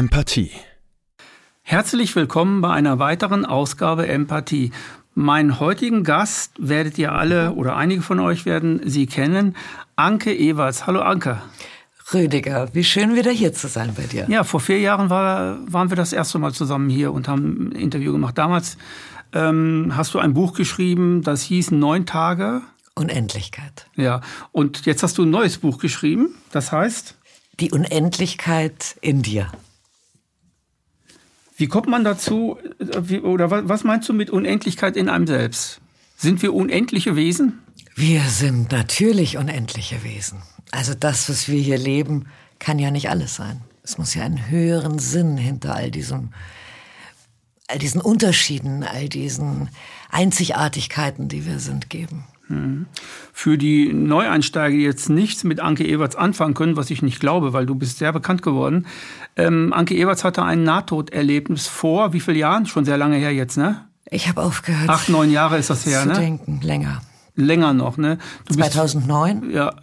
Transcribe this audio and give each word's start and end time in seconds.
Empathie. 0.00 0.50
Herzlich 1.60 2.16
willkommen 2.16 2.62
bei 2.62 2.70
einer 2.70 2.98
weiteren 2.98 3.44
Ausgabe 3.44 4.08
Empathie. 4.08 4.72
Meinen 5.14 5.60
heutigen 5.60 6.04
Gast 6.04 6.52
werdet 6.56 6.96
ihr 6.96 7.12
alle 7.12 7.52
oder 7.52 7.76
einige 7.76 8.00
von 8.00 8.18
euch 8.18 8.46
werden 8.46 8.80
sie 8.88 9.04
kennen. 9.04 9.54
Anke 9.96 10.34
Ewerts. 10.34 10.86
Hallo 10.86 11.02
Anke. 11.02 11.42
Rüdiger, 12.14 12.70
wie 12.72 12.82
schön 12.82 13.14
wieder 13.14 13.30
hier 13.30 13.52
zu 13.52 13.68
sein 13.68 13.92
bei 13.94 14.04
dir. 14.04 14.24
Ja, 14.30 14.42
vor 14.42 14.60
vier 14.60 14.80
Jahren 14.80 15.10
war, 15.10 15.58
waren 15.70 15.90
wir 15.90 15.98
das 15.98 16.14
erste 16.14 16.38
Mal 16.38 16.54
zusammen 16.54 16.88
hier 16.88 17.12
und 17.12 17.28
haben 17.28 17.68
ein 17.68 17.72
Interview 17.72 18.12
gemacht. 18.12 18.38
Damals 18.38 18.78
ähm, 19.34 19.92
hast 19.94 20.14
du 20.14 20.18
ein 20.18 20.32
Buch 20.32 20.54
geschrieben, 20.54 21.20
das 21.20 21.42
hieß 21.42 21.72
Neun 21.72 22.06
Tage. 22.06 22.62
Unendlichkeit. 22.94 23.86
Ja, 23.96 24.22
und 24.50 24.86
jetzt 24.86 25.02
hast 25.02 25.18
du 25.18 25.24
ein 25.24 25.30
neues 25.30 25.58
Buch 25.58 25.76
geschrieben, 25.76 26.36
das 26.52 26.72
heißt? 26.72 27.16
Die 27.60 27.70
Unendlichkeit 27.70 28.96
in 29.02 29.20
dir. 29.20 29.52
Wie 31.60 31.68
kommt 31.68 31.88
man 31.88 32.04
dazu, 32.04 32.56
wie, 32.78 33.20
oder 33.20 33.68
was 33.68 33.84
meinst 33.84 34.08
du 34.08 34.14
mit 34.14 34.30
Unendlichkeit 34.30 34.96
in 34.96 35.10
einem 35.10 35.26
selbst? 35.26 35.82
Sind 36.16 36.40
wir 36.40 36.54
unendliche 36.54 37.16
Wesen? 37.16 37.58
Wir 37.94 38.22
sind 38.22 38.72
natürlich 38.72 39.36
unendliche 39.36 40.02
Wesen. 40.02 40.40
Also 40.70 40.94
das, 40.94 41.28
was 41.28 41.50
wir 41.50 41.60
hier 41.60 41.76
leben, 41.76 42.28
kann 42.60 42.78
ja 42.78 42.90
nicht 42.90 43.10
alles 43.10 43.34
sein. 43.34 43.60
Es 43.82 43.98
muss 43.98 44.14
ja 44.14 44.24
einen 44.24 44.48
höheren 44.48 44.98
Sinn 44.98 45.36
hinter 45.36 45.74
all 45.74 45.90
diesem, 45.90 46.30
all 47.68 47.78
diesen 47.78 48.00
Unterschieden, 48.00 48.82
all 48.82 49.10
diesen 49.10 49.68
Einzigartigkeiten, 50.08 51.28
die 51.28 51.44
wir 51.44 51.58
sind, 51.58 51.90
geben. 51.90 52.24
Für 53.32 53.58
die 53.58 53.92
Neueinsteiger, 53.92 54.76
die 54.76 54.82
jetzt 54.82 55.08
nichts 55.08 55.44
mit 55.44 55.60
Anke 55.60 55.86
Ewerts 55.86 56.16
anfangen 56.16 56.54
können, 56.54 56.76
was 56.76 56.90
ich 56.90 57.02
nicht 57.02 57.20
glaube, 57.20 57.52
weil 57.52 57.66
du 57.66 57.74
bist 57.74 57.98
sehr 57.98 58.12
bekannt 58.12 58.42
geworden. 58.42 58.86
Ähm, 59.36 59.72
Anke 59.72 59.94
Ewerts 59.94 60.24
hatte 60.24 60.42
ein 60.42 60.64
Nahtoderlebnis 60.64 61.66
vor 61.66 62.12
wie 62.12 62.20
viele 62.20 62.38
Jahren? 62.38 62.66
Schon 62.66 62.84
sehr 62.84 62.98
lange 62.98 63.16
her 63.16 63.32
jetzt, 63.32 63.56
ne? 63.56 63.86
Ich 64.10 64.28
habe 64.28 64.42
aufgehört. 64.42 64.88
Acht, 64.88 65.08
neun 65.08 65.30
Jahre 65.30 65.58
ist 65.58 65.70
das 65.70 65.86
her, 65.86 66.02
zu 66.02 66.08
ne? 66.08 66.14
denken, 66.14 66.60
länger. 66.62 67.00
Länger 67.36 67.72
noch, 67.72 67.96
ne? 67.96 68.18
Du 68.46 68.54
2009? 68.54 69.40
Bist, 69.40 69.52
ja. 69.54 69.74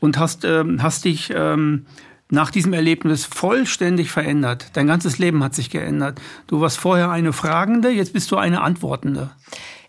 Und 0.00 0.18
hast, 0.18 0.44
ähm, 0.44 0.82
hast 0.82 1.04
dich 1.04 1.32
ähm, 1.34 1.86
nach 2.32 2.50
diesem 2.50 2.72
Erlebnis 2.72 3.26
vollständig 3.26 4.10
verändert. 4.10 4.70
Dein 4.72 4.86
ganzes 4.86 5.18
Leben 5.18 5.44
hat 5.44 5.54
sich 5.54 5.68
geändert. 5.68 6.20
Du 6.46 6.60
warst 6.60 6.78
vorher 6.78 7.10
eine 7.10 7.32
Fragende, 7.32 7.90
jetzt 7.90 8.14
bist 8.14 8.30
du 8.30 8.36
eine 8.36 8.62
Antwortende. 8.62 9.30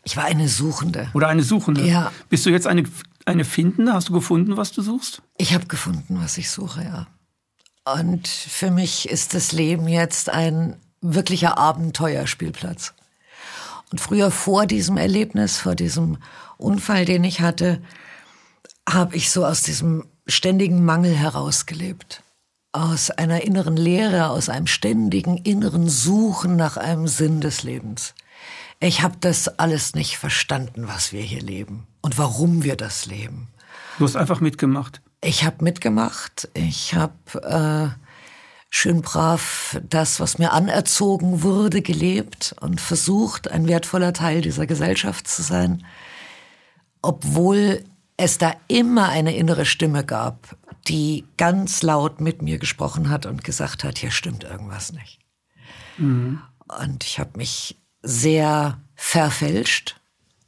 Ich 0.04 0.18
war 0.18 0.26
eine 0.26 0.50
Suchende. 0.50 1.10
Oder 1.14 1.30
eine 1.30 1.44
Suchende? 1.44 1.86
Ja. 1.86 2.12
Bist 2.30 2.46
du 2.46 2.50
jetzt 2.50 2.68
eine, 2.68 2.84
eine 3.26 3.46
Findende? 3.46 3.94
Hast 3.94 4.10
du 4.10 4.14
gefunden, 4.14 4.58
was 4.58 4.72
du 4.72 4.82
suchst? 4.82 5.22
Ich 5.38 5.54
habe 5.54 5.66
gefunden, 5.68 6.20
was 6.22 6.38
ich 6.38 6.50
suche, 6.50 6.84
ja. 6.84 7.08
Und 7.86 8.28
für 8.28 8.72
mich 8.72 9.10
ist 9.10 9.34
das 9.34 9.52
Leben 9.52 9.88
jetzt 9.88 10.30
ein 10.30 10.78
wirklicher 11.02 11.58
Abenteuerspielplatz. 11.58 12.94
Und 13.92 14.00
früher 14.00 14.32
vor 14.32 14.66
diesem 14.66 14.98
Erlebnis, 14.98 15.58
vor 15.58 15.76
diesem 15.76 16.18
Unfall, 16.58 17.06
den 17.06 17.24
ich 17.24 17.42
hatte, 17.42 17.82
habe 18.90 19.16
ich 19.16 19.32
so 19.32 19.46
aus 19.46 19.62
diesem 19.62 20.06
ständigen 20.28 20.84
Mangel 20.84 21.14
herausgelebt. 21.14 22.24
Aus 22.72 23.12
einer 23.12 23.44
inneren 23.44 23.78
Leere, 23.78 24.30
aus 24.30 24.50
einem 24.50 24.68
ständigen 24.68 25.38
inneren 25.38 25.90
Suchen 25.90 26.56
nach 26.56 26.78
einem 26.78 27.08
Sinn 27.08 27.40
des 27.40 27.64
Lebens. 27.64 28.16
Ich 28.84 29.02
habe 29.02 29.16
das 29.18 29.48
alles 29.60 29.96
nicht 29.96 30.18
verstanden, 30.18 30.90
was 30.90 31.14
wir 31.14 31.22
hier 31.22 31.42
leben 31.42 31.88
und 32.02 32.18
warum 32.18 32.64
wir 32.64 32.76
das 32.76 33.06
leben. 33.06 33.48
Du 33.98 34.04
hast 34.04 34.18
einfach 34.18 34.42
mitgemacht. 34.42 35.02
Ich 35.24 35.46
habe 35.46 35.64
mitgemacht. 35.64 36.50
Ich 36.54 36.94
habe 36.94 37.94
äh, 37.96 37.98
schön 38.70 39.02
brav 39.02 39.80
das, 39.88 40.20
was 40.20 40.38
mir 40.38 40.52
anerzogen 40.52 41.44
wurde, 41.44 41.82
gelebt 41.82 42.56
und 42.60 42.82
versucht, 42.82 43.50
ein 43.50 43.70
wertvoller 43.70 44.12
Teil 44.12 44.42
dieser 44.42 44.68
Gesellschaft 44.68 45.30
zu 45.30 45.44
sein, 45.44 45.86
obwohl 47.02 47.86
es 48.18 48.38
da 48.38 48.54
immer 48.68 49.08
eine 49.08 49.34
innere 49.34 49.66
Stimme 49.66 50.04
gab, 50.04 50.58
die 50.90 51.24
ganz 51.38 51.84
laut 51.84 52.20
mit 52.20 52.42
mir 52.42 52.58
gesprochen 52.58 53.10
hat 53.10 53.28
und 53.28 53.46
gesagt 53.46 53.86
hat, 53.86 53.98
hier 53.98 54.12
stimmt 54.12 54.44
irgendwas 54.44 54.92
nicht. 54.92 55.20
Mhm. 55.98 56.42
Und 56.68 57.06
ich 57.06 57.18
habe 57.18 57.38
mich 57.38 57.78
sehr 58.04 58.80
verfälscht, 58.96 60.00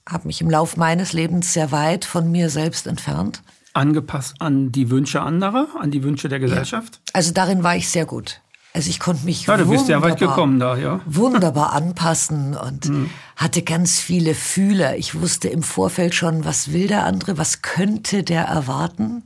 habe 0.08 0.28
mich 0.28 0.42
im 0.42 0.50
Lauf 0.50 0.78
meines 0.78 1.14
Lebens 1.14 1.54
sehr 1.54 1.72
weit 1.72 2.06
von 2.06 2.32
mir 2.32 2.50
selbst 2.50 2.86
entfernt. 2.86 3.42
Angepasst 3.74 4.36
an 4.40 4.72
die 4.72 4.90
Wünsche 4.90 5.22
anderer, 5.22 5.68
an 5.80 5.92
die 5.92 6.04
Wünsche 6.04 6.30
der 6.30 6.40
Gesellschaft? 6.40 6.96
Ja. 6.96 7.12
Also 7.14 7.34
darin 7.34 7.64
war 7.64 7.76
ich 7.76 7.90
sehr 7.90 8.06
gut. 8.06 8.42
Also 8.74 8.90
ich 8.90 9.00
konnte 9.00 9.24
mich 9.24 9.46
ja, 9.48 9.56
du 9.56 9.70
bist 9.70 9.88
ja 9.88 10.02
weit 10.02 10.20
gekommen 10.20 10.60
da, 10.60 10.76
ja. 10.76 11.00
wunderbar 11.06 11.72
anpassen 11.74 12.58
und 12.58 12.90
mhm. 12.90 13.10
hatte 13.38 13.62
ganz 13.62 14.02
viele 14.02 14.36
Fühler. 14.36 14.98
Ich 14.98 15.16
wusste 15.16 15.48
im 15.48 15.64
Vorfeld 15.64 16.14
schon, 16.14 16.44
was 16.44 16.74
will 16.74 16.88
der 16.88 17.06
andere, 17.06 17.38
was 17.38 17.62
könnte 17.62 18.24
der 18.24 18.44
erwarten. 18.44 19.24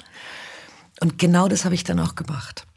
Und 1.02 1.18
genau 1.18 1.48
das 1.48 1.66
habe 1.66 1.74
ich 1.74 1.84
dann 1.84 2.00
auch 2.00 2.14
gemacht. 2.14 2.68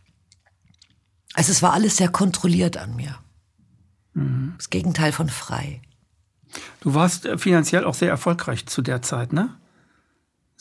Also 1.34 1.52
es 1.52 1.60
war 1.60 1.74
alles 1.74 1.98
sehr 1.98 2.08
kontrolliert 2.08 2.78
an 2.78 2.96
mir. 2.96 3.18
Mhm. 4.14 4.54
Das 4.56 4.70
Gegenteil 4.70 5.12
von 5.12 5.28
frei. 5.28 5.80
Du 6.80 6.94
warst 6.94 7.26
äh, 7.26 7.38
finanziell 7.38 7.84
auch 7.84 7.94
sehr 7.94 8.10
erfolgreich 8.10 8.66
zu 8.66 8.82
der 8.82 9.02
Zeit, 9.02 9.32
ne? 9.32 9.50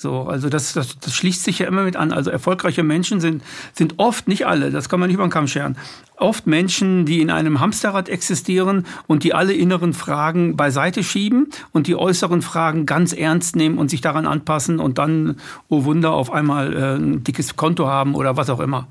So, 0.01 0.23
also 0.23 0.50
das, 0.50 0.73
das, 0.73 0.97
das 0.97 1.13
schließt 1.13 1.44
sich 1.44 1.59
ja 1.59 1.67
immer 1.67 1.84
mit 1.84 1.95
an. 1.95 2.12
Also 2.12 2.31
erfolgreiche 2.31 2.81
Menschen 2.81 3.19
sind, 3.19 3.44
sind 3.73 3.95
oft, 3.97 4.28
nicht 4.28 4.47
alle, 4.47 4.72
das 4.72 4.89
kann 4.89 5.00
man 5.00 5.07
nicht 5.07 5.13
über 5.13 5.28
den 5.28 5.29
Kamm 5.29 5.47
scheren, 5.47 5.78
oft 6.17 6.47
Menschen, 6.47 7.06
die 7.06 7.22
in 7.22 7.29
einem 7.29 7.59
Hamsterrad 7.59 8.09
existieren 8.09 8.88
und 9.06 9.23
die 9.23 9.35
alle 9.35 9.53
inneren 9.53 9.94
Fragen 9.94 10.57
beiseite 10.57 11.03
schieben 11.03 11.50
und 11.72 11.85
die 11.85 11.95
äußeren 11.95 12.41
Fragen 12.41 12.88
ganz 12.88 13.13
ernst 13.13 13.56
nehmen 13.56 13.78
und 13.78 13.91
sich 13.91 14.01
daran 14.01 14.25
anpassen 14.25 14.79
und 14.79 14.97
dann, 14.97 15.35
oh 15.69 15.83
Wunder, 15.83 16.13
auf 16.13 16.31
einmal 16.31 16.73
äh, 16.73 16.95
ein 16.95 17.23
dickes 17.23 17.56
Konto 17.56 17.85
haben 17.88 18.16
oder 18.16 18.38
was 18.38 18.50
auch 18.50 18.59
immer 18.59 18.88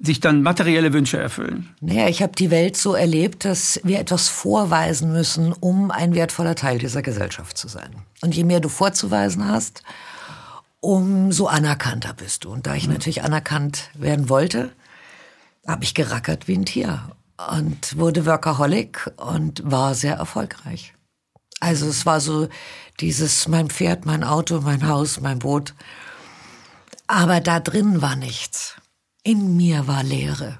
sich 0.00 0.20
dann 0.20 0.42
materielle 0.42 0.92
Wünsche 0.92 1.18
erfüllen? 1.18 1.68
Naja, 1.80 2.08
ich 2.08 2.22
habe 2.22 2.32
die 2.34 2.50
Welt 2.50 2.76
so 2.76 2.94
erlebt, 2.94 3.44
dass 3.44 3.80
wir 3.84 3.98
etwas 3.98 4.28
vorweisen 4.28 5.12
müssen, 5.12 5.52
um 5.52 5.90
ein 5.90 6.14
wertvoller 6.14 6.54
Teil 6.54 6.78
dieser 6.78 7.02
Gesellschaft 7.02 7.56
zu 7.56 7.68
sein. 7.68 7.90
Und 8.22 8.34
je 8.34 8.44
mehr 8.44 8.60
du 8.60 8.68
vorzuweisen 8.68 9.46
hast, 9.46 9.82
umso 10.80 11.46
anerkannter 11.46 12.14
bist 12.14 12.44
du. 12.44 12.50
Und 12.50 12.66
da 12.66 12.74
ich 12.74 12.86
mhm. 12.86 12.94
natürlich 12.94 13.22
anerkannt 13.22 13.90
werden 13.94 14.28
wollte, 14.28 14.70
habe 15.66 15.84
ich 15.84 15.94
gerackert 15.94 16.48
wie 16.48 16.56
ein 16.56 16.64
Tier 16.64 17.10
und 17.50 17.96
wurde 17.98 18.26
Workaholic 18.26 19.10
und 19.16 19.62
war 19.64 19.94
sehr 19.94 20.16
erfolgreich. 20.16 20.94
Also 21.60 21.86
es 21.86 22.06
war 22.06 22.20
so 22.20 22.48
dieses 23.00 23.46
mein 23.48 23.68
Pferd, 23.68 24.06
mein 24.06 24.24
Auto, 24.24 24.60
mein 24.60 24.86
Haus, 24.88 25.20
mein 25.20 25.40
Boot. 25.40 25.74
Aber 27.06 27.40
da 27.40 27.60
drin 27.60 28.00
war 28.00 28.16
nichts. 28.16 28.76
In 29.22 29.56
mir 29.56 29.86
war 29.86 30.02
Leere. 30.02 30.58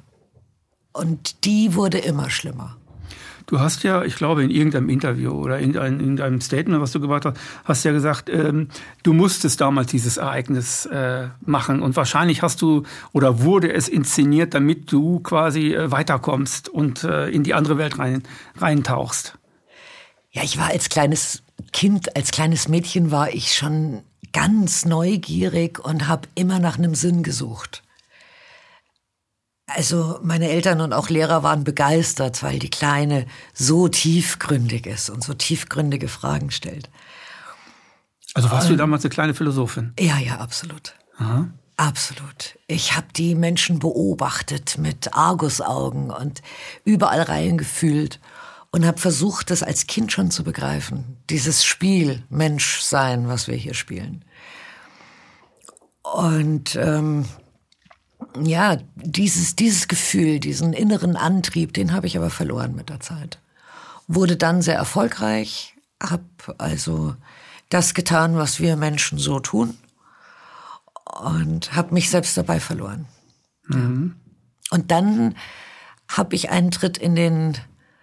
Und 0.92 1.44
die 1.44 1.74
wurde 1.74 1.98
immer 1.98 2.30
schlimmer. 2.30 2.76
Du 3.46 3.58
hast 3.58 3.82
ja, 3.82 4.04
ich 4.04 4.14
glaube, 4.14 4.44
in 4.44 4.50
irgendeinem 4.50 4.88
Interview 4.88 5.32
oder 5.32 5.58
in, 5.58 5.74
irgendeinem 5.74 6.40
Statement, 6.40 6.80
was 6.80 6.92
du 6.92 7.00
gemacht 7.00 7.24
hast, 7.24 7.36
hast 7.64 7.84
ja 7.84 7.90
gesagt, 7.90 8.28
ähm, 8.28 8.68
du 9.02 9.12
musstest 9.12 9.60
damals 9.60 9.90
dieses 9.90 10.18
Ereignis 10.18 10.86
äh, 10.86 11.28
machen 11.44 11.82
und 11.82 11.96
wahrscheinlich 11.96 12.42
hast 12.42 12.62
du 12.62 12.84
oder 13.12 13.42
wurde 13.42 13.72
es 13.72 13.88
inszeniert, 13.88 14.54
damit 14.54 14.92
du 14.92 15.18
quasi 15.18 15.74
äh, 15.74 15.90
weiterkommst 15.90 16.68
und 16.68 17.02
äh, 17.02 17.28
in 17.30 17.42
die 17.42 17.54
andere 17.54 17.76
Welt 17.76 17.98
rein, 17.98 18.22
reintauchst. 18.56 19.36
Ja, 20.30 20.44
ich 20.44 20.56
war 20.56 20.68
als 20.68 20.88
kleines 20.88 21.42
Kind, 21.72 22.14
als 22.16 22.30
kleines 22.30 22.68
Mädchen 22.68 23.10
war 23.10 23.34
ich 23.34 23.54
schon 23.54 24.02
ganz 24.32 24.84
neugierig 24.84 25.84
und 25.84 26.06
habe 26.06 26.28
immer 26.36 26.60
nach 26.60 26.78
einem 26.78 26.94
Sinn 26.94 27.24
gesucht. 27.24 27.82
Also 29.74 30.18
meine 30.22 30.48
Eltern 30.48 30.80
und 30.80 30.92
auch 30.92 31.08
Lehrer 31.08 31.42
waren 31.42 31.64
begeistert, 31.64 32.42
weil 32.42 32.58
die 32.58 32.70
Kleine 32.70 33.26
so 33.54 33.88
tiefgründig 33.88 34.86
ist 34.86 35.10
und 35.10 35.22
so 35.22 35.34
tiefgründige 35.34 36.08
Fragen 36.08 36.50
stellt. 36.50 36.90
Also 38.34 38.50
warst 38.50 38.68
du 38.68 38.76
damals 38.76 39.04
eine 39.04 39.10
kleine 39.10 39.34
Philosophin? 39.34 39.92
Ja, 39.98 40.18
ja, 40.18 40.38
absolut. 40.38 40.94
Aha. 41.18 41.48
Absolut. 41.76 42.58
Ich 42.66 42.94
habe 42.94 43.06
die 43.16 43.34
Menschen 43.34 43.78
beobachtet 43.78 44.76
mit 44.76 45.14
Argusaugen 45.14 46.10
und 46.10 46.42
überall 46.84 47.22
reingefühlt 47.22 48.20
und 48.70 48.84
habe 48.84 48.98
versucht, 48.98 49.50
das 49.50 49.62
als 49.62 49.86
Kind 49.86 50.12
schon 50.12 50.30
zu 50.30 50.44
begreifen. 50.44 51.16
Dieses 51.30 51.64
Spiel 51.64 52.22
Menschsein, 52.28 53.28
was 53.28 53.48
wir 53.48 53.56
hier 53.56 53.74
spielen. 53.74 54.24
Und 56.02 56.76
ähm, 56.76 57.24
ja, 58.38 58.78
dieses, 58.96 59.56
dieses 59.56 59.88
Gefühl, 59.88 60.40
diesen 60.40 60.72
inneren 60.72 61.16
Antrieb, 61.16 61.72
den 61.72 61.92
habe 61.92 62.06
ich 62.06 62.16
aber 62.16 62.30
verloren 62.30 62.74
mit 62.74 62.88
der 62.88 63.00
Zeit. 63.00 63.40
Wurde 64.06 64.36
dann 64.36 64.62
sehr 64.62 64.76
erfolgreich, 64.76 65.74
habe 66.02 66.24
also 66.58 67.14
das 67.68 67.94
getan, 67.94 68.36
was 68.36 68.60
wir 68.60 68.76
Menschen 68.76 69.18
so 69.18 69.40
tun 69.40 69.76
und 71.04 71.72
habe 71.72 71.94
mich 71.94 72.10
selbst 72.10 72.36
dabei 72.36 72.60
verloren. 72.60 73.06
Mhm. 73.68 74.16
Und 74.70 74.90
dann 74.90 75.36
habe 76.08 76.34
ich 76.34 76.50
einen 76.50 76.70
Tritt 76.70 76.98
in 76.98 77.14
den 77.14 77.56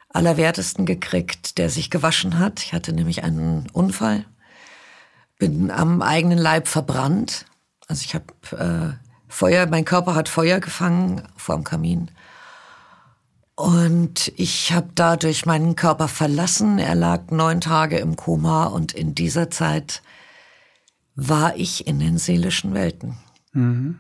Allerwertesten 0.10 0.86
gekriegt, 0.86 1.58
der 1.58 1.70
sich 1.70 1.90
gewaschen 1.90 2.40
hat. 2.40 2.64
Ich 2.64 2.74
hatte 2.74 2.94
nämlich 2.94 3.24
einen 3.24 3.70
Unfall, 3.72 4.26
bin 5.38 5.70
am 5.70 6.02
eigenen 6.02 6.38
Leib 6.38 6.68
verbrannt. 6.68 7.46
Also 7.88 8.04
ich 8.06 8.16
habe 8.16 8.98
äh, 9.00 9.07
Feuer, 9.28 9.68
mein 9.68 9.86
Körper 9.86 10.16
hat 10.16 10.30
Feuer 10.30 10.60
gefangen 10.60 11.24
vor 11.36 11.56
dem 11.56 11.64
Kamin. 11.64 12.12
Und 13.56 14.32
ich 14.36 14.72
habe 14.72 14.90
dadurch 14.94 15.46
meinen 15.46 15.76
Körper 15.76 16.08
verlassen. 16.08 16.78
Er 16.78 16.94
lag 16.94 17.32
neun 17.32 17.60
Tage 17.60 17.98
im 17.98 18.16
Koma 18.16 18.66
und 18.66 18.94
in 18.94 19.16
dieser 19.16 19.50
Zeit 19.50 20.04
war 21.16 21.56
ich 21.56 21.88
in 21.88 22.00
den 22.00 22.20
seelischen 22.20 22.76
Welten. 22.76 23.18
Mhm. 23.54 23.98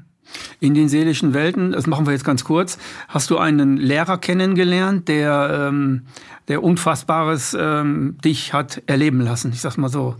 In 0.59 0.73
den 0.73 0.89
seelischen 0.89 1.33
Welten, 1.33 1.71
das 1.71 1.87
machen 1.87 2.05
wir 2.05 2.13
jetzt 2.13 2.25
ganz 2.25 2.43
kurz, 2.43 2.77
hast 3.07 3.29
du 3.29 3.37
einen 3.37 3.77
Lehrer 3.77 4.17
kennengelernt, 4.17 5.07
der, 5.07 5.69
ähm, 5.69 6.05
der 6.49 6.63
Unfassbares 6.63 7.55
ähm, 7.59 8.17
dich 8.23 8.53
hat 8.53 8.83
erleben 8.87 9.21
lassen, 9.21 9.51
ich 9.53 9.61
sag's 9.61 9.77
mal 9.77 9.89
so. 9.89 10.15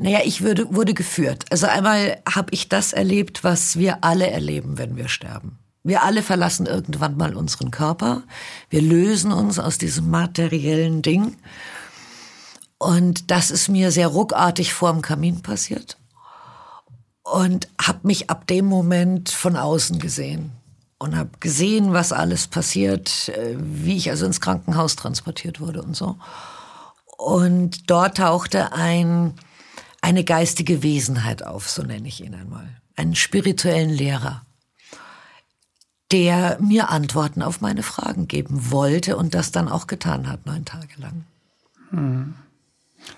Naja, 0.00 0.20
ich 0.24 0.40
würde, 0.40 0.74
wurde 0.74 0.94
geführt. 0.94 1.44
Also 1.50 1.66
einmal 1.66 2.22
habe 2.28 2.48
ich 2.52 2.68
das 2.68 2.92
erlebt, 2.92 3.44
was 3.44 3.76
wir 3.76 4.02
alle 4.02 4.30
erleben, 4.30 4.78
wenn 4.78 4.96
wir 4.96 5.08
sterben. 5.08 5.58
Wir 5.82 6.02
alle 6.02 6.22
verlassen 6.22 6.66
irgendwann 6.66 7.16
mal 7.16 7.36
unseren 7.36 7.70
Körper. 7.70 8.22
Wir 8.68 8.82
lösen 8.82 9.32
uns 9.32 9.58
aus 9.58 9.78
diesem 9.78 10.10
materiellen 10.10 11.02
Ding. 11.02 11.36
Und 12.78 13.30
das 13.30 13.50
ist 13.50 13.68
mir 13.68 13.90
sehr 13.90 14.08
ruckartig 14.08 14.72
vor 14.72 14.92
dem 14.92 15.02
Kamin 15.02 15.42
passiert 15.42 15.98
und 17.22 17.68
habe 17.80 18.00
mich 18.02 18.30
ab 18.30 18.46
dem 18.46 18.66
Moment 18.66 19.30
von 19.30 19.56
außen 19.56 19.98
gesehen 19.98 20.52
und 20.98 21.16
habe 21.16 21.30
gesehen, 21.40 21.92
was 21.92 22.12
alles 22.12 22.46
passiert, 22.46 23.28
äh, 23.30 23.56
wie 23.58 23.96
ich 23.96 24.10
also 24.10 24.26
ins 24.26 24.40
Krankenhaus 24.40 24.96
transportiert 24.96 25.60
wurde 25.60 25.82
und 25.82 25.96
so. 25.96 26.16
Und 27.16 27.90
dort 27.90 28.16
tauchte 28.16 28.72
ein, 28.72 29.34
eine 30.00 30.24
geistige 30.24 30.82
Wesenheit 30.82 31.44
auf, 31.44 31.68
so 31.68 31.82
nenne 31.82 32.08
ich 32.08 32.24
ihn 32.24 32.34
einmal, 32.34 32.68
einen 32.96 33.14
spirituellen 33.14 33.90
Lehrer, 33.90 34.46
der 36.10 36.58
mir 36.60 36.90
Antworten 36.90 37.42
auf 37.42 37.60
meine 37.60 37.82
Fragen 37.82 38.26
geben 38.28 38.70
wollte 38.70 39.16
und 39.16 39.34
das 39.34 39.52
dann 39.52 39.68
auch 39.68 39.86
getan 39.86 40.28
hat, 40.28 40.46
neun 40.46 40.64
Tage 40.64 40.94
lang. 40.98 41.24
Hm. 41.90 42.34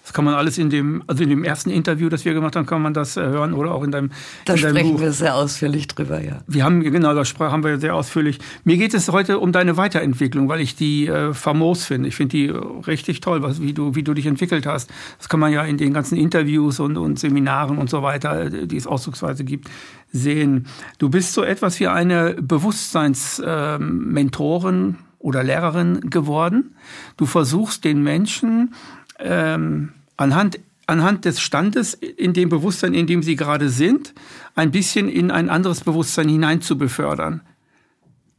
Das 0.02 0.12
kann 0.12 0.25
man 0.25 0.34
alles 0.34 0.58
in 0.58 0.70
dem, 0.70 1.02
also 1.06 1.23
in 1.23 1.31
dem 1.31 1.44
ersten 1.44 1.70
Interview, 1.70 2.08
das 2.08 2.25
wir 2.25 2.34
gemacht 2.34 2.56
haben, 2.56 2.67
kann 2.67 2.82
man 2.82 2.94
das 2.94 3.17
äh, 3.17 3.20
hören 3.20 3.52
oder 3.52 3.73
auch 3.73 3.82
in 3.82 3.90
deinem, 3.90 4.11
da 4.44 4.55
in 4.55 4.61
deinem 4.61 4.76
sprechen 4.76 4.93
Buch. 4.93 5.00
wir 5.00 5.12
sehr 5.12 5.34
ausführlich 5.34 5.88
drüber, 5.88 6.23
ja. 6.23 6.40
Wir 6.46 6.64
haben, 6.64 6.82
genau, 6.82 7.14
da 7.14 7.25
haben 7.50 7.64
wir 7.64 7.79
sehr 7.79 7.94
ausführlich. 7.94 8.38
Mir 8.64 8.76
geht 8.76 8.94
es 8.94 9.08
heute 9.08 9.38
um 9.38 9.52
deine 9.52 9.76
Weiterentwicklung, 9.76 10.49
weil 10.49 10.61
ich 10.61 10.76
die 10.76 11.06
äh, 11.06 11.34
famos 11.34 11.84
finde. 11.84 12.08
Ich 12.08 12.17
finde 12.17 12.37
die 12.37 12.49
richtig 12.87 13.20
toll, 13.20 13.43
was, 13.43 13.61
wie, 13.61 13.73
du, 13.73 13.94
wie 13.94 14.02
du 14.02 14.14
dich 14.14 14.26
entwickelt 14.26 14.67
hast. 14.67 14.90
Das 15.19 15.29
kann 15.29 15.40
man 15.40 15.52
ja 15.52 15.62
in 15.62 15.76
den 15.76 15.93
ganzen 15.93 16.17
Interviews 16.17 16.81
und, 16.81 16.96
und 16.96 17.19
Seminaren 17.19 17.79
und 17.79 17.90
so 17.90 18.02
weiter, 18.02 18.46
äh, 18.46 18.67
die 18.67 18.76
es 18.76 18.87
ausdrucksweise 18.87 19.44
gibt, 19.44 19.69
sehen. 20.12 20.67
Du 20.99 21.08
bist 21.08 21.32
so 21.32 21.43
etwas 21.43 21.81
wie 21.81 21.88
eine 21.88 22.34
Bewusstseinsmentorin 22.34 24.75
ähm, 24.75 24.96
oder 25.19 25.43
Lehrerin 25.43 26.11
geworden. 26.11 26.76
Du 27.17 27.26
versuchst 27.26 27.84
den 27.84 28.02
Menschen 28.02 28.75
ähm, 29.23 29.93
anhand, 30.17 30.59
anhand 30.87 31.25
des 31.25 31.41
Standes, 31.41 31.95
in 31.95 32.33
dem 32.33 32.49
Bewusstsein, 32.49 32.95
in 32.95 33.07
dem 33.07 33.23
sie 33.23 33.37
gerade 33.37 33.69
sind, 33.69 34.15
ein 34.55 34.71
bisschen 34.71 35.09
in 35.09 35.31
ein 35.31 35.49
anderes 35.49 35.81
Bewusstsein 35.81 36.29
hinein 36.29 36.61
zu 36.61 36.77
befördern. 36.77 37.41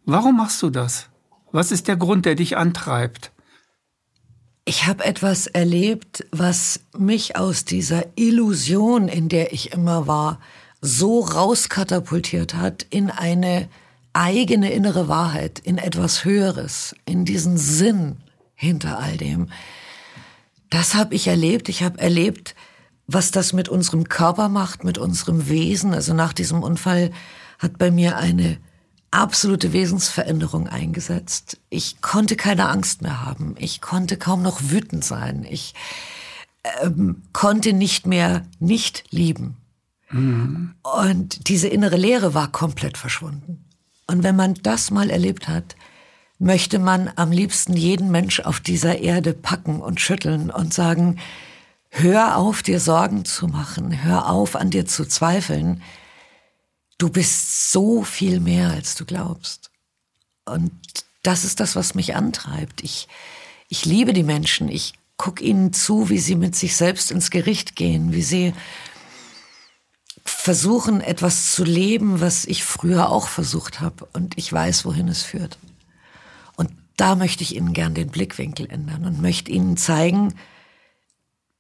Warum 0.06 0.38
machst 0.38 0.62
du 0.62 0.70
das? 0.70 1.08
Was 1.52 1.72
ist 1.72 1.88
der 1.88 1.96
Grund, 1.96 2.26
der 2.26 2.36
dich 2.36 2.58
antreibt? 2.58 3.32
Ich 4.66 4.88
habe 4.88 5.04
etwas 5.04 5.48
erlebt, 5.48 6.26
was 6.32 6.82
mich 6.98 7.36
aus 7.36 7.66
dieser 7.66 8.06
Illusion, 8.16 9.08
in 9.08 9.28
der 9.28 9.52
ich 9.52 9.74
immer 9.74 10.08
war, 10.08 10.40
so 10.82 11.20
rauskatapultiert 11.20 12.56
hat 12.56 12.86
in 12.90 13.10
eine 13.10 13.68
eigene 14.14 14.72
innere 14.72 15.08
Wahrheit, 15.08 15.60
in 15.60 15.78
etwas 15.78 16.24
Höheres, 16.24 16.96
in 17.06 17.26
diesen 17.26 17.58
Sinn 17.58 18.18
hinter 18.56 19.00
all 19.00 19.18
dem. 19.18 19.48
Das 20.74 20.96
habe 20.96 21.14
ich 21.14 21.28
erlebt. 21.28 21.70
Ich 21.70 21.84
habe 21.84 22.00
erlebt, 22.00 22.56
was 23.06 23.30
das 23.30 23.54
mit 23.54 23.70
unserem 23.70 24.10
Körper 24.10 24.50
macht, 24.50 24.84
mit 24.84 24.98
unserem 24.98 25.48
Wesen. 25.48 25.94
Also 25.94 26.16
nach 26.16 26.34
diesem 26.34 26.64
Unfall 26.64 27.12
hat 27.60 27.78
bei 27.78 27.92
mir 27.92 28.18
eine 28.18 28.58
absolute 29.12 29.72
Wesensveränderung 29.72 30.68
eingesetzt. 30.68 31.60
Ich 31.70 32.02
konnte 32.02 32.36
keine 32.36 32.70
Angst 32.70 33.04
mehr 33.04 33.24
haben. 33.24 33.54
Ich 33.60 33.82
konnte 33.82 34.18
kaum 34.18 34.42
noch 34.42 34.72
wütend 34.72 35.06
sein. 35.06 35.46
Ich 35.48 35.76
ähm, 36.82 37.22
konnte 37.34 37.74
nicht 37.74 38.08
mehr 38.08 38.42
nicht 38.58 39.04
lieben. 39.12 39.58
Mhm. 40.10 40.74
Und 40.82 41.50
diese 41.50 41.68
innere 41.68 41.98
Leere 41.98 42.34
war 42.34 42.52
komplett 42.52 42.98
verschwunden. 42.98 43.64
Und 44.08 44.24
wenn 44.24 44.36
man 44.36 44.56
das 44.64 44.90
mal 44.90 45.12
erlebt 45.12 45.48
hat, 45.48 45.76
möchte 46.44 46.78
man 46.78 47.10
am 47.16 47.32
liebsten 47.32 47.74
jeden 47.74 48.12
Mensch 48.12 48.42
auf 48.42 48.60
dieser 48.60 49.00
Erde 49.00 49.34
packen 49.34 49.80
und 49.80 50.02
schütteln 50.02 50.52
und 50.52 50.74
sagen, 50.74 51.20
hör 51.90 52.38
auf, 52.38 52.62
dir 52.64 52.80
Sorgen 52.80 53.24
zu 53.24 53.48
machen, 53.48 54.04
hör 54.04 54.30
auf, 54.30 54.56
an 54.56 54.70
dir 54.70 54.86
zu 54.86 55.06
zweifeln. 55.06 55.82
Du 56.98 57.10
bist 57.10 57.72
so 57.72 58.04
viel 58.04 58.40
mehr, 58.40 58.72
als 58.72 58.96
du 58.96 59.06
glaubst. 59.06 59.72
Und 60.46 60.74
das 61.24 61.46
ist 61.46 61.62
das, 61.62 61.76
was 61.76 61.96
mich 61.96 62.16
antreibt. 62.16 62.84
Ich, 62.84 63.08
ich 63.70 63.86
liebe 63.86 64.12
die 64.12 64.24
Menschen. 64.24 64.68
Ich 64.68 64.94
gucke 65.16 65.44
ihnen 65.44 65.72
zu, 65.72 66.10
wie 66.10 66.20
sie 66.20 66.36
mit 66.36 66.56
sich 66.56 66.76
selbst 66.76 67.10
ins 67.10 67.30
Gericht 67.32 67.78
gehen, 67.78 68.12
wie 68.12 68.22
sie 68.22 68.54
versuchen, 70.26 71.00
etwas 71.00 71.54
zu 71.54 71.64
leben, 71.64 72.20
was 72.20 72.44
ich 72.44 72.66
früher 72.66 73.10
auch 73.10 73.30
versucht 73.30 73.80
habe. 73.80 74.08
Und 74.12 74.38
ich 74.38 74.52
weiß, 74.52 74.84
wohin 74.84 75.08
es 75.08 75.24
führt 75.24 75.58
da 76.98 77.16
möchte 77.16 77.44
ich 77.44 77.56
Ihnen 77.56 77.74
gern 77.74 77.94
den 77.94 78.10
Blickwinkel 78.10 78.70
ändern 78.70 79.06
und 79.06 79.22
möchte 79.22 79.52
Ihnen 79.52 79.78
zeigen, 79.78 80.34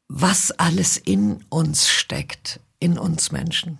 was 0.07 0.51
alles 0.51 0.97
in 0.97 1.43
uns 1.49 1.89
steckt, 1.89 2.59
in 2.79 2.97
uns 2.97 3.31
Menschen. 3.31 3.79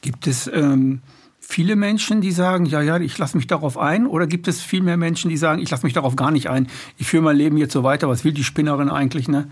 Gibt 0.00 0.26
es 0.26 0.48
ähm, 0.52 1.02
viele 1.40 1.76
Menschen, 1.76 2.20
die 2.20 2.32
sagen, 2.32 2.66
ja, 2.66 2.82
ja, 2.82 2.98
ich 2.98 3.18
lasse 3.18 3.36
mich 3.36 3.46
darauf 3.46 3.78
ein? 3.78 4.06
Oder 4.06 4.26
gibt 4.26 4.48
es 4.48 4.60
viel 4.60 4.82
mehr 4.82 4.96
Menschen, 4.96 5.28
die 5.28 5.36
sagen, 5.36 5.60
ich 5.60 5.70
lasse 5.70 5.84
mich 5.84 5.92
darauf 5.92 6.14
gar 6.14 6.30
nicht 6.30 6.48
ein? 6.48 6.68
Ich 6.98 7.08
führe 7.08 7.22
mein 7.22 7.36
Leben 7.36 7.56
jetzt 7.56 7.72
so 7.72 7.82
weiter. 7.82 8.08
Was 8.08 8.24
will 8.24 8.32
die 8.32 8.44
Spinnerin 8.44 8.88
eigentlich, 8.88 9.28
ne? 9.28 9.48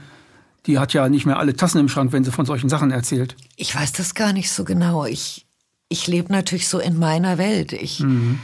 Die 0.67 0.79
hat 0.79 0.93
ja 0.93 1.09
nicht 1.09 1.25
mehr 1.25 1.39
alle 1.39 1.57
Tassen 1.57 1.79
im 1.79 1.89
Schrank, 1.89 2.13
wenn 2.13 2.23
sie 2.23 2.33
von 2.33 2.47
solchen 2.47 2.69
Sachen 2.69 2.91
erzählt. 2.91 3.35
Ich 3.57 3.75
weiß 3.75 3.93
das 3.93 4.15
gar 4.15 4.33
nicht 4.33 4.51
so 4.51 4.65
genau. 4.65 5.07
Ich, 5.07 5.47
ich 5.89 6.07
lebe 6.07 6.31
natürlich 6.31 6.69
so 6.69 6.79
in 6.79 6.99
meiner 6.99 7.39
Welt. 7.39 7.73
Ich, 7.73 8.01
mhm 8.01 8.39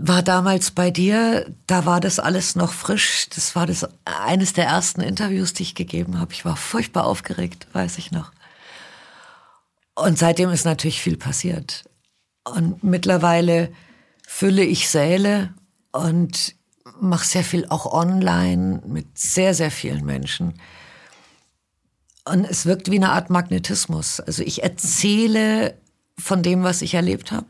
war 0.00 0.22
damals 0.22 0.70
bei 0.70 0.92
dir, 0.92 1.52
da 1.66 1.84
war 1.84 2.00
das 2.00 2.20
alles 2.20 2.54
noch 2.54 2.72
frisch. 2.72 3.26
Das 3.34 3.56
war 3.56 3.66
das 3.66 3.88
eines 4.04 4.52
der 4.52 4.66
ersten 4.66 5.00
Interviews, 5.00 5.54
die 5.54 5.64
ich 5.64 5.74
gegeben 5.74 6.20
habe. 6.20 6.32
Ich 6.32 6.44
war 6.44 6.56
furchtbar 6.56 7.04
aufgeregt, 7.04 7.66
weiß 7.72 7.98
ich 7.98 8.12
noch. 8.12 8.30
Und 9.96 10.16
seitdem 10.16 10.50
ist 10.50 10.64
natürlich 10.64 11.02
viel 11.02 11.16
passiert. 11.16 11.84
Und 12.44 12.84
mittlerweile 12.84 13.72
fülle 14.24 14.62
ich 14.62 14.88
Säle 14.88 15.52
und 15.90 16.54
mache 17.00 17.26
sehr 17.26 17.44
viel 17.44 17.66
auch 17.68 17.92
online 17.92 18.80
mit 18.86 19.18
sehr, 19.18 19.52
sehr 19.52 19.72
vielen 19.72 20.04
Menschen. 20.04 20.60
Und 22.24 22.44
es 22.44 22.66
wirkt 22.66 22.88
wie 22.90 22.96
eine 22.96 23.10
Art 23.10 23.30
Magnetismus. 23.30 24.20
Also 24.20 24.44
ich 24.44 24.62
erzähle 24.62 25.74
von 26.16 26.44
dem, 26.44 26.62
was 26.62 26.82
ich 26.82 26.94
erlebt 26.94 27.32
habe 27.32 27.46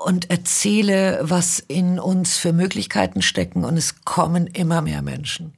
und 0.00 0.30
erzähle, 0.30 1.20
was 1.20 1.58
in 1.58 1.98
uns 1.98 2.38
für 2.38 2.54
Möglichkeiten 2.54 3.20
stecken 3.20 3.66
und 3.66 3.76
es 3.76 4.02
kommen 4.02 4.46
immer 4.46 4.80
mehr 4.80 5.02
Menschen 5.02 5.52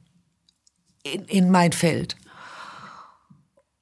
in, 1.03 1.23
in 1.25 1.49
mein 1.49 1.71
Feld. 1.71 2.17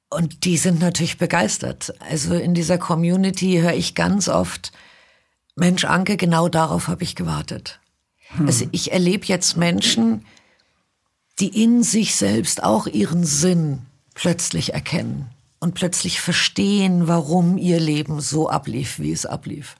Und 0.08 0.44
die 0.44 0.56
sind 0.56 0.78
natürlich 0.78 1.18
begeistert. 1.18 1.92
Also 2.08 2.34
in 2.34 2.54
dieser 2.54 2.78
Community 2.78 3.58
höre 3.60 3.72
ich 3.72 3.96
ganz 3.96 4.28
oft, 4.28 4.70
Mensch, 5.56 5.84
Anke, 5.84 6.16
genau 6.16 6.48
darauf 6.48 6.86
habe 6.86 7.02
ich 7.02 7.16
gewartet. 7.16 7.80
Hm. 8.36 8.46
Also 8.46 8.66
ich 8.70 8.92
erlebe 8.92 9.26
jetzt 9.26 9.56
Menschen, 9.56 10.24
die 11.40 11.60
in 11.60 11.82
sich 11.82 12.14
selbst 12.14 12.62
auch 12.62 12.86
ihren 12.86 13.24
Sinn 13.24 13.82
plötzlich 14.14 14.74
erkennen 14.74 15.28
und 15.58 15.74
plötzlich 15.74 16.20
verstehen, 16.20 17.08
warum 17.08 17.58
ihr 17.58 17.80
Leben 17.80 18.20
so 18.20 18.48
ablief, 18.48 19.00
wie 19.00 19.10
es 19.10 19.26
ablief. 19.26 19.74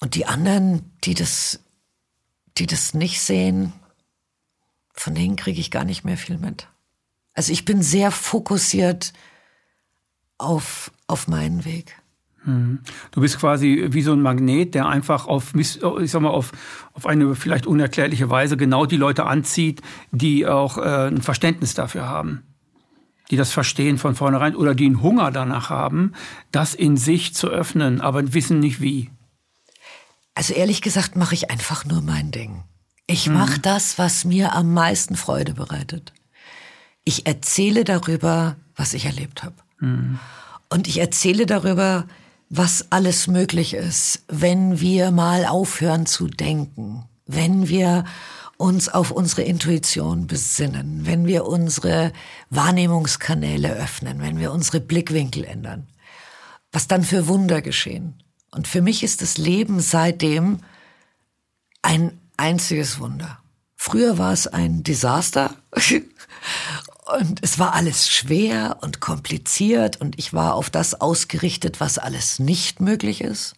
Und 0.00 0.14
die 0.14 0.26
anderen, 0.26 0.82
die 1.04 1.14
das, 1.14 1.60
die 2.58 2.66
das 2.66 2.94
nicht 2.94 3.20
sehen, 3.20 3.72
von 4.92 5.14
denen 5.14 5.36
kriege 5.36 5.60
ich 5.60 5.70
gar 5.70 5.84
nicht 5.84 6.04
mehr 6.04 6.16
viel 6.16 6.38
mit. 6.38 6.66
Also 7.34 7.52
ich 7.52 7.64
bin 7.64 7.82
sehr 7.82 8.10
fokussiert 8.10 9.12
auf, 10.38 10.90
auf 11.06 11.28
meinen 11.28 11.64
Weg. 11.64 11.94
Hm. 12.44 12.80
Du 13.10 13.20
bist 13.20 13.38
quasi 13.38 13.88
wie 13.90 14.02
so 14.02 14.12
ein 14.12 14.22
Magnet, 14.22 14.74
der 14.74 14.88
einfach 14.88 15.26
auf, 15.26 15.54
ich 15.54 15.78
sag 15.78 16.22
mal, 16.22 16.30
auf, 16.30 16.52
auf 16.94 17.06
eine 17.06 17.34
vielleicht 17.34 17.66
unerklärliche 17.66 18.30
Weise 18.30 18.56
genau 18.56 18.86
die 18.86 18.96
Leute 18.96 19.26
anzieht, 19.26 19.82
die 20.10 20.46
auch 20.46 20.78
äh, 20.78 21.08
ein 21.08 21.20
Verständnis 21.20 21.74
dafür 21.74 22.08
haben. 22.08 22.42
Die 23.30 23.36
das 23.36 23.52
verstehen 23.52 23.98
von 23.98 24.14
vornherein 24.14 24.56
oder 24.56 24.74
die 24.74 24.86
einen 24.86 25.02
Hunger 25.02 25.30
danach 25.30 25.68
haben, 25.70 26.12
das 26.50 26.74
in 26.74 26.96
sich 26.96 27.34
zu 27.34 27.48
öffnen, 27.48 28.00
aber 28.00 28.32
wissen 28.32 28.58
nicht 28.58 28.80
wie. 28.80 29.10
Also 30.40 30.54
ehrlich 30.54 30.80
gesagt 30.80 31.16
mache 31.16 31.34
ich 31.34 31.50
einfach 31.50 31.84
nur 31.84 32.00
mein 32.00 32.30
Ding. 32.30 32.64
Ich 33.06 33.26
mhm. 33.26 33.34
mache 33.34 33.60
das, 33.60 33.98
was 33.98 34.24
mir 34.24 34.54
am 34.54 34.72
meisten 34.72 35.14
Freude 35.14 35.52
bereitet. 35.52 36.14
Ich 37.04 37.26
erzähle 37.26 37.84
darüber, 37.84 38.56
was 38.74 38.94
ich 38.94 39.04
erlebt 39.04 39.44
habe. 39.44 39.56
Mhm. 39.80 40.18
Und 40.70 40.88
ich 40.88 40.96
erzähle 40.96 41.44
darüber, 41.44 42.06
was 42.48 42.90
alles 42.90 43.26
möglich 43.26 43.74
ist, 43.74 44.24
wenn 44.28 44.80
wir 44.80 45.10
mal 45.10 45.44
aufhören 45.44 46.06
zu 46.06 46.26
denken, 46.26 47.04
wenn 47.26 47.68
wir 47.68 48.06
uns 48.56 48.88
auf 48.88 49.10
unsere 49.10 49.42
Intuition 49.42 50.26
besinnen, 50.26 51.04
wenn 51.04 51.26
wir 51.26 51.44
unsere 51.44 52.14
Wahrnehmungskanäle 52.48 53.74
öffnen, 53.74 54.22
wenn 54.22 54.38
wir 54.38 54.52
unsere 54.52 54.80
Blickwinkel 54.80 55.44
ändern, 55.44 55.86
was 56.72 56.88
dann 56.88 57.04
für 57.04 57.28
Wunder 57.28 57.60
geschehen. 57.60 58.22
Und 58.50 58.66
für 58.66 58.82
mich 58.82 59.02
ist 59.02 59.22
das 59.22 59.38
Leben 59.38 59.80
seitdem 59.80 60.58
ein 61.82 62.18
einziges 62.36 62.98
Wunder. 62.98 63.38
Früher 63.76 64.18
war 64.18 64.32
es 64.32 64.46
ein 64.46 64.82
Desaster 64.82 65.54
und 67.18 67.38
es 67.42 67.58
war 67.58 67.74
alles 67.74 68.08
schwer 68.08 68.78
und 68.82 69.00
kompliziert 69.00 70.00
und 70.00 70.18
ich 70.18 70.32
war 70.34 70.54
auf 70.54 70.68
das 70.70 71.00
ausgerichtet, 71.00 71.80
was 71.80 71.98
alles 71.98 72.38
nicht 72.38 72.80
möglich 72.80 73.20
ist. 73.20 73.54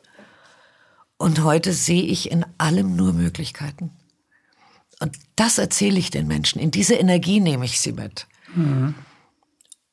Und 1.17 1.43
heute 1.43 1.73
sehe 1.73 2.03
ich 2.03 2.31
in 2.31 2.45
allem 2.59 2.97
nur 2.97 3.13
Möglichkeiten. 3.13 3.91
Und 5.01 5.17
das 5.37 5.59
erzähle 5.59 5.99
ich 5.99 6.11
den 6.11 6.27
Menschen. 6.27 6.61
In 6.61 6.71
diese 6.71 6.95
Energie 6.95 7.41
nehme 7.41 7.65
ich 7.65 7.81
sie 7.81 7.93
mit. 7.93 8.27
Mhm. 8.55 8.95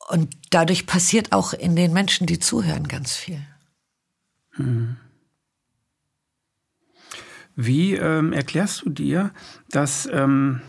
Und 0.09 0.35
dadurch 0.49 0.85
passiert 0.85 1.31
auch 1.31 1.53
in 1.53 1.75
den 1.75 1.93
Menschen, 1.93 2.25
die 2.27 2.39
zuhören, 2.39 2.87
ganz 2.87 3.15
viel. 3.15 3.45
Wie 7.55 7.93
ähm, 7.95 8.33
erklärst 8.33 8.85
du 8.85 8.89
dir, 8.89 9.31
dass, 9.69 10.07
ähm, 10.11 10.61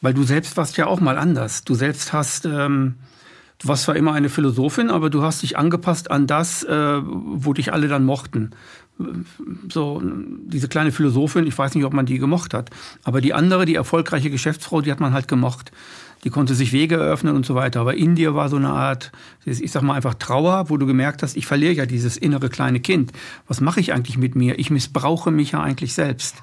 weil 0.00 0.14
du 0.14 0.22
selbst 0.22 0.56
warst 0.56 0.76
ja 0.76 0.86
auch 0.86 1.00
mal 1.00 1.18
anders. 1.18 1.64
Du 1.64 1.74
selbst 1.74 2.12
hast, 2.12 2.44
ähm, 2.44 2.96
du 3.58 3.68
warst 3.68 3.84
zwar 3.84 3.96
immer 3.96 4.12
eine 4.12 4.28
Philosophin, 4.28 4.90
aber 4.90 5.10
du 5.10 5.22
hast 5.22 5.42
dich 5.42 5.56
angepasst 5.56 6.10
an 6.10 6.26
das, 6.26 6.62
äh, 6.64 7.00
wo 7.02 7.52
dich 7.52 7.72
alle 7.72 7.88
dann 7.88 8.04
mochten. 8.04 8.50
So, 9.70 10.02
diese 10.02 10.68
kleine 10.68 10.90
Philosophin, 10.90 11.46
ich 11.46 11.56
weiß 11.56 11.74
nicht, 11.74 11.84
ob 11.84 11.92
man 11.92 12.04
die 12.04 12.18
gemocht 12.18 12.52
hat, 12.52 12.70
aber 13.04 13.20
die 13.20 13.32
andere, 13.32 13.64
die 13.64 13.76
erfolgreiche 13.76 14.28
Geschäftsfrau, 14.28 14.80
die 14.80 14.90
hat 14.90 15.00
man 15.00 15.12
halt 15.12 15.28
gemocht 15.28 15.72
die 16.24 16.30
konnte 16.30 16.54
sich 16.54 16.72
Wege 16.72 16.96
eröffnen 16.96 17.36
und 17.36 17.46
so 17.46 17.54
weiter. 17.54 17.80
Aber 17.80 17.96
in 17.96 18.14
dir 18.14 18.34
war 18.34 18.48
so 18.48 18.56
eine 18.56 18.70
Art, 18.70 19.12
ich 19.44 19.70
sag 19.70 19.82
mal 19.82 19.94
einfach 19.94 20.14
Trauer, 20.14 20.70
wo 20.70 20.76
du 20.76 20.86
gemerkt 20.86 21.22
hast, 21.22 21.36
ich 21.36 21.46
verliere 21.46 21.72
ja 21.72 21.86
dieses 21.86 22.16
innere 22.16 22.48
kleine 22.48 22.80
Kind. 22.80 23.12
Was 23.46 23.60
mache 23.60 23.80
ich 23.80 23.92
eigentlich 23.92 24.18
mit 24.18 24.34
mir? 24.34 24.58
Ich 24.58 24.70
missbrauche 24.70 25.30
mich 25.30 25.52
ja 25.52 25.62
eigentlich 25.62 25.94
selbst. 25.94 26.42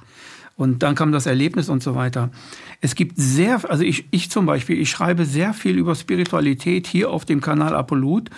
Und 0.58 0.84
dann 0.84 0.96
kam 0.96 1.12
das 1.12 1.26
Erlebnis 1.26 1.68
und 1.68 1.84
so 1.84 1.96
weiter. 1.96 2.32
Es 2.80 2.96
gibt 2.96 3.18
sehr, 3.18 3.70
also 3.70 3.84
ich, 3.84 4.08
ich 4.12 4.32
zum 4.32 4.46
Beispiel, 4.46 4.80
ich 4.80 4.90
schreibe 4.90 5.26
sehr 5.26 5.54
viel 5.54 5.78
über 5.78 5.96
Spiritualität 5.96 6.88
hier 6.88 7.12
auf 7.12 7.26
dem 7.26 7.42
Kanal 7.42 7.76
Apollut 7.76 8.30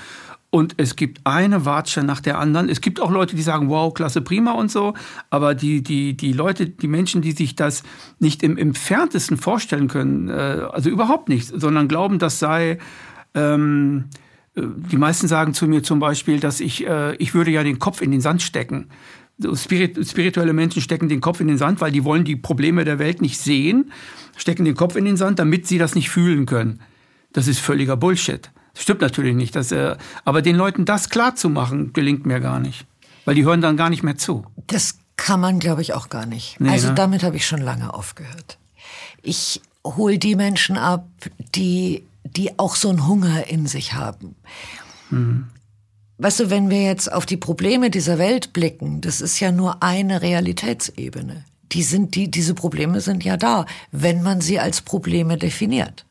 und 0.49 0.75
es 0.77 0.95
gibt 0.95 1.19
eine 1.25 1.65
Watsche 1.65 2.03
nach 2.03 2.21
der 2.21 2.39
anderen. 2.39 2.69
Es 2.69 2.79
gibt 2.79 3.01
auch 3.01 3.11
Leute, 3.11 3.35
die 3.35 3.41
sagen, 3.41 3.69
wow, 3.69 3.93
klasse, 3.93 4.21
prima 4.21 4.53
und 4.53 4.71
so. 4.71 4.93
Aber 5.29 5.55
die, 5.55 5.83
die, 5.83 6.15
die 6.15 6.31
Leute, 6.31 6.69
die 6.69 6.87
Menschen, 6.87 7.21
die 7.21 7.33
sich 7.33 7.55
das 7.55 7.83
nicht 8.19 8.43
im 8.43 8.57
entferntesten 8.57 9.37
vorstellen 9.37 9.89
können, 9.89 10.29
äh, 10.29 10.33
also 10.71 10.89
überhaupt 10.89 11.27
nicht, 11.27 11.51
sondern 11.53 11.89
glauben, 11.89 12.17
das 12.17 12.39
sei, 12.39 12.77
ähm, 13.33 14.05
äh, 14.55 14.61
die 14.89 14.95
meisten 14.95 15.27
sagen 15.27 15.53
zu 15.53 15.67
mir 15.67 15.83
zum 15.83 15.99
Beispiel, 15.99 16.39
dass 16.39 16.61
ich, 16.61 16.87
äh, 16.87 17.15
ich 17.17 17.33
würde 17.33 17.51
ja 17.51 17.63
den 17.63 17.77
Kopf 17.77 18.01
in 18.01 18.11
den 18.11 18.21
Sand 18.21 18.41
stecken. 18.41 18.87
Spirit, 19.53 20.07
spirituelle 20.07 20.53
Menschen 20.53 20.81
stecken 20.81 21.09
den 21.09 21.21
Kopf 21.21 21.41
in 21.41 21.47
den 21.47 21.57
Sand, 21.57 21.81
weil 21.81 21.91
die 21.91 22.05
wollen 22.05 22.23
die 22.23 22.37
Probleme 22.37 22.85
der 22.85 22.99
Welt 22.99 23.21
nicht 23.21 23.37
sehen, 23.37 23.91
stecken 24.37 24.65
den 24.65 24.75
Kopf 24.75 24.95
in 24.95 25.05
den 25.05 25.17
Sand, 25.17 25.39
damit 25.39 25.67
sie 25.67 25.77
das 25.77 25.93
nicht 25.93 26.09
fühlen 26.09 26.45
können. 26.45 26.79
Das 27.33 27.47
ist 27.47 27.59
völliger 27.59 27.97
Bullshit. 27.97 28.49
Stimmt 28.77 29.01
natürlich 29.01 29.35
nicht. 29.35 29.55
Dass, 29.55 29.71
äh, 29.71 29.95
aber 30.23 30.41
den 30.41 30.55
Leuten 30.55 30.85
das 30.85 31.09
klar 31.09 31.35
zu 31.35 31.49
machen, 31.49 31.93
gelingt 31.93 32.25
mir 32.25 32.39
gar 32.39 32.59
nicht. 32.59 32.85
Weil 33.25 33.35
die 33.35 33.43
hören 33.43 33.61
dann 33.61 33.77
gar 33.77 33.89
nicht 33.89 34.03
mehr 34.03 34.17
zu. 34.17 34.45
Das 34.67 34.99
kann 35.17 35.39
man, 35.39 35.59
glaube 35.59 35.81
ich, 35.81 35.93
auch 35.93 36.09
gar 36.09 36.25
nicht. 36.25 36.59
Nee, 36.59 36.69
also 36.69 36.89
ne? 36.89 36.95
damit 36.95 37.23
habe 37.23 37.35
ich 37.35 37.45
schon 37.45 37.61
lange 37.61 37.93
aufgehört. 37.93 38.57
Ich 39.21 39.61
hole 39.83 40.19
die 40.19 40.35
Menschen 40.35 40.77
ab, 40.77 41.07
die, 41.55 42.03
die 42.23 42.57
auch 42.59 42.75
so 42.75 42.89
einen 42.89 43.07
Hunger 43.07 43.47
in 43.47 43.67
sich 43.67 43.93
haben. 43.93 44.35
Mhm. 45.09 45.47
Weißt 46.19 46.39
du, 46.39 46.49
wenn 46.49 46.69
wir 46.69 46.83
jetzt 46.83 47.11
auf 47.11 47.25
die 47.25 47.37
Probleme 47.37 47.89
dieser 47.89 48.17
Welt 48.17 48.53
blicken, 48.53 49.01
das 49.01 49.21
ist 49.21 49.39
ja 49.39 49.51
nur 49.51 49.83
eine 49.83 50.21
Realitätsebene. 50.21 51.45
Die 51.73 51.83
sind, 51.83 52.15
die, 52.15 52.31
diese 52.31 52.53
Probleme 52.53 53.01
sind 53.01 53.23
ja 53.23 53.37
da, 53.37 53.65
wenn 53.91 54.23
man 54.23 54.41
sie 54.41 54.59
als 54.59 54.81
Probleme 54.81 55.37
definiert 55.37 56.06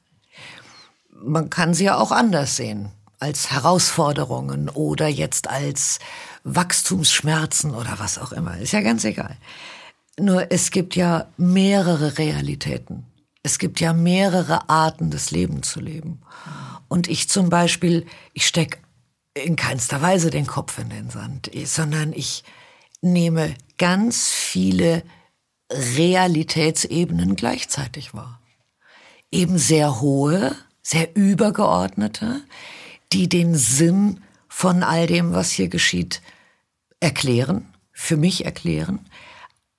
man 1.23 1.51
kann 1.51 1.75
sie 1.75 1.85
ja 1.85 1.99
auch 1.99 2.13
anders 2.13 2.57
sehen, 2.57 2.91
als 3.19 3.51
Herausforderungen 3.51 4.69
oder 4.69 5.09
jetzt 5.09 5.49
als 5.49 5.99
Wachstumsschmerzen 6.45 7.75
oder 7.75 7.99
was 7.99 8.19
auch 8.19 8.33
immer. 8.33 8.59
Ist 8.59 8.73
ja 8.73 8.83
ganz 8.83 9.05
egal. 9.05 9.37
Nur 10.19 10.51
es 10.51 10.71
gibt 10.71 10.97
ja 10.97 11.27
mehrere 11.37 12.19
Realitäten. 12.19 13.05
Es 13.43 13.59
gibt 13.59 13.81
ja 13.81 13.93
mehrere 13.93 14.69
Arten, 14.69 15.11
das 15.11 15.31
Leben 15.31 15.63
zu 15.63 15.81
leben. 15.81 16.23
Und 16.89 17.09
ich 17.09 17.29
zum 17.29 17.49
Beispiel, 17.49 18.07
ich 18.33 18.47
stecke 18.47 18.79
in 19.35 19.57
keinster 19.57 20.01
Weise 20.01 20.31
den 20.31 20.47
Kopf 20.47 20.79
in 20.79 20.89
den 20.89 21.11
Sand, 21.11 21.51
sondern 21.65 22.13
ich 22.13 22.45
nehme 23.03 23.55
ganz 23.79 24.29
viele 24.29 25.03
Realitätsebenen 25.71 27.37
gleichzeitig 27.37 28.15
wahr. 28.15 28.41
Eben 29.31 29.59
sehr 29.59 30.01
hohe, 30.01 30.57
sehr 30.87 31.17
übergeordnete, 31.17 32.43
die 33.13 33.29
den 33.29 33.57
Sinn 33.57 34.21
von 34.47 34.85
all 34.85 35.09
dem, 35.09 35.35
was 35.35 35.51
hier 35.51 35.67
geschieht, 35.67 36.23
erklären, 37.01 37.67
für 37.91 38.17
mich 38.17 38.45
erklären. 38.45 39.01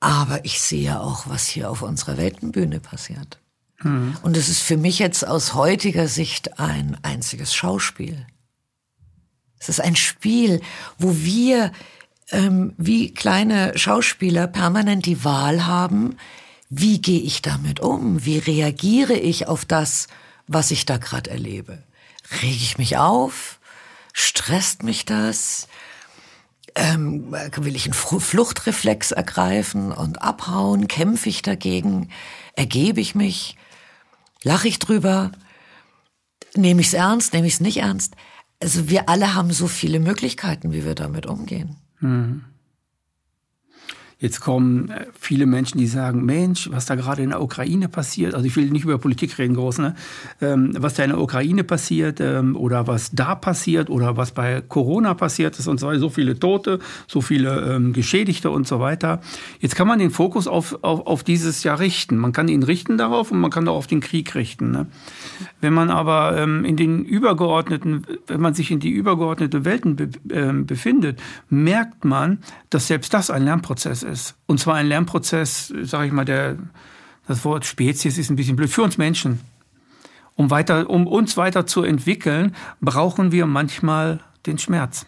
Aber 0.01 0.43
ich 0.43 0.59
sehe 0.59 0.99
auch, 0.99 1.29
was 1.29 1.47
hier 1.47 1.71
auf 1.71 1.81
unserer 1.81 2.17
Weltenbühne 2.17 2.81
passiert. 2.81 3.39
Mhm. 3.81 4.17
Und 4.21 4.35
es 4.35 4.49
ist 4.49 4.59
für 4.59 4.75
mich 4.75 4.99
jetzt 4.99 5.25
aus 5.25 5.53
heutiger 5.53 6.09
Sicht 6.09 6.59
ein 6.59 6.97
einziges 7.03 7.55
Schauspiel. 7.55 8.27
Es 9.59 9.69
ist 9.69 9.79
ein 9.79 9.95
Spiel, 9.95 10.59
wo 10.97 11.15
wir 11.15 11.71
ähm, 12.31 12.73
wie 12.77 13.13
kleine 13.13 13.77
Schauspieler 13.77 14.45
permanent 14.47 15.05
die 15.05 15.23
Wahl 15.23 15.65
haben, 15.65 16.17
wie 16.69 16.99
gehe 16.99 17.21
ich 17.21 17.41
damit 17.41 17.79
um? 17.79 18.25
Wie 18.25 18.39
reagiere 18.39 19.13
ich 19.13 19.47
auf 19.47 19.63
das, 19.63 20.09
was 20.47 20.71
ich 20.71 20.85
da 20.85 20.97
gerade 20.97 21.29
erlebe. 21.29 21.83
Rege 22.41 22.55
ich 22.55 22.77
mich 22.77 22.97
auf? 22.97 23.59
Stresst 24.13 24.83
mich 24.83 25.05
das? 25.05 25.67
Ähm, 26.75 27.31
will 27.31 27.75
ich 27.75 27.85
einen 27.85 27.93
Fluchtreflex 27.93 29.11
ergreifen 29.11 29.91
und 29.91 30.21
abhauen? 30.21 30.87
Kämpfe 30.87 31.29
ich 31.29 31.41
dagegen? 31.41 32.09
Ergebe 32.55 33.01
ich 33.01 33.15
mich? 33.15 33.57
Lache 34.43 34.67
ich 34.67 34.79
drüber? 34.79 35.31
Nehme 36.55 36.81
ich 36.81 36.87
es 36.87 36.93
ernst? 36.93 37.33
Nehme 37.33 37.47
ich 37.47 37.55
es 37.55 37.59
nicht 37.59 37.77
ernst? 37.77 38.15
Also 38.61 38.89
wir 38.89 39.09
alle 39.09 39.35
haben 39.35 39.51
so 39.51 39.67
viele 39.67 39.99
Möglichkeiten, 39.99 40.71
wie 40.71 40.85
wir 40.85 40.95
damit 40.95 41.25
umgehen. 41.25 41.77
Mhm. 41.99 42.43
Jetzt 44.19 44.41
kommen 44.41 44.89
äh, 44.89 45.05
viele 45.19 45.45
Menschen, 45.45 45.77
die 45.77 45.85
sagen, 45.85 46.25
Mensch, 46.25 46.71
was 46.71 46.87
da 46.87 46.95
gerade 46.95 47.21
in 47.21 47.29
der 47.29 47.41
Ukraine 47.41 47.87
passiert, 47.87 48.33
also 48.33 48.47
ich 48.47 48.55
will 48.55 48.65
nicht 48.71 48.83
über 48.83 48.97
Politik 48.97 49.37
reden 49.37 49.53
groß, 49.53 49.77
ne? 49.77 49.95
Ähm, 50.41 50.71
was 50.75 50.95
da 50.95 51.03
in 51.03 51.11
der 51.11 51.19
Ukraine 51.19 51.63
passiert 51.63 52.19
ähm, 52.19 52.55
oder 52.55 52.87
was 52.87 53.11
da 53.11 53.35
passiert 53.35 53.91
oder 53.91 54.17
was 54.17 54.31
bei 54.31 54.61
Corona 54.61 55.13
passiert 55.13 55.59
ist 55.59 55.67
und 55.67 55.79
so 55.79 55.85
weiter, 55.85 55.99
so 55.99 56.09
viele 56.09 56.39
Tote, 56.39 56.79
so 57.05 57.21
viele 57.21 57.75
ähm, 57.75 57.93
Geschädigte 57.93 58.49
und 58.49 58.67
so 58.67 58.79
weiter. 58.79 59.21
Jetzt 59.59 59.75
kann 59.75 59.87
man 59.87 59.99
den 59.99 60.09
Fokus 60.09 60.47
auf, 60.47 60.83
auf, 60.83 61.05
auf 61.05 61.23
dieses 61.23 61.63
Jahr 61.63 61.79
richten. 61.79 62.17
Man 62.17 62.31
kann 62.31 62.47
ihn 62.47 62.63
richten 62.63 62.97
darauf 62.97 63.29
und 63.31 63.39
man 63.39 63.51
kann 63.51 63.67
auch 63.67 63.75
auf 63.75 63.87
den 63.87 63.99
Krieg 63.99 64.33
richten. 64.33 64.71
Ne? 64.71 64.87
Wenn 65.61 65.73
man 65.73 65.91
aber 65.91 66.41
in 66.41 66.75
den 66.75 67.03
übergeordneten, 67.03 68.05
wenn 68.25 68.41
man 68.41 68.53
sich 68.53 68.71
in 68.71 68.79
die 68.79 68.89
übergeordnete 68.89 69.65
Welten 69.65 69.95
be, 69.95 70.09
befindet, 70.65 71.19
merkt 71.49 72.05
man, 72.05 72.39
dass 72.69 72.87
selbst 72.87 73.13
das 73.13 73.29
ein 73.29 73.43
Lernprozess 73.43 74.03
ist. 74.03 74.06
Und 74.45 74.59
zwar 74.59 74.75
ein 74.75 74.87
Lernprozess, 74.87 75.73
sage 75.83 76.07
ich 76.07 76.11
mal, 76.11 76.25
der, 76.25 76.57
das 77.27 77.43
Wort 77.43 77.65
Spezies 77.65 78.17
ist 78.17 78.29
ein 78.29 78.35
bisschen 78.35 78.55
blöd, 78.55 78.69
für 78.69 78.83
uns 78.83 78.97
Menschen. 78.97 79.39
Um, 80.35 80.51
weiter, 80.51 80.89
um 80.89 81.07
uns 81.07 81.35
weiter 81.35 81.65
zu 81.65 81.83
entwickeln, 81.83 82.55
brauchen 82.79 83.31
wir 83.31 83.47
manchmal 83.47 84.19
den 84.45 84.59
Schmerz. 84.59 85.05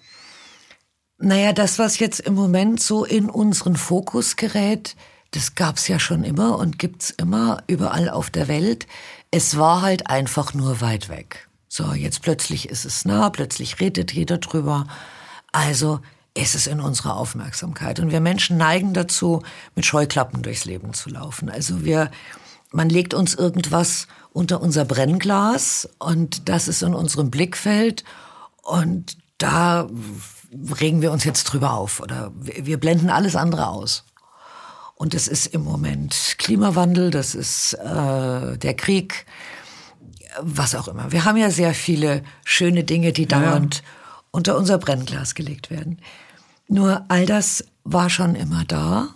Naja, 1.20 1.54
das, 1.54 1.78
was 1.78 2.00
jetzt 2.00 2.22
im 2.22 2.34
Moment 2.34 2.80
so 2.80 3.06
in 3.06 3.30
unseren 3.30 3.76
Fokus 3.76 4.38
gerät, 4.38 4.96
das 5.32 5.54
gab's 5.54 5.88
ja 5.88 6.00
schon 6.00 6.24
immer 6.24 6.58
und 6.58 6.80
gibt's 6.80 7.12
immer 7.12 7.62
überall 7.68 8.10
auf 8.10 8.30
der 8.30 8.48
Welt. 8.48 8.88
Es 9.30 9.58
war 9.58 9.82
halt 9.82 10.10
einfach 10.10 10.54
nur 10.54 10.82
weit 10.82 11.10
weg. 11.10 11.48
So, 11.68 11.94
jetzt 11.94 12.24
plötzlich 12.24 12.70
ist 12.70 12.86
es 12.86 13.06
nah, 13.06 13.30
plötzlich 13.30 13.80
redet 13.80 14.12
jeder 14.12 14.40
drüber. 14.40 14.88
Also 15.52 16.00
ist 16.34 16.56
es 16.56 16.68
in 16.68 16.80
unserer 16.80 17.16
Aufmerksamkeit. 17.18 18.00
Und 18.00 18.12
wir 18.12 18.22
Menschen 18.22 18.58
neigen 18.58 18.94
dazu, 18.94 19.42
mit 19.76 19.86
Scheuklappen 19.86 20.42
durchs 20.42 20.66
Leben 20.66 20.94
zu 20.94 21.10
laufen. 21.10 21.50
Also 21.50 21.84
wir, 21.84 22.12
man 22.72 22.90
legt 22.90 23.14
uns 23.14 23.36
irgendwas 23.36 24.08
unter 24.32 24.62
unser 24.62 24.86
Brennglas 24.86 25.90
und 25.98 26.48
das 26.50 26.68
ist 26.68 26.84
in 26.84 26.94
unserem 26.94 27.32
Blickfeld 27.32 28.04
und 28.62 29.18
da 29.38 29.90
regen 30.80 31.02
wir 31.02 31.12
uns 31.12 31.24
jetzt 31.24 31.46
drüber 31.46 31.74
auf 31.74 32.00
oder 32.00 32.32
wir 32.36 32.80
blenden 32.80 33.10
alles 33.10 33.36
andere 33.36 33.68
aus. 33.68 34.04
Und 34.96 35.14
es 35.14 35.28
ist 35.28 35.48
im 35.48 35.64
Moment 35.64 36.36
Klimawandel, 36.38 37.10
das 37.10 37.34
ist 37.34 37.74
äh, 37.74 38.58
der 38.58 38.74
Krieg, 38.76 39.26
was 40.42 40.76
auch 40.76 40.90
immer. 40.90 41.12
Wir 41.12 41.26
haben 41.26 41.38
ja 41.38 41.50
sehr 41.50 41.74
viele 41.74 42.22
schöne 42.44 42.84
Dinge, 42.84 43.14
die 43.14 43.26
dauernd 43.26 43.76
ja. 43.76 43.82
Unter 44.32 44.58
unser 44.58 44.78
Brennglas 44.78 45.36
gelegt 45.36 45.70
werden. 45.70 46.00
Nur 46.68 47.06
all 47.08 47.26
das 47.26 47.66
war 47.84 48.10
schon 48.10 48.36
immer 48.36 48.64
da 48.66 49.10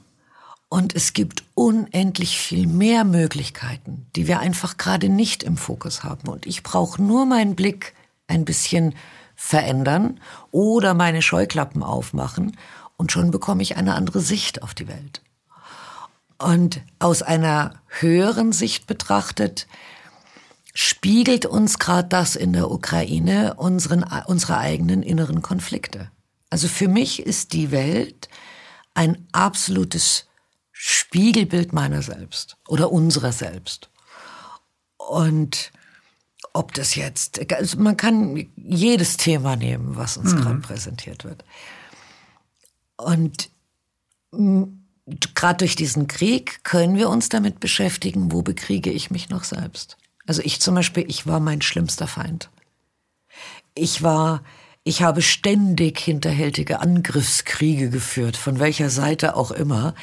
und 0.70 0.96
es 0.96 1.14
gibt 1.14 1.44
unendlich 1.54 2.40
viel 2.40 2.66
mehr 2.66 3.04
Möglichkeiten, 3.04 4.08
die 4.16 4.28
wir 4.28 4.40
einfach 4.40 4.78
gerade 4.78 5.08
nicht 5.08 5.44
im 5.44 5.56
Fokus 5.56 6.04
haben. 6.04 6.28
Und 6.28 6.48
ich 6.48 6.64
brauche 6.64 7.02
nur 7.02 7.28
meinen 7.28 7.56
Blick 7.56 7.94
ein 8.28 8.44
bisschen 8.44 8.96
verändern 9.36 10.20
oder 10.50 10.96
meine 10.96 11.22
Scheuklappen 11.22 11.84
aufmachen 11.84 12.58
und 12.98 13.12
schon 13.12 13.30
bekomme 13.30 13.62
ich 13.62 13.78
eine 13.78 13.96
andere 13.96 14.20
Sicht 14.20 14.64
auf 14.64 14.74
die 14.74 14.88
Welt. 14.88 15.22
Und 16.40 16.82
aus 17.00 17.22
einer 17.22 17.76
höheren 17.88 18.52
Sicht 18.52 18.88
betrachtet, 18.88 19.68
spiegelt 20.74 21.46
uns 21.46 21.78
gerade 21.80 22.10
das 22.10 22.36
in 22.36 22.54
der 22.54 22.72
Ukraine 22.72 23.56
unseren, 23.56 24.04
unsere 24.26 24.58
eigenen 24.58 25.04
inneren 25.04 25.42
Konflikte. 25.42 26.12
Also 26.50 26.68
für 26.68 26.88
mich 26.88 27.22
ist 27.22 27.54
die 27.54 27.72
Welt 27.72 28.30
ein 28.94 29.28
absolutes 29.32 30.26
Spiegelbild 30.72 31.74
meiner 31.74 32.02
selbst 32.02 32.58
oder 32.68 32.92
unserer 32.92 33.32
selbst. 33.32 33.90
Und 34.98 35.72
ob 36.54 36.74
das 36.74 36.96
jetzt, 36.96 37.52
also 37.54 37.78
man 37.80 37.98
kann 37.98 38.48
jedes 38.56 39.18
Thema 39.18 39.56
nehmen, 39.56 39.96
was 39.96 40.18
uns 40.18 40.34
mhm. 40.34 40.42
gerade 40.42 40.60
präsentiert 40.60 41.24
wird. 41.24 41.44
Und 42.98 43.50
gerade 45.36 45.58
durch 45.58 45.76
diesen 45.76 46.08
Krieg 46.08 46.64
können 46.64 46.96
wir 46.96 47.10
uns 47.10 47.30
damit 47.30 47.60
beschäftigen, 47.60 48.32
wo 48.32 48.42
bekriege 48.42 48.92
ich 48.92 49.12
mich 49.12 49.30
noch 49.30 49.44
selbst. 49.44 49.98
Also 50.26 50.42
ich 50.44 50.62
zum 50.62 50.76
Beispiel, 50.76 51.06
ich 51.08 51.28
war 51.28 51.40
mein 51.40 51.62
schlimmster 51.62 52.08
Feind. 52.08 52.50
Ich 53.76 54.04
war, 54.04 54.44
ich 54.84 55.02
habe 55.02 55.22
ständig 55.22 56.00
hinterhältige 56.00 56.80
Angriffskriege 56.80 57.90
geführt, 57.90 58.38
von 58.38 58.60
welcher 58.60 58.90
Seite 58.90 59.36
auch 59.36 59.52
immer, 59.52 59.96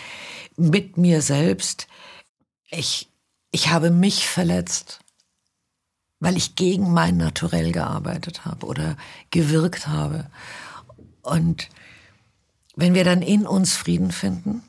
mit 0.56 0.96
mir 0.96 1.22
selbst. 1.22 1.86
Ich, 2.70 3.08
ich 3.50 3.70
habe 3.70 3.90
mich 3.90 4.28
verletzt, 4.28 5.00
weil 6.18 6.36
ich 6.36 6.54
gegen 6.54 6.92
mein 6.92 7.16
Naturell 7.16 7.72
gearbeitet 7.72 8.44
habe 8.44 8.66
oder 8.66 8.96
gewirkt 9.30 9.88
habe. 9.88 10.30
Und 11.22 11.68
wenn 12.76 12.94
wir 12.94 13.04
dann 13.04 13.22
in 13.22 13.46
uns 13.46 13.74
Frieden 13.74 14.12
finden, 14.12 14.62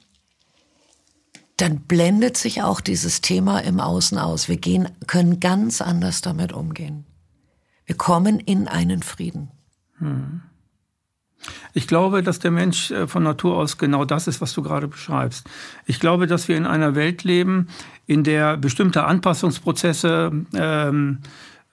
dann 1.61 1.81
blendet 1.81 2.37
sich 2.37 2.63
auch 2.63 2.81
dieses 2.81 3.21
Thema 3.21 3.59
im 3.59 3.79
Außen 3.79 4.17
aus. 4.17 4.49
Wir 4.49 4.57
gehen, 4.57 4.89
können 5.05 5.39
ganz 5.39 5.79
anders 5.79 6.21
damit 6.21 6.53
umgehen. 6.53 7.05
Wir 7.85 7.95
kommen 7.95 8.39
in 8.39 8.67
einen 8.67 9.03
Frieden. 9.03 9.51
Hm. 9.99 10.41
Ich 11.73 11.87
glaube, 11.87 12.23
dass 12.23 12.39
der 12.39 12.51
Mensch 12.51 12.89
äh, 12.89 13.07
von 13.07 13.21
Natur 13.21 13.57
aus 13.57 13.77
genau 13.77 14.05
das 14.05 14.27
ist, 14.27 14.41
was 14.41 14.53
du 14.53 14.63
gerade 14.63 14.87
beschreibst. 14.87 15.47
Ich 15.85 15.99
glaube, 15.99 16.25
dass 16.25 16.47
wir 16.47 16.57
in 16.57 16.65
einer 16.65 16.95
Welt 16.95 17.23
leben, 17.23 17.67
in 18.07 18.23
der 18.23 18.57
bestimmte 18.57 19.03
Anpassungsprozesse 19.03 20.31
ähm, 20.55 21.19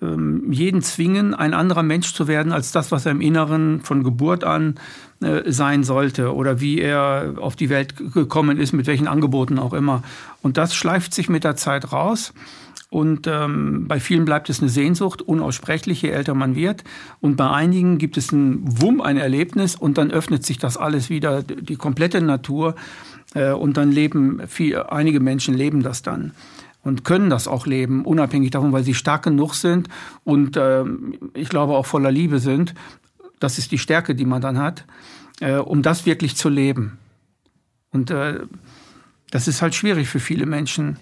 ähm, 0.00 0.52
jeden 0.52 0.82
zwingen, 0.82 1.34
ein 1.34 1.54
anderer 1.54 1.82
Mensch 1.82 2.12
zu 2.12 2.28
werden 2.28 2.52
als 2.52 2.72
das, 2.72 2.92
was 2.92 3.06
er 3.06 3.12
im 3.12 3.20
Inneren 3.20 3.80
von 3.80 4.04
Geburt 4.04 4.44
an 4.44 4.74
sein 5.20 5.82
sollte 5.82 6.32
oder 6.34 6.60
wie 6.60 6.80
er 6.80 7.34
auf 7.38 7.56
die 7.56 7.70
Welt 7.70 7.94
gekommen 8.12 8.58
ist, 8.58 8.72
mit 8.72 8.86
welchen 8.86 9.08
Angeboten 9.08 9.58
auch 9.58 9.72
immer. 9.72 10.02
Und 10.42 10.56
das 10.56 10.74
schleift 10.74 11.12
sich 11.12 11.28
mit 11.28 11.44
der 11.44 11.56
Zeit 11.56 11.92
raus. 11.92 12.32
Und 12.90 13.26
ähm, 13.26 13.86
bei 13.86 14.00
vielen 14.00 14.24
bleibt 14.24 14.48
es 14.48 14.60
eine 14.60 14.70
Sehnsucht, 14.70 15.20
unaussprechlich, 15.20 16.00
je 16.00 16.10
älter 16.10 16.34
man 16.34 16.54
wird. 16.54 16.84
Und 17.20 17.36
bei 17.36 17.50
einigen 17.50 17.98
gibt 17.98 18.16
es 18.16 18.32
ein 18.32 18.62
Wumm, 18.64 19.02
ein 19.02 19.18
Erlebnis 19.18 19.74
und 19.74 19.98
dann 19.98 20.10
öffnet 20.10 20.46
sich 20.46 20.56
das 20.58 20.78
alles 20.78 21.10
wieder, 21.10 21.42
die 21.42 21.76
komplette 21.76 22.22
Natur. 22.22 22.76
Äh, 23.34 23.52
und 23.52 23.76
dann 23.76 23.92
leben 23.92 24.40
viel, 24.46 24.76
einige 24.76 25.20
Menschen 25.20 25.54
leben 25.54 25.82
das 25.82 26.02
dann 26.02 26.32
und 26.82 27.04
können 27.04 27.28
das 27.28 27.48
auch 27.48 27.66
leben, 27.66 28.04
unabhängig 28.04 28.50
davon, 28.50 28.72
weil 28.72 28.84
sie 28.84 28.94
stark 28.94 29.24
genug 29.24 29.54
sind 29.54 29.88
und 30.24 30.56
äh, 30.56 30.84
ich 31.34 31.48
glaube 31.48 31.74
auch 31.74 31.86
voller 31.86 32.10
Liebe 32.10 32.38
sind. 32.38 32.74
Das 33.40 33.58
ist 33.58 33.70
die 33.70 33.78
Stärke, 33.78 34.14
die 34.14 34.24
man 34.24 34.40
dann 34.40 34.58
hat, 34.58 34.84
äh, 35.40 35.56
um 35.56 35.82
das 35.82 36.06
wirklich 36.06 36.36
zu 36.36 36.48
leben. 36.48 36.98
Und 37.90 38.10
äh, 38.10 38.40
das 39.30 39.48
ist 39.48 39.62
halt 39.62 39.74
schwierig 39.74 40.08
für 40.08 40.20
viele 40.20 40.46
Menschen, 40.46 40.98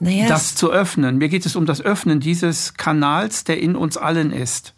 naja, 0.00 0.26
das 0.26 0.54
zu 0.54 0.72
öffnen. 0.72 1.18
Mir 1.18 1.28
geht 1.28 1.46
es 1.46 1.56
um 1.56 1.66
das 1.66 1.80
Öffnen 1.80 2.20
dieses 2.20 2.74
Kanals, 2.74 3.44
der 3.44 3.60
in 3.60 3.76
uns 3.76 3.96
allen 3.96 4.32
ist. 4.32 4.74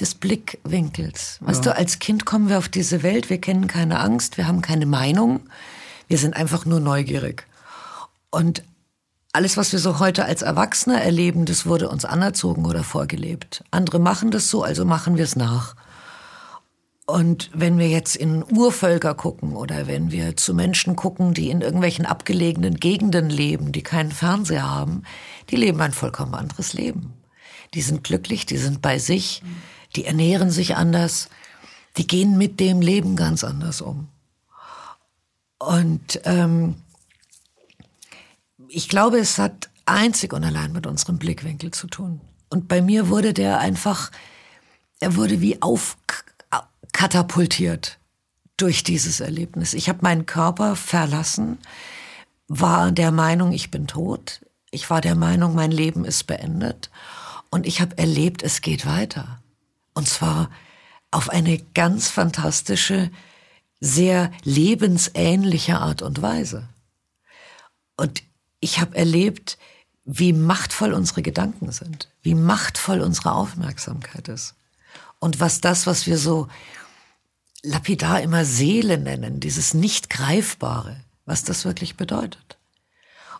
Des 0.00 0.14
Blickwinkels. 0.14 1.38
Weißt 1.40 1.64
ja. 1.64 1.72
du, 1.72 1.78
als 1.78 2.00
Kind 2.00 2.24
kommen 2.24 2.48
wir 2.48 2.58
auf 2.58 2.68
diese 2.68 3.02
Welt, 3.02 3.30
wir 3.30 3.38
kennen 3.38 3.68
keine 3.68 4.00
Angst, 4.00 4.36
wir 4.36 4.48
haben 4.48 4.60
keine 4.60 4.86
Meinung, 4.86 5.40
wir 6.08 6.18
sind 6.18 6.34
einfach 6.34 6.64
nur 6.66 6.80
neugierig. 6.80 7.46
Und 8.30 8.64
alles, 9.32 9.56
was 9.56 9.72
wir 9.72 9.78
so 9.78 10.00
heute 10.00 10.24
als 10.24 10.42
Erwachsene 10.42 11.00
erleben, 11.02 11.44
das 11.44 11.66
wurde 11.66 11.88
uns 11.88 12.04
anerzogen 12.04 12.66
oder 12.66 12.82
vorgelebt. 12.82 13.64
Andere 13.70 14.00
machen 14.00 14.30
das 14.30 14.48
so, 14.48 14.62
also 14.64 14.84
machen 14.84 15.16
wir 15.16 15.24
es 15.24 15.36
nach. 15.36 15.76
Und 17.06 17.50
wenn 17.52 17.78
wir 17.78 17.88
jetzt 17.88 18.16
in 18.16 18.42
Urvölker 18.56 19.14
gucken 19.14 19.56
oder 19.56 19.86
wenn 19.86 20.10
wir 20.10 20.36
zu 20.36 20.54
Menschen 20.54 20.96
gucken, 20.96 21.34
die 21.34 21.50
in 21.50 21.60
irgendwelchen 21.60 22.06
abgelegenen 22.06 22.76
Gegenden 22.76 23.28
leben, 23.28 23.72
die 23.72 23.82
keinen 23.82 24.10
Fernseher 24.10 24.70
haben, 24.70 25.02
die 25.50 25.56
leben 25.56 25.80
ein 25.82 25.92
vollkommen 25.92 26.34
anderes 26.34 26.72
Leben. 26.72 27.12
Die 27.74 27.82
sind 27.82 28.04
glücklich, 28.04 28.46
die 28.46 28.56
sind 28.56 28.80
bei 28.80 28.98
sich, 28.98 29.42
die 29.96 30.06
ernähren 30.06 30.50
sich 30.50 30.76
anders, 30.76 31.28
die 31.98 32.06
gehen 32.06 32.38
mit 32.38 32.58
dem 32.58 32.80
Leben 32.80 33.16
ganz 33.16 33.44
anders 33.44 33.82
um. 33.82 34.08
Und 35.58 36.20
ähm, 36.24 36.76
ich 38.68 38.88
glaube, 38.88 39.18
es 39.18 39.38
hat 39.38 39.68
einzig 39.84 40.32
und 40.32 40.42
allein 40.42 40.72
mit 40.72 40.86
unserem 40.86 41.18
Blickwinkel 41.18 41.70
zu 41.70 41.86
tun. 41.86 42.22
Und 42.48 42.66
bei 42.66 42.80
mir 42.80 43.08
wurde 43.08 43.34
der 43.34 43.58
einfach, 43.58 44.10
er 45.00 45.16
wurde 45.16 45.42
wie 45.42 45.60
aufkatapultiert 46.94 47.98
durch 48.56 48.84
dieses 48.84 49.20
Erlebnis. 49.20 49.74
Ich 49.74 49.88
habe 49.88 49.98
meinen 50.02 50.26
Körper 50.26 50.76
verlassen, 50.76 51.58
war 52.46 52.92
der 52.92 53.10
Meinung, 53.10 53.52
ich 53.52 53.70
bin 53.70 53.86
tot. 53.88 54.40
Ich 54.70 54.88
war 54.90 55.00
der 55.00 55.16
Meinung, 55.16 55.54
mein 55.54 55.72
Leben 55.72 56.04
ist 56.04 56.26
beendet. 56.26 56.90
Und 57.50 57.66
ich 57.66 57.80
habe 57.80 57.98
erlebt, 57.98 58.42
es 58.42 58.60
geht 58.60 58.86
weiter. 58.86 59.40
Und 59.92 60.08
zwar 60.08 60.50
auf 61.10 61.30
eine 61.30 61.58
ganz 61.74 62.08
fantastische, 62.08 63.10
sehr 63.80 64.30
lebensähnliche 64.44 65.78
Art 65.78 66.02
und 66.02 66.22
Weise. 66.22 66.68
Und 67.96 68.22
ich 68.60 68.80
habe 68.80 68.96
erlebt, 68.96 69.58
wie 70.04 70.32
machtvoll 70.32 70.92
unsere 70.92 71.22
Gedanken 71.22 71.72
sind, 71.72 72.08
wie 72.22 72.34
machtvoll 72.34 73.00
unsere 73.00 73.32
Aufmerksamkeit 73.32 74.28
ist. 74.28 74.54
Und 75.18 75.40
was 75.40 75.60
das, 75.60 75.86
was 75.86 76.06
wir 76.06 76.18
so 76.18 76.48
lapidar 77.64 78.20
immer 78.20 78.44
Seele 78.44 78.98
nennen, 78.98 79.40
dieses 79.40 79.74
nicht 79.74 80.10
greifbare, 80.10 81.00
was 81.24 81.42
das 81.44 81.64
wirklich 81.64 81.96
bedeutet. 81.96 82.58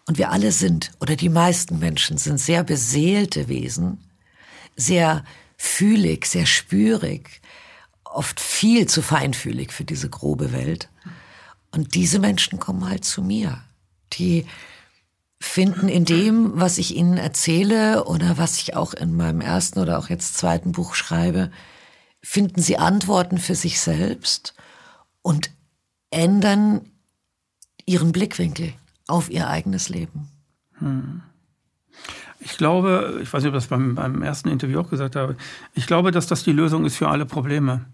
Und 0.06 0.18
wir 0.18 0.30
alle 0.30 0.50
sind, 0.50 0.90
oder 1.00 1.14
die 1.14 1.28
meisten 1.28 1.78
Menschen 1.78 2.18
sind 2.18 2.38
sehr 2.38 2.64
beseelte 2.64 3.48
Wesen, 3.48 3.98
sehr 4.76 5.24
fühlig, 5.56 6.26
sehr 6.26 6.46
spürig, 6.46 7.42
oft 8.04 8.40
viel 8.40 8.86
zu 8.86 9.02
feinfühlig 9.02 9.72
für 9.72 9.84
diese 9.84 10.08
grobe 10.08 10.52
Welt. 10.52 10.88
Und 11.70 11.94
diese 11.94 12.18
Menschen 12.18 12.58
kommen 12.58 12.88
halt 12.88 13.04
zu 13.04 13.22
mir, 13.22 13.62
die 14.14 14.46
finden 15.40 15.88
in 15.88 16.04
dem, 16.06 16.52
was 16.54 16.78
ich 16.78 16.96
ihnen 16.96 17.18
erzähle 17.18 18.04
oder 18.04 18.38
was 18.38 18.58
ich 18.58 18.74
auch 18.74 18.94
in 18.94 19.14
meinem 19.16 19.42
ersten 19.42 19.80
oder 19.80 19.98
auch 19.98 20.08
jetzt 20.08 20.36
zweiten 20.38 20.72
Buch 20.72 20.94
schreibe, 20.94 21.50
finden 22.24 22.62
sie 22.62 22.78
Antworten 22.78 23.38
für 23.38 23.54
sich 23.54 23.80
selbst 23.80 24.54
und 25.22 25.50
ändern 26.10 26.80
ihren 27.84 28.12
Blickwinkel 28.12 28.72
auf 29.06 29.30
ihr 29.30 29.48
eigenes 29.48 29.90
Leben. 29.90 30.28
Hm. 30.78 31.20
Ich 32.40 32.56
glaube, 32.56 33.20
ich 33.22 33.32
weiß 33.32 33.42
nicht, 33.42 33.50
ob 33.50 33.56
ich 33.56 33.62
das 33.62 33.68
beim, 33.68 33.94
beim 33.94 34.22
ersten 34.22 34.48
Interview 34.48 34.80
auch 34.80 34.90
gesagt 34.90 35.16
habe, 35.16 35.36
ich 35.74 35.86
glaube, 35.86 36.10
dass 36.10 36.26
das 36.26 36.42
die 36.42 36.52
Lösung 36.52 36.84
ist 36.84 36.96
für 36.96 37.08
alle 37.08 37.26
Probleme 37.26 37.84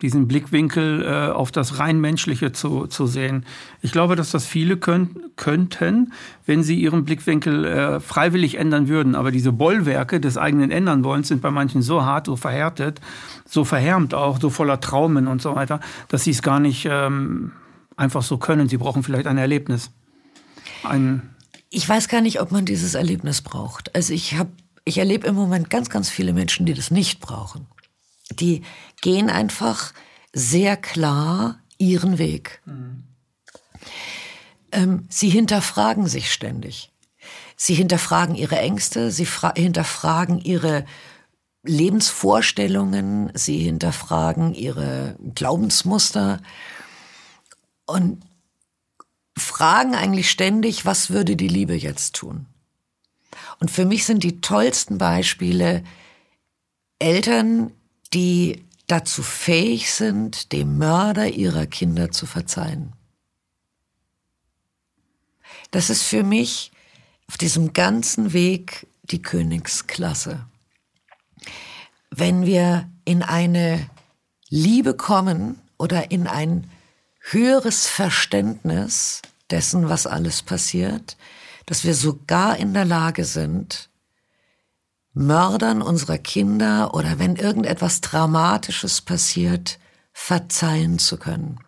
diesen 0.00 0.28
Blickwinkel 0.28 1.04
äh, 1.04 1.32
auf 1.32 1.50
das 1.50 1.80
rein 1.80 2.00
menschliche 2.00 2.52
zu, 2.52 2.86
zu 2.86 3.08
sehen. 3.08 3.44
Ich 3.82 3.90
glaube, 3.90 4.14
dass 4.14 4.30
das 4.30 4.46
viele 4.46 4.76
könnt, 4.76 5.18
könnten, 5.36 6.12
wenn 6.46 6.62
sie 6.62 6.78
ihren 6.80 7.04
Blickwinkel 7.04 7.64
äh, 7.64 8.00
freiwillig 8.00 8.58
ändern 8.58 8.88
würden. 8.88 9.16
Aber 9.16 9.32
diese 9.32 9.50
Bollwerke 9.50 10.20
des 10.20 10.38
eigenen 10.38 10.70
Ändernwollens 10.70 11.28
sind 11.28 11.42
bei 11.42 11.50
manchen 11.50 11.82
so 11.82 12.04
hart, 12.04 12.26
so 12.26 12.36
verhärtet, 12.36 13.00
so 13.44 13.64
verhärmt 13.64 14.14
auch, 14.14 14.40
so 14.40 14.50
voller 14.50 14.80
Traumen 14.80 15.26
und 15.26 15.42
so 15.42 15.56
weiter, 15.56 15.80
dass 16.06 16.22
sie 16.22 16.30
es 16.30 16.42
gar 16.42 16.60
nicht 16.60 16.86
ähm, 16.88 17.50
einfach 17.96 18.22
so 18.22 18.38
können. 18.38 18.68
Sie 18.68 18.76
brauchen 18.76 19.02
vielleicht 19.02 19.26
ein 19.26 19.38
Erlebnis. 19.38 19.90
Ein 20.84 21.22
ich 21.70 21.86
weiß 21.86 22.08
gar 22.08 22.20
nicht, 22.20 22.40
ob 22.40 22.52
man 22.52 22.64
dieses 22.64 22.94
Erlebnis 22.94 23.42
braucht. 23.42 23.94
Also 23.94 24.14
ich 24.14 24.38
habe, 24.38 24.50
ich 24.84 24.98
erlebe 24.98 25.26
im 25.26 25.34
Moment 25.34 25.68
ganz, 25.68 25.90
ganz 25.90 26.08
viele 26.08 26.32
Menschen, 26.32 26.64
die 26.64 26.72
das 26.72 26.90
nicht 26.90 27.20
brauchen 27.20 27.66
die 28.30 28.62
gehen 29.00 29.30
einfach 29.30 29.92
sehr 30.32 30.76
klar 30.76 31.60
ihren 31.78 32.18
Weg. 32.18 32.60
Mhm. 32.64 33.04
Sie 35.08 35.30
hinterfragen 35.30 36.06
sich 36.08 36.30
ständig. 36.30 36.92
Sie 37.56 37.74
hinterfragen 37.74 38.34
ihre 38.34 38.58
Ängste, 38.58 39.10
sie 39.10 39.26
hinterfragen 39.56 40.40
ihre 40.40 40.84
Lebensvorstellungen, 41.62 43.30
sie 43.34 43.58
hinterfragen 43.58 44.54
ihre 44.54 45.16
Glaubensmuster 45.34 46.40
und 47.86 48.22
fragen 49.36 49.94
eigentlich 49.94 50.30
ständig, 50.30 50.84
was 50.84 51.10
würde 51.10 51.34
die 51.34 51.48
Liebe 51.48 51.74
jetzt 51.74 52.14
tun? 52.14 52.46
Und 53.60 53.70
für 53.70 53.84
mich 53.84 54.04
sind 54.04 54.22
die 54.22 54.40
tollsten 54.40 54.98
Beispiele 54.98 55.82
Eltern, 56.98 57.72
die 58.14 58.64
dazu 58.86 59.22
fähig 59.22 59.92
sind, 59.92 60.52
dem 60.52 60.78
Mörder 60.78 61.28
ihrer 61.28 61.66
Kinder 61.66 62.10
zu 62.10 62.26
verzeihen. 62.26 62.94
Das 65.70 65.90
ist 65.90 66.02
für 66.02 66.22
mich 66.22 66.72
auf 67.28 67.36
diesem 67.36 67.74
ganzen 67.74 68.32
Weg 68.32 68.86
die 69.02 69.20
Königsklasse. 69.20 70.46
Wenn 72.10 72.46
wir 72.46 72.90
in 73.04 73.22
eine 73.22 73.88
Liebe 74.48 74.94
kommen 74.94 75.60
oder 75.76 76.10
in 76.10 76.26
ein 76.26 76.70
höheres 77.20 77.86
Verständnis 77.86 79.20
dessen, 79.50 79.88
was 79.88 80.06
alles 80.06 80.42
passiert, 80.42 81.16
dass 81.66 81.84
wir 81.84 81.94
sogar 81.94 82.56
in 82.56 82.72
der 82.72 82.86
Lage 82.86 83.26
sind, 83.26 83.87
Mördern 85.18 85.82
unserer 85.82 86.16
Kinder 86.16 86.94
oder 86.94 87.18
wenn 87.18 87.34
irgendetwas 87.34 88.00
Dramatisches 88.00 89.00
passiert, 89.00 89.80
verzeihen 90.12 91.00
zu 91.00 91.16
können. 91.16 91.58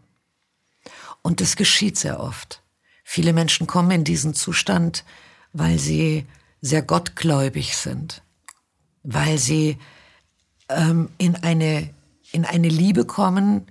Und 1.23 1.41
das 1.41 1.57
geschieht 1.57 1.99
sehr 1.99 2.21
oft. 2.21 2.63
Viele 3.03 3.33
Menschen 3.33 3.67
kommen 3.67 3.91
in 3.91 4.05
diesen 4.05 4.35
Zustand, 4.35 5.05
weil 5.53 5.81
sie 5.81 6.27
sehr 6.61 6.83
gottgläubig 6.83 7.77
sind, 7.77 8.23
weil 9.03 9.37
sie 9.37 9.79
ähm, 10.69 11.09
in, 11.19 11.35
eine, 11.35 11.93
in 12.31 12.45
eine 12.45 12.69
Liebe 12.69 13.05
kommen, 13.05 13.67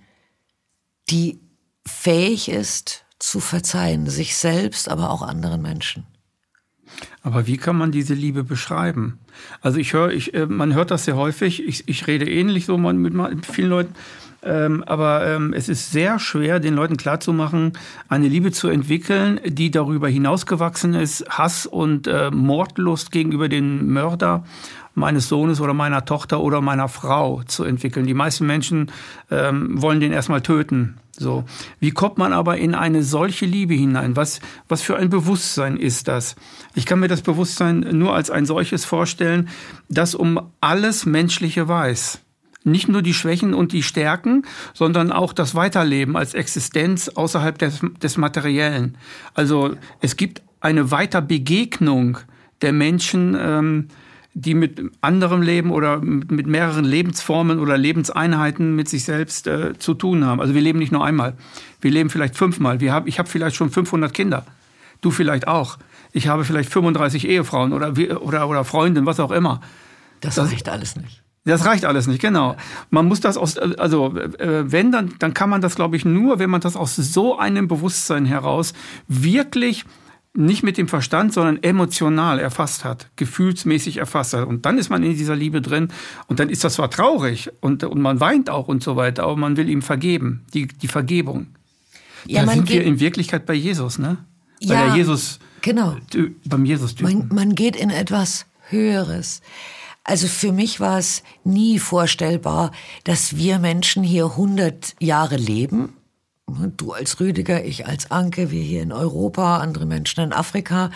die 1.10 1.40
fähig 1.88 2.50
ist 2.50 3.06
zu 3.18 3.40
verzeihen, 3.40 4.10
sich 4.10 4.36
selbst, 4.36 4.90
aber 4.90 5.10
auch 5.10 5.22
anderen 5.22 5.62
Menschen. 5.62 6.06
Aber 7.30 7.46
wie 7.46 7.58
kann 7.58 7.78
man 7.78 7.92
diese 7.92 8.16
Liebe 8.16 8.44
beschreiben? 8.44 9.20
Also 9.62 9.78
ich 9.78 9.94
höre, 9.94 10.10
ich, 10.10 10.34
äh, 10.34 10.48
man 10.48 10.74
hört 10.74 10.90
das 10.90 11.06
sehr 11.06 11.16
häufig. 11.16 11.64
Ich, 11.64 11.88
ich 11.88 12.08
rede 12.08 12.28
ähnlich 12.28 12.66
so 12.66 12.76
mit, 12.80 13.46
vielen 13.46 13.70
Leuten. 13.70 13.94
Ähm, 14.42 14.84
aber 14.88 15.28
ähm, 15.28 15.54
es 15.54 15.70
ist 15.70 15.92
sehr 15.92 16.18
schwer, 16.18 16.60
den 16.60 16.74
Leuten 16.74 16.98
klarzumachen, 16.98 17.74
eine 18.08 18.28
Liebe 18.28 18.52
zu 18.52 18.68
entwickeln, 18.68 19.40
die 19.46 19.70
darüber 19.70 20.10
hinausgewachsen 20.10 20.96
ist, 20.96 21.30
Hass 21.30 21.68
und 21.68 22.08
äh, 22.08 22.32
Mordlust 22.32 23.12
gegenüber 23.12 23.48
den 23.48 23.92
Mörder 23.92 24.44
meines 24.94 25.28
Sohnes 25.28 25.62
oder 25.62 25.74
meiner 25.74 26.06
Tochter 26.06 26.40
oder 26.40 26.62
meiner 26.62 26.88
Frau 26.88 27.44
zu 27.44 27.64
entwickeln. 27.64 28.06
Die 28.06 28.14
meisten 28.14 28.46
Menschen 28.46 28.92
ähm, 29.32 29.82
wollen 29.82 30.00
den 30.00 30.12
erstmal 30.12 30.42
töten. 30.42 30.98
So. 31.20 31.44
Wie 31.80 31.92
kommt 31.92 32.18
man 32.18 32.32
aber 32.34 32.58
in 32.58 32.74
eine 32.74 33.04
solche 33.04 33.46
Liebe 33.46 33.74
hinein? 33.74 34.16
Was, 34.16 34.40
was 34.68 34.82
für 34.82 34.96
ein 34.96 35.10
Bewusstsein 35.10 35.78
ist 35.78 36.08
das? 36.08 36.36
Ich 36.76 36.86
kann 36.86 37.00
mir 37.00 37.10
das 37.10 37.22
Bewusstsein 37.22 37.80
nur 37.92 38.16
als 38.16 38.30
ein 38.32 38.46
solches 38.46 38.86
vorstellen, 38.86 39.50
das 39.90 40.16
um 40.16 40.40
alles 40.62 41.06
Menschliche 41.06 41.68
weiß. 41.68 42.22
Nicht 42.64 42.90
nur 42.90 43.02
die 43.02 43.14
Schwächen 43.14 43.54
und 43.54 43.72
die 43.72 43.84
Stärken, 43.84 44.44
sondern 44.74 45.12
auch 45.12 45.34
das 45.34 45.56
Weiterleben 45.56 46.16
als 46.16 46.34
Existenz 46.34 47.10
außerhalb 47.10 47.58
des, 47.58 47.82
des 48.02 48.18
Materiellen. 48.18 48.98
Also 49.34 49.76
es 50.02 50.18
gibt 50.18 50.42
eine 50.62 50.92
Weiterbegegnung 50.92 52.18
der 52.62 52.74
Menschen, 52.74 53.36
ähm, 53.40 53.88
die 54.42 54.54
mit 54.54 54.82
anderem 55.02 55.42
Leben 55.42 55.72
oder 55.72 56.00
mit 56.00 56.48
mehreren 56.48 56.86
Lebensformen 56.86 57.60
oder 57.60 57.78
Lebenseinheiten 57.78 58.76
mit 58.76 58.88
sich 58.88 59.04
selbst 59.04 59.48
äh, 59.48 59.78
zu 59.78 59.94
tun 59.94 60.26
haben. 60.26 60.40
Also 60.40 60.54
wir 60.54 60.62
leben 60.62 60.80
nicht 60.80 60.92
nur 60.92 61.04
einmal, 61.04 61.34
wir 61.82 61.92
leben 61.92 62.10
vielleicht 62.10 62.38
fünfmal. 62.38 62.80
Wir 62.80 62.94
hab, 62.94 63.08
ich 63.08 63.20
habe 63.20 63.30
vielleicht 63.30 63.56
schon 63.56 63.70
500 63.70 64.14
Kinder, 64.14 64.46
du 65.02 65.12
vielleicht 65.12 65.48
auch. 65.48 65.78
Ich 66.12 66.28
habe 66.28 66.46
vielleicht 66.46 66.72
35 66.72 67.28
Ehefrauen 67.28 67.74
oder, 67.74 67.94
oder, 68.22 68.48
oder 68.48 68.64
Freundinnen, 68.64 69.06
was 69.06 69.20
auch 69.20 69.32
immer. 69.32 69.62
Das, 70.22 70.36
das 70.36 70.52
reicht 70.52 70.70
alles 70.70 70.96
nicht. 70.96 71.22
Das 71.46 71.66
reicht 71.66 71.86
alles 71.86 72.08
nicht, 72.08 72.22
genau. 72.22 72.56
Man 72.90 73.08
muss 73.08 73.22
das 73.22 73.38
aus, 73.38 73.58
also 73.58 74.16
äh, 74.16 74.72
wenn, 74.72 74.92
dann, 74.92 75.14
dann 75.20 75.34
kann 75.34 75.50
man 75.50 75.62
das, 75.62 75.76
glaube 75.76 75.96
ich, 75.96 76.06
nur, 76.06 76.40
wenn 76.40 76.50
man 76.50 76.62
das 76.62 76.76
aus 76.76 76.96
so 76.96 77.38
einem 77.38 77.68
Bewusstsein 77.68 78.26
heraus 78.26 78.74
wirklich 79.08 79.86
nicht 80.34 80.64
mit 80.64 80.78
dem 80.78 80.88
Verstand, 80.88 81.34
sondern 81.34 81.62
emotional 81.64 82.40
erfasst 82.40 82.86
hat, 82.86 83.10
gefühlsmäßig 83.16 83.98
erfasst 83.98 84.34
hat. 84.34 84.48
Und 84.48 84.66
dann 84.66 84.78
ist 84.78 84.90
man 84.90 85.04
in 85.04 85.16
dieser 85.16 85.36
Liebe 85.36 85.62
drin 85.62 85.90
und 86.28 86.40
dann 86.40 86.50
ist 86.50 86.64
das 86.64 86.76
zwar 86.76 86.90
traurig 86.92 87.50
und, 87.62 87.84
und 87.84 88.00
man 88.02 88.20
weint 88.20 88.50
auch 88.50 88.68
und 88.68 88.84
so 88.84 88.96
weiter, 88.96 89.24
aber 89.24 89.36
man 89.36 89.58
will 89.58 89.70
ihm 89.70 89.82
vergeben, 89.82 90.46
die, 90.54 90.68
die 90.68 90.88
Vergebung. 90.88 91.48
Ja, 92.26 92.46
da 92.46 92.52
sind 92.52 92.70
wir 92.70 92.84
in 92.84 93.00
Wirklichkeit 93.00 93.46
bei 93.46 93.54
Jesus, 93.54 93.98
ne? 93.98 94.18
Bei 94.68 94.74
ja, 94.74 94.86
der 94.88 94.96
Jesus, 94.96 95.40
genau. 95.62 95.96
beim 96.46 96.66
Jesus 96.66 97.00
man, 97.02 97.30
man 97.30 97.56
geht 97.56 97.76
in 97.78 97.90
etwas 97.90 98.46
Höheres. 98.68 99.42
Also 100.04 100.28
für 100.28 100.52
mich 100.52 100.80
war 100.80 100.98
es 100.98 101.24
nie 101.44 101.80
vorstellbar, 101.80 102.72
dass 103.04 103.38
wir 103.38 103.60
Menschen 103.60 104.04
hier 104.04 104.26
100 104.26 104.96
Jahre 105.00 105.38
leben 105.38 105.94
Du 106.78 106.94
als 106.94 107.20
Rüdiger, 107.20 107.64
ich 107.64 107.88
als 107.88 108.12
Anke, 108.12 108.52
wir 108.52 108.62
hier 108.62 108.84
in 108.84 108.92
Europa, 108.92 109.60
andere 109.60 109.86
Menschen 109.86 110.24
in 110.24 110.34
Afrika. 110.34 110.92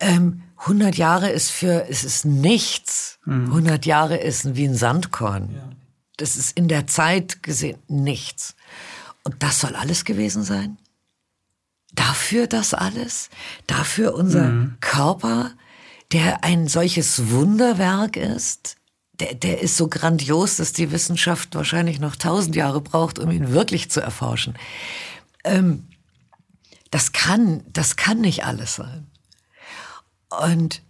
Ähm, 0.00 0.42
100 0.58 0.96
Jahre 0.96 1.30
ist 1.30 1.50
für, 1.50 1.88
es 1.88 2.04
ist 2.04 2.24
nichts. 2.24 3.18
100 3.26 3.84
mhm. 3.84 3.88
Jahre 3.88 4.16
ist 4.16 4.56
wie 4.56 4.66
ein 4.66 4.74
Sandkorn. 4.74 5.50
Ja. 5.54 5.70
Das 6.16 6.36
ist 6.36 6.56
in 6.56 6.68
der 6.68 6.86
Zeit 6.86 7.42
gesehen 7.42 7.78
nichts. 7.88 8.54
Und 9.24 9.42
das 9.42 9.60
soll 9.60 9.74
alles 9.74 10.04
gewesen 10.04 10.42
sein? 10.42 10.78
Dafür 11.92 12.46
das 12.46 12.74
alles? 12.74 13.30
Dafür 13.66 14.14
unser 14.14 14.50
mhm. 14.50 14.76
Körper, 14.80 15.52
der 16.12 16.44
ein 16.44 16.68
solches 16.68 17.30
Wunderwerk 17.30 18.16
ist? 18.16 18.76
Der, 19.20 19.34
der 19.34 19.60
ist 19.60 19.76
so 19.76 19.88
grandios, 19.88 20.56
dass 20.56 20.72
die 20.72 20.90
Wissenschaft 20.90 21.54
wahrscheinlich 21.54 22.00
noch 22.00 22.16
tausend 22.16 22.56
Jahre 22.56 22.80
braucht, 22.80 23.18
um 23.18 23.30
ihn 23.30 23.52
wirklich 23.52 23.90
zu 23.90 24.00
erforschen. 24.00 24.54
Ähm, 25.44 25.88
das 26.90 27.12
kann, 27.12 27.62
das 27.72 27.96
kann 27.96 28.20
nicht 28.20 28.44
alles 28.44 28.76
sein. 28.76 29.06
Und 30.42 30.82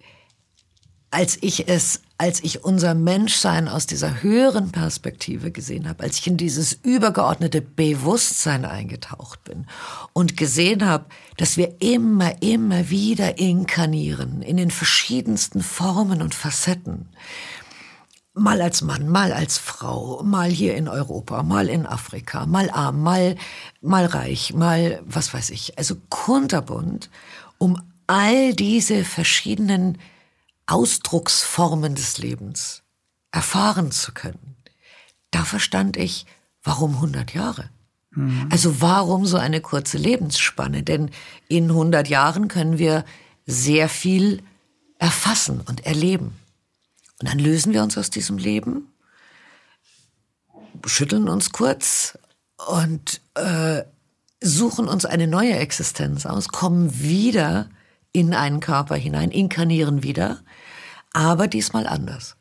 als 1.10 1.38
ich 1.40 1.68
es, 1.68 2.02
als 2.18 2.42
ich 2.42 2.64
unser 2.64 2.94
Menschsein 2.94 3.68
aus 3.68 3.86
dieser 3.86 4.22
höheren 4.22 4.72
Perspektive 4.72 5.52
gesehen 5.52 5.88
habe, 5.88 6.02
als 6.02 6.18
ich 6.18 6.26
in 6.26 6.36
dieses 6.36 6.72
übergeordnete 6.72 7.60
Bewusstsein 7.60 8.64
eingetaucht 8.64 9.44
bin 9.44 9.66
und 10.12 10.36
gesehen 10.36 10.84
habe, 10.84 11.06
dass 11.36 11.56
wir 11.56 11.80
immer, 11.80 12.42
immer 12.42 12.90
wieder 12.90 13.38
inkarnieren 13.38 14.42
in 14.42 14.56
den 14.56 14.70
verschiedensten 14.70 15.62
Formen 15.62 16.20
und 16.20 16.34
Facetten, 16.34 17.08
mal 18.34 18.60
als 18.60 18.82
Mann, 18.82 19.08
mal 19.08 19.32
als 19.32 19.58
Frau, 19.58 20.22
mal 20.24 20.50
hier 20.50 20.76
in 20.76 20.88
Europa, 20.88 21.42
mal 21.42 21.68
in 21.68 21.86
Afrika, 21.86 22.46
mal 22.46 22.68
arm, 22.70 23.00
mal, 23.00 23.36
mal 23.80 24.04
reich, 24.06 24.52
mal 24.52 25.00
was 25.06 25.32
weiß 25.32 25.50
ich. 25.50 25.78
Also 25.78 25.96
kunterbunt, 26.08 27.10
um 27.58 27.80
all 28.06 28.52
diese 28.54 29.04
verschiedenen 29.04 29.98
Ausdrucksformen 30.66 31.94
des 31.94 32.18
Lebens 32.18 32.82
erfahren 33.30 33.92
zu 33.92 34.12
können. 34.12 34.56
Da 35.30 35.44
verstand 35.44 35.96
ich, 35.96 36.26
warum 36.62 36.94
100 36.96 37.34
Jahre? 37.34 37.70
Mhm. 38.10 38.48
Also 38.50 38.80
warum 38.80 39.26
so 39.26 39.36
eine 39.36 39.60
kurze 39.60 39.98
Lebensspanne? 39.98 40.82
Denn 40.82 41.10
in 41.48 41.70
100 41.70 42.08
Jahren 42.08 42.48
können 42.48 42.78
wir 42.78 43.04
sehr 43.46 43.88
viel 43.88 44.42
erfassen 44.98 45.60
und 45.60 45.86
erleben. 45.86 46.36
Und 47.24 47.30
dann 47.30 47.38
lösen 47.38 47.72
wir 47.72 47.82
uns 47.82 47.96
aus 47.96 48.10
diesem 48.10 48.36
Leben, 48.36 48.92
schütteln 50.84 51.30
uns 51.30 51.52
kurz 51.52 52.18
und 52.68 53.22
äh, 53.32 53.82
suchen 54.42 54.88
uns 54.88 55.06
eine 55.06 55.26
neue 55.26 55.54
Existenz 55.54 56.26
aus, 56.26 56.48
kommen 56.48 57.00
wieder 57.00 57.70
in 58.12 58.34
einen 58.34 58.60
Körper 58.60 58.96
hinein, 58.96 59.30
inkarnieren 59.30 60.02
wieder, 60.02 60.42
aber 61.14 61.48
diesmal 61.48 61.86
anders. 61.86 62.36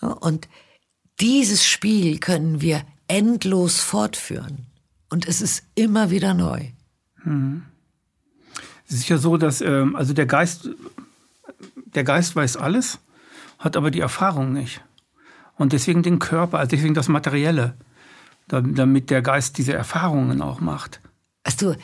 Und 0.00 0.48
dieses 1.20 1.66
Spiel 1.66 2.18
können 2.20 2.62
wir 2.62 2.86
endlos 3.06 3.80
fortführen. 3.80 4.64
Und 5.10 5.28
es 5.28 5.42
ist 5.42 5.62
immer 5.74 6.08
wieder 6.08 6.32
neu. 6.32 6.70
Mhm. 7.22 7.66
Es 8.88 8.94
ist 8.94 9.10
ja 9.10 9.18
so, 9.18 9.36
dass 9.36 9.60
ähm, 9.60 9.94
also 9.94 10.14
der 10.14 10.24
Geist, 10.24 10.70
der 11.94 12.04
Geist 12.04 12.36
weiß 12.36 12.56
alles, 12.56 12.98
hat 13.58 13.76
aber 13.76 13.90
die 13.90 14.00
Erfahrung 14.00 14.52
nicht. 14.52 14.82
Und 15.56 15.72
deswegen 15.72 16.02
den 16.02 16.18
Körper, 16.18 16.58
also 16.58 16.70
deswegen 16.70 16.94
das 16.94 17.08
Materielle, 17.08 17.74
damit 18.48 19.10
der 19.10 19.22
Geist 19.22 19.56
diese 19.58 19.72
Erfahrungen 19.72 20.42
auch 20.42 20.60
macht. 20.60 21.00
Also 21.44 21.74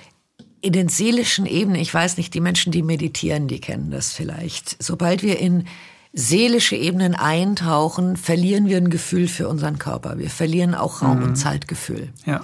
in 0.60 0.72
den 0.72 0.88
seelischen 0.88 1.46
Ebenen, 1.46 1.80
ich 1.80 1.92
weiß 1.92 2.16
nicht, 2.16 2.34
die 2.34 2.40
Menschen, 2.40 2.72
die 2.72 2.82
meditieren, 2.82 3.48
die 3.48 3.60
kennen 3.60 3.90
das 3.90 4.12
vielleicht. 4.12 4.82
Sobald 4.82 5.22
wir 5.22 5.38
in 5.38 5.66
seelische 6.12 6.76
Ebenen 6.76 7.14
eintauchen, 7.14 8.16
verlieren 8.16 8.66
wir 8.66 8.76
ein 8.76 8.90
Gefühl 8.90 9.28
für 9.28 9.48
unseren 9.48 9.78
Körper. 9.78 10.18
Wir 10.18 10.28
verlieren 10.28 10.74
auch 10.74 11.02
Raum- 11.02 11.18
mhm. 11.18 11.24
und 11.24 11.36
Zeitgefühl. 11.36 12.12
Ja. 12.26 12.42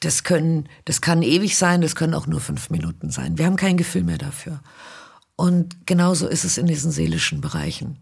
Das 0.00 0.24
können, 0.24 0.68
das 0.84 1.00
kann 1.00 1.22
ewig 1.22 1.56
sein, 1.56 1.80
das 1.80 1.96
können 1.96 2.14
auch 2.14 2.26
nur 2.26 2.40
fünf 2.40 2.68
Minuten 2.68 3.10
sein. 3.10 3.38
Wir 3.38 3.46
haben 3.46 3.56
kein 3.56 3.76
Gefühl 3.78 4.04
mehr 4.04 4.18
dafür. 4.18 4.60
Und 5.36 5.86
genauso 5.86 6.26
ist 6.26 6.44
es 6.44 6.58
in 6.58 6.66
diesen 6.66 6.90
seelischen 6.90 7.40
Bereichen. 7.40 7.98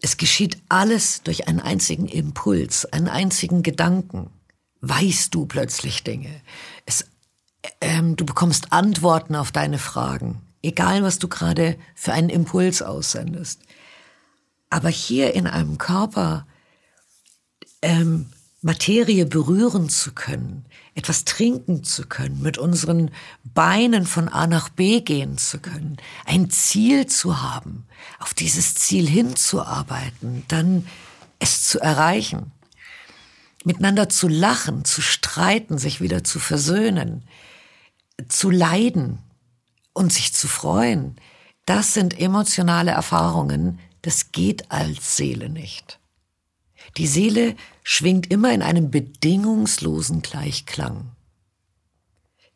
Es 0.00 0.18
geschieht 0.18 0.58
alles 0.68 1.22
durch 1.22 1.48
einen 1.48 1.60
einzigen 1.60 2.06
Impuls, 2.06 2.84
einen 2.86 3.08
einzigen 3.08 3.62
Gedanken. 3.62 4.30
Weißt 4.82 5.34
du 5.34 5.46
plötzlich 5.46 6.04
Dinge. 6.04 6.42
Es, 6.84 7.06
ähm, 7.80 8.16
du 8.16 8.26
bekommst 8.26 8.72
Antworten 8.72 9.34
auf 9.34 9.50
deine 9.50 9.78
Fragen, 9.78 10.42
egal 10.62 11.02
was 11.02 11.18
du 11.18 11.28
gerade 11.28 11.78
für 11.94 12.12
einen 12.12 12.28
Impuls 12.28 12.82
aussendest. 12.82 13.62
Aber 14.68 14.90
hier 14.90 15.34
in 15.34 15.46
einem 15.46 15.78
Körper 15.78 16.46
ähm, 17.80 18.26
Materie 18.64 19.26
berühren 19.26 19.90
zu 19.90 20.12
können, 20.12 20.64
etwas 20.94 21.26
trinken 21.26 21.84
zu 21.84 22.06
können, 22.06 22.40
mit 22.40 22.56
unseren 22.56 23.10
Beinen 23.44 24.06
von 24.06 24.30
A 24.30 24.46
nach 24.46 24.70
B 24.70 25.02
gehen 25.02 25.36
zu 25.36 25.58
können, 25.58 25.98
ein 26.24 26.48
Ziel 26.48 27.06
zu 27.06 27.42
haben, 27.42 27.86
auf 28.20 28.32
dieses 28.32 28.74
Ziel 28.74 29.06
hinzuarbeiten, 29.06 30.44
dann 30.48 30.86
es 31.38 31.68
zu 31.68 31.78
erreichen, 31.78 32.52
miteinander 33.64 34.08
zu 34.08 34.28
lachen, 34.28 34.86
zu 34.86 35.02
streiten, 35.02 35.76
sich 35.76 36.00
wieder 36.00 36.24
zu 36.24 36.38
versöhnen, 36.38 37.28
zu 38.28 38.48
leiden 38.48 39.18
und 39.92 40.10
sich 40.10 40.32
zu 40.32 40.48
freuen, 40.48 41.20
das 41.66 41.92
sind 41.92 42.18
emotionale 42.18 42.92
Erfahrungen, 42.92 43.78
das 44.00 44.32
geht 44.32 44.70
als 44.70 45.18
Seele 45.18 45.50
nicht. 45.50 45.98
Die 46.96 47.06
Seele 47.06 47.56
schwingt 47.82 48.30
immer 48.30 48.52
in 48.52 48.62
einem 48.62 48.90
bedingungslosen 48.90 50.22
Gleichklang. 50.22 51.10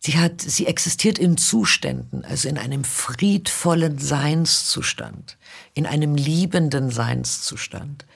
Sie 0.01 0.17
hat, 0.17 0.41
sie 0.41 0.67
existiert 0.67 1.19
in 1.19 1.37
Zuständen, 1.37 2.25
also 2.25 2.49
in 2.49 2.57
einem 2.57 2.85
friedvollen 2.85 3.99
Seinszustand, 3.99 5.37
in 5.75 5.87
einem 5.87 6.15
liebenden 6.15 6.91
Seinszustand. 6.91 8.07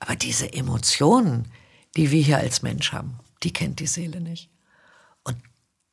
Aber 0.00 0.16
diese 0.16 0.52
Emotionen, 0.52 1.46
die 1.96 2.10
wir 2.10 2.22
hier 2.22 2.38
als 2.38 2.62
Mensch 2.62 2.92
haben, 2.92 3.20
die 3.44 3.52
kennt 3.52 3.78
die 3.78 3.86
Seele 3.86 4.20
nicht. 4.20 4.50
Und 5.22 5.36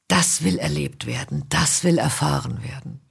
das 0.08 0.44
will 0.44 0.58
erlebt 0.58 1.06
werden, 1.06 1.46
das 1.50 1.84
will 1.84 2.00
erfahren 2.00 2.64
werden. 2.64 3.02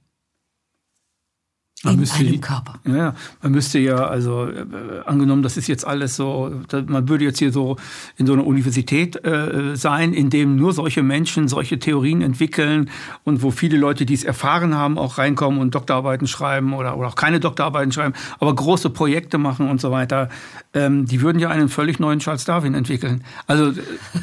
Man 1.85 1.93
in 1.93 1.99
müsste, 2.01 2.19
einem 2.19 2.41
Körper. 2.41 2.79
Ja, 2.85 3.15
man 3.41 3.51
müsste 3.51 3.79
ja, 3.79 3.95
also 3.95 4.47
äh, 4.47 4.65
angenommen, 5.05 5.43
das 5.43 5.55
ist 5.55 5.67
jetzt 5.67 5.85
alles 5.85 6.15
so, 6.15 6.51
man 6.87 7.07
würde 7.07 7.23
jetzt 7.23 7.39
hier 7.39 7.51
so 7.51 7.77
in 8.17 8.25
so 8.25 8.33
einer 8.33 8.45
Universität 8.45 9.23
äh, 9.23 9.75
sein, 9.75 10.13
in 10.13 10.29
dem 10.29 10.55
nur 10.55 10.73
solche 10.73 11.03
Menschen 11.03 11.47
solche 11.47 11.79
Theorien 11.79 12.21
entwickeln 12.21 12.89
und 13.23 13.43
wo 13.43 13.51
viele 13.51 13.77
Leute, 13.77 14.05
die 14.05 14.15
es 14.15 14.23
erfahren 14.23 14.75
haben, 14.75 14.97
auch 14.97 15.17
reinkommen 15.17 15.59
und 15.59 15.75
Doktorarbeiten 15.75 16.27
schreiben 16.27 16.73
oder, 16.73 16.97
oder 16.97 17.07
auch 17.07 17.15
keine 17.15 17.39
Doktorarbeiten 17.39 17.91
schreiben, 17.91 18.13
aber 18.39 18.55
große 18.55 18.89
Projekte 18.89 19.37
machen 19.37 19.69
und 19.69 19.79
so 19.79 19.91
weiter. 19.91 20.29
Ähm, 20.73 21.05
die 21.05 21.21
würden 21.21 21.39
ja 21.39 21.49
einen 21.49 21.69
völlig 21.69 21.99
neuen 21.99 22.19
Charles 22.19 22.45
Darwin 22.45 22.73
entwickeln. 22.73 23.23
Also 23.47 23.73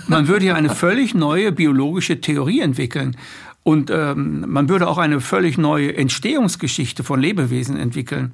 man 0.09 0.29
würde 0.29 0.47
ja 0.47 0.55
eine 0.55 0.71
völlig 0.71 1.15
neue 1.15 1.53
biologische 1.53 2.21
Theorie 2.21 2.61
entwickeln. 2.61 3.17
Und 3.65 3.91
ähm, 3.91 4.45
man 4.49 4.69
würde 4.69 4.89
auch 4.89 4.99
eine 4.99 5.21
völlig 5.21 5.57
neue 5.57 5.97
Entstehungsgeschichte 5.97 7.05
von 7.05 7.21
Lebewesen 7.21 7.77
entwickeln. 7.77 8.33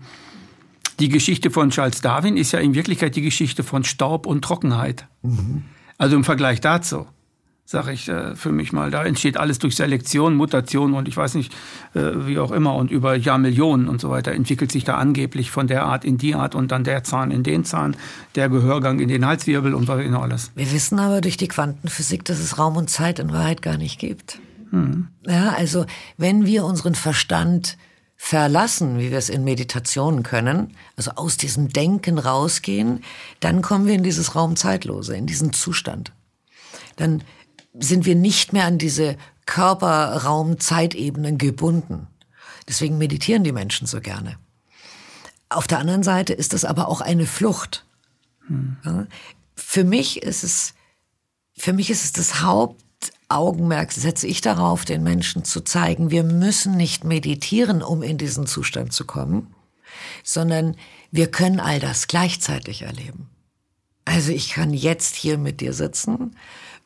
Die 1.01 1.09
Geschichte 1.09 1.51
von 1.51 1.71
Charles 1.71 2.01
Darwin 2.01 2.37
ist 2.37 2.53
ja 2.53 2.59
in 2.59 2.75
Wirklichkeit 2.75 3.15
die 3.15 3.23
Geschichte 3.23 3.63
von 3.63 3.85
Staub 3.85 4.27
und 4.27 4.43
Trockenheit. 4.43 5.07
Mhm. 5.23 5.65
Also 5.97 6.17
im 6.17 6.25
Vergleich 6.25 6.61
dazu, 6.61 7.07
sage 7.65 7.93
ich 7.93 8.09
äh, 8.09 8.35
für 8.35 8.51
mich 8.51 8.73
mal, 8.73 8.91
da 8.91 9.05
entsteht 9.05 9.37
alles 9.37 9.59
durch 9.59 9.77
Selektion, 9.77 10.35
Mutation 10.35 10.95
und 10.95 11.07
ich 11.07 11.17
weiß 11.17 11.35
nicht, 11.35 11.53
äh, 11.95 12.27
wie 12.27 12.39
auch 12.39 12.51
immer, 12.51 12.75
und 12.75 12.91
über 12.91 13.15
Jahrmillionen 13.15 13.89
und 13.89 14.01
so 14.01 14.11
weiter 14.11 14.33
entwickelt 14.33 14.73
sich 14.73 14.85
da 14.85 14.97
angeblich 14.97 15.51
von 15.51 15.67
der 15.67 15.85
Art 15.85 16.05
in 16.05 16.19
die 16.19 16.35
Art 16.35 16.55
und 16.55 16.73
dann 16.73 16.83
der 16.83 17.05
Zahn 17.05 17.31
in 17.31 17.43
den 17.43 17.65
Zahn, 17.65 17.97
der 18.35 18.49
Gehörgang 18.49 18.99
in 18.99 19.09
den 19.09 19.27
Halswirbel 19.27 19.75
und 19.75 19.87
was 19.87 20.05
noch 20.07 20.23
alles. 20.23 20.51
Wir 20.57 20.73
wissen 20.73 20.99
aber 20.99 21.21
durch 21.21 21.37
die 21.37 21.49
Quantenphysik, 21.49 22.25
dass 22.25 22.41
es 22.41 22.59
Raum 22.59 22.77
und 22.77 22.91
Zeit 22.91 23.19
in 23.19 23.33
Wahrheit 23.33 23.61
gar 23.61 23.77
nicht 23.77 23.99
gibt. 23.99 24.41
Mhm. 24.71 25.09
Ja, 25.27 25.51
also 25.51 25.87
wenn 26.17 26.47
wir 26.47 26.65
unseren 26.65 26.95
Verstand 26.95 27.77
verlassen, 28.17 28.99
wie 28.99 29.11
wir 29.11 29.19
es 29.19 29.29
in 29.29 29.45
Meditationen 29.45 30.25
können, 30.25 30.77
also 30.97 31.13
aus 31.13 31.37
diesem 31.37 31.69
Denken 31.69 32.19
rausgehen, 32.19 33.05
dann 33.41 33.63
kommen 33.63 33.87
wir 33.87 33.95
in 33.95 34.03
dieses 34.03 34.35
Raum-Zeitlose, 34.35 35.17
in 35.17 35.27
diesen 35.27 35.53
Zustand. 35.53 36.13
Dann 36.97 37.23
sind 37.79 38.07
wir 38.07 38.17
nicht 38.17 38.53
mehr 38.53 38.65
an 38.65 38.79
diese 38.79 39.17
Körper-Raum-Zeitebenen 39.47 41.39
gebunden. 41.39 42.09
Deswegen 42.67 42.99
meditieren 42.99 43.45
die 43.45 43.53
Menschen 43.53 43.87
so 43.87 44.01
gerne. 44.01 44.37
Auf 45.49 45.69
der 45.69 45.79
anderen 45.79 46.03
Seite 46.03 46.35
ist 46.35 46.53
das 46.53 46.65
aber 46.65 46.89
auch 46.89 47.01
eine 47.01 47.25
Flucht. 47.25 47.87
Hm. 48.49 49.07
Für 49.55 49.85
mich 49.85 50.23
ist 50.23 50.43
es, 50.45 50.75
für 51.57 51.73
mich 51.73 51.89
ist 51.89 52.05
es 52.05 52.13
das 52.13 52.43
Haupt 52.43 52.83
Augenmerk 53.29 53.93
setze 53.93 54.27
ich 54.27 54.41
darauf, 54.41 54.85
den 54.85 55.03
Menschen 55.03 55.45
zu 55.45 55.61
zeigen, 55.61 56.11
wir 56.11 56.25
müssen 56.25 56.77
nicht 56.77 57.05
meditieren, 57.05 57.83
um 57.83 58.03
in 58.03 58.19
diesen 58.19 58.47
Zustand 58.47 58.93
zu 58.93 59.05
kommen, 59.05 59.55
sondern 60.25 60.77
wir 61.11 61.31
können 61.31 61.61
all 61.61 61.81
das 61.81 62.07
gleichzeitig 62.07 62.83
erleben. 62.83 63.29
Also 64.05 64.33
ich 64.33 64.51
kann 64.51 64.73
jetzt 64.73 65.17
hier 65.17 65.37
mit 65.37 65.61
dir 65.61 65.75
sitzen, 65.75 66.35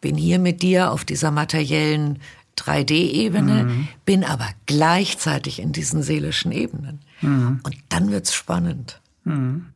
bin 0.01 0.17
hier 0.17 0.41
mit 0.41 0.63
dir 0.63 0.91
auf 0.91 1.05
dieser 1.05 1.31
materiellen 1.31 2.19
3D-Ebene, 2.59 3.65
mhm. 3.65 3.89
bin 4.05 4.25
aber 4.25 4.49
gleichzeitig 4.67 5.61
in 5.61 5.73
diesen 5.73 6.03
seelischen 6.03 6.53
Ebenen. 6.53 7.01
Mhm. 7.21 7.61
Und 7.63 7.77
dann 7.89 8.11
wird's 8.11 8.35
spannend. 8.35 9.01
Mhm. 9.25 9.67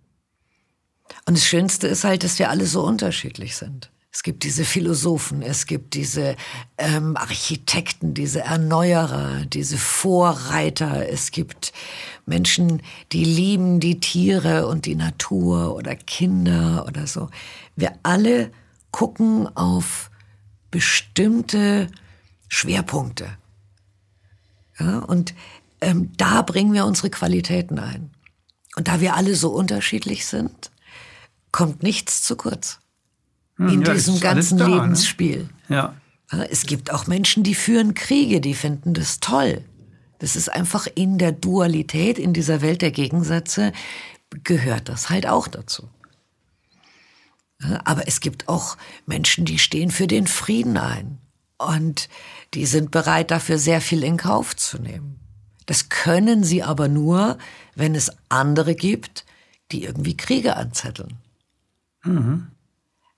Und 1.27 1.37
das 1.37 1.45
Schönste 1.45 1.87
ist 1.87 2.05
halt, 2.05 2.25
dass 2.25 2.39
wir 2.39 2.51
alle 2.51 2.67
so 2.67 2.85
unterschiedlich 2.85 3.57
sind. 3.57 3.91
Es 4.17 4.23
gibt 4.23 4.45
diese 4.45 4.65
Philosophen, 4.65 5.43
es 5.43 5.67
gibt 5.67 5.93
diese 5.93 6.37
ähm, 6.79 7.19
Architekten, 7.19 8.15
diese 8.15 8.41
Erneuerer, 8.41 9.45
diese 9.45 9.77
Vorreiter. 9.77 11.07
Es 11.07 11.33
gibt 11.33 11.75
Menschen, 12.25 12.81
die 13.13 13.25
lieben 13.25 13.79
die 13.79 14.01
Tiere 14.01 14.69
und 14.69 14.87
die 14.87 14.95
Natur 14.95 15.77
oder 15.77 15.95
Kinder 15.95 16.87
oder 16.89 17.07
so. 17.07 17.29
Wir 17.77 17.93
alle 18.05 18.51
gucken 18.91 19.55
auf 19.55 20.11
bestimmte 20.71 21.89
Schwerpunkte. 22.49 23.37
Ja, 24.81 25.01
und 25.01 25.35
ähm, 25.83 26.13
da 26.17 26.41
bringen 26.41 26.73
wir 26.73 26.87
unsere 26.87 27.11
Qualitäten 27.11 27.79
ein. 27.79 28.13
Und 28.77 28.89
da 28.89 29.03
wir 29.03 29.15
alle 29.15 29.35
so 29.35 29.51
unterschiedlich 29.51 30.25
sind, 30.25 30.71
kommt 31.53 31.83
nichts 31.83 32.23
zu 32.23 32.35
kurz. 32.37 32.79
Hm, 33.57 33.69
in 33.69 33.83
ja, 33.83 33.93
diesem 33.93 34.21
ganzen 34.21 34.59
da, 34.59 34.69
ne? 34.69 34.75
Lebensspiel. 34.77 35.49
Ne? 35.69 35.77
Ja. 35.77 35.95
Es 36.51 36.67
gibt 36.67 36.93
auch 36.93 37.07
Menschen, 37.07 37.43
die 37.43 37.55
führen 37.55 37.95
Kriege, 37.95 38.41
die 38.41 38.55
finden 38.55 38.95
das 38.95 39.21
toll. 39.21 39.65
Das 40.19 40.35
ist 40.35 40.51
einfach 40.51 40.87
in 40.95 41.19
der 41.19 41.33
Dualität, 41.33 42.19
in 42.19 42.33
dieser 42.33 42.63
Welt 42.63 42.83
der 42.83 42.91
Gegensätze, 42.91 43.73
gehört 44.43 44.89
das 44.89 45.09
halt 45.09 45.27
auch 45.27 45.47
dazu. 45.47 45.89
Aber 47.85 48.07
es 48.07 48.21
gibt 48.21 48.49
auch 48.49 48.77
Menschen, 49.07 49.45
die 49.45 49.59
stehen 49.59 49.91
für 49.91 50.07
den 50.07 50.27
Frieden 50.27 50.77
ein. 50.77 51.19
Und 51.59 52.09
die 52.55 52.67
sind 52.67 52.91
bereit, 52.91 53.31
dafür 53.31 53.59
sehr 53.59 53.81
viel 53.81 54.03
in 54.03 54.19
Kauf 54.19 54.55
zu 54.57 54.79
nehmen. 54.79 55.21
Das 55.65 55.89
können 55.89 56.45
sie 56.45 56.63
aber 56.63 56.89
nur, 56.89 57.39
wenn 57.75 57.95
es 57.95 58.13
andere 58.29 58.75
gibt, 58.75 59.25
die 59.73 59.85
irgendwie 59.85 60.17
Kriege 60.17 60.57
anzetteln. 60.57 61.19
Mhm. 62.05 62.49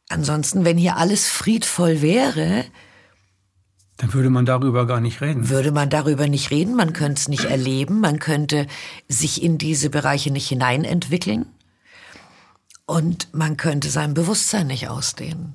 Ansonsten, 0.08 0.64
wenn 0.64 0.78
hier 0.78 0.96
alles 0.96 1.28
friedvoll 1.28 2.00
wäre, 2.00 2.64
dann 3.98 4.14
würde 4.14 4.30
man 4.30 4.46
darüber 4.46 4.86
gar 4.86 5.00
nicht 5.00 5.20
reden. 5.20 5.48
Würde 5.50 5.72
man 5.72 5.90
darüber 5.90 6.28
nicht 6.28 6.50
reden, 6.50 6.76
man 6.76 6.92
könnte 6.92 7.20
es 7.20 7.28
nicht 7.28 7.44
erleben, 7.44 8.00
man 8.00 8.20
könnte 8.20 8.68
sich 9.08 9.42
in 9.42 9.58
diese 9.58 9.90
Bereiche 9.90 10.30
nicht 10.30 10.48
hineinentwickeln 10.48 11.46
und 12.86 13.28
man 13.34 13.56
könnte 13.56 13.90
sein 13.90 14.14
Bewusstsein 14.14 14.68
nicht 14.68 14.88
ausdehnen. 14.88 15.54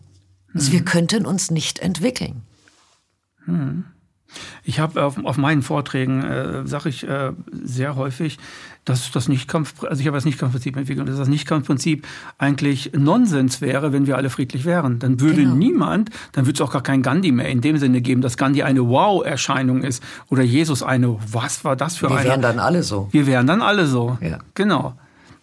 Also 0.53 0.71
wir 0.71 0.81
mhm. 0.81 0.85
könnten 0.85 1.25
uns 1.25 1.51
nicht 1.51 1.79
entwickeln. 1.79 2.43
Hm. 3.45 3.85
Ich 4.63 4.79
habe 4.79 5.03
auf, 5.03 5.23
auf, 5.23 5.37
meinen 5.37 5.61
Vorträgen, 5.61 6.23
äh, 6.23 6.67
sage 6.67 6.89
ich 6.89 7.07
äh, 7.07 7.31
sehr 7.51 7.95
häufig, 7.95 8.39
dass 8.85 9.11
das 9.11 9.29
Nichtkampf, 9.29 9.83
also 9.83 10.01
ich 10.01 10.07
habe 10.07 10.17
das 10.17 10.25
Nichtkampfprinzip 10.25 10.75
entwickelt, 10.75 11.07
dass 11.07 11.17
das 11.17 11.27
Nichtkampfprinzip 11.27 12.05
eigentlich 12.37 12.91
Nonsens 12.93 13.61
wäre, 13.61 13.93
wenn 13.93 14.07
wir 14.07 14.17
alle 14.17 14.29
friedlich 14.29 14.65
wären. 14.65 14.99
Dann 14.99 15.19
würde 15.19 15.43
genau. 15.43 15.55
niemand, 15.55 16.09
dann 16.33 16.45
würde 16.45 16.57
es 16.57 16.61
auch 16.61 16.71
gar 16.71 16.83
kein 16.83 17.01
Gandhi 17.01 17.31
mehr 17.31 17.47
in 17.47 17.61
dem 17.61 17.77
Sinne 17.77 18.01
geben, 18.01 18.21
dass 18.21 18.37
Gandhi 18.37 18.63
eine 18.63 18.87
Wow-Erscheinung 18.87 19.83
ist 19.83 20.03
oder 20.29 20.43
Jesus 20.43 20.83
eine, 20.83 21.17
was 21.31 21.63
war 21.63 21.75
das 21.75 21.95
für 21.95 22.07
eine? 22.07 22.19
Wir 22.19 22.25
wären 22.25 22.41
dann 22.41 22.59
alle 22.59 22.83
so. 22.83 23.07
Wir 23.11 23.25
wären 23.25 23.47
dann 23.47 23.61
alle 23.61 23.87
so. 23.87 24.17
Ja. 24.21 24.39
Genau. 24.53 24.95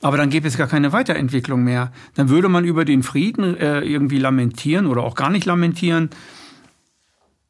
Aber 0.03 0.17
dann 0.17 0.31
gäbe 0.31 0.49
es 0.49 0.57
gar 0.57 0.67
keine 0.67 0.93
Weiterentwicklung 0.93 1.63
mehr. 1.63 1.93
Dann 2.15 2.31
würde 2.31 2.49
man 2.49 2.65
über 2.65 2.85
den 2.85 3.03
Frieden 3.03 3.57
äh, 3.57 3.81
irgendwie 3.81 4.19
lamentieren 4.19 4.87
oder 4.87 5.03
auch 5.03 5.15
gar 5.15 5.31
nicht 5.31 5.45
lamentieren 5.45 6.11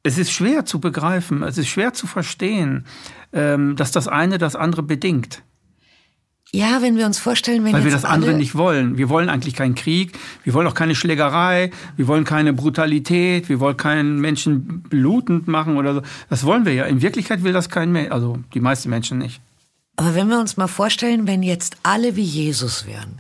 es 0.03 0.19
ist 0.19 0.33
schwer 0.33 0.65
zu 0.65 0.81
begreifen, 0.81 1.43
es 1.43 1.59
ist 1.59 1.69
schwer 1.69 1.93
zu 1.93 2.07
verstehen, 2.07 2.87
ähm, 3.33 3.77
dass 3.77 3.93
das 3.93 4.09
eine 4.09 4.39
das 4.39 4.57
andere 4.57 4.83
bedingt. 4.83 5.43
Ja, 6.53 6.83
wenn 6.83 6.97
wir 6.97 7.07
uns 7.07 7.19
vorstellen, 7.19 7.65
wenn 7.65 7.73
Weil 7.73 7.85
wir 7.85 7.93
das 7.93 8.05
andere 8.05 8.35
nicht 8.35 8.57
wollen. 8.57 8.99
Wir 8.99 9.09
wollen 9.09 9.29
eigentlich 9.29 9.55
keinen 9.55 9.77
Krieg, 9.77 10.19
wir 10.43 10.53
wollen 10.53 10.67
auch 10.67 10.75
keine 10.75 10.97
Schlägerei, 10.97 11.71
wir 11.97 12.09
wollen 12.09 12.25
keine 12.25 12.53
Brutalität, 12.53 13.49
wir 13.49 13.61
wollen 13.61 13.77
keinen 13.77 14.21
Menschen 14.21 14.83
blutend 14.83 15.47
machen 15.47 15.77
oder 15.77 15.95
so. 15.95 16.03
Das 16.29 16.45
wollen 16.45 16.65
wir 16.65 16.75
ja. 16.75 16.87
In 16.87 17.03
Wirklichkeit 17.03 17.45
will 17.45 17.53
das 17.53 17.69
kein 17.69 17.93
Mensch, 17.93 18.11
also 18.11 18.39
die 18.53 18.61
meisten 18.61 18.91
Menschen 18.91 19.19
nicht. 19.19 19.41
Aber 19.95 20.17
wenn 20.17 20.29
wir 20.29 20.41
uns 20.41 20.57
mal 20.57 20.67
vorstellen, 20.67 21.29
wenn 21.29 21.45
jetzt 21.45 21.77
alle 21.85 22.17
wie 22.17 22.23
Jesus 22.23 22.85
wären. 22.85 23.19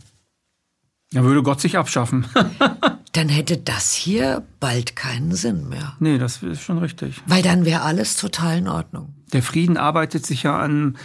Dann 1.12 1.24
würde 1.24 1.42
Gott 1.42 1.60
sich 1.60 1.78
abschaffen. 1.78 2.26
dann 3.12 3.28
hätte 3.28 3.56
das 3.56 3.92
hier 3.92 4.42
bald 4.60 4.94
keinen 4.94 5.32
Sinn 5.32 5.68
mehr. 5.68 5.94
Nee, 5.98 6.18
das 6.18 6.42
ist 6.42 6.62
schon 6.62 6.78
richtig. 6.78 7.16
Weil 7.26 7.42
dann 7.42 7.64
wäre 7.64 7.82
alles 7.82 8.16
total 8.16 8.58
in 8.58 8.68
Ordnung. 8.68 9.14
Der 9.32 9.42
Frieden 9.42 9.76
arbeitet 9.76 10.24
sich 10.24 10.44
ja 10.44 10.58
an, 10.58 10.96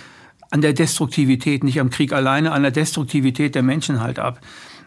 an 0.52 0.62
der 0.62 0.74
Destruktivität, 0.74 1.64
nicht 1.64 1.80
am 1.80 1.90
Krieg 1.90 2.14
alleine, 2.14 2.52
an 2.52 2.62
der 2.62 2.72
Destruktivität 2.72 3.56
der 3.56 3.64
Menschen 3.64 4.02
halt 4.02 4.20
ab. 4.20 4.40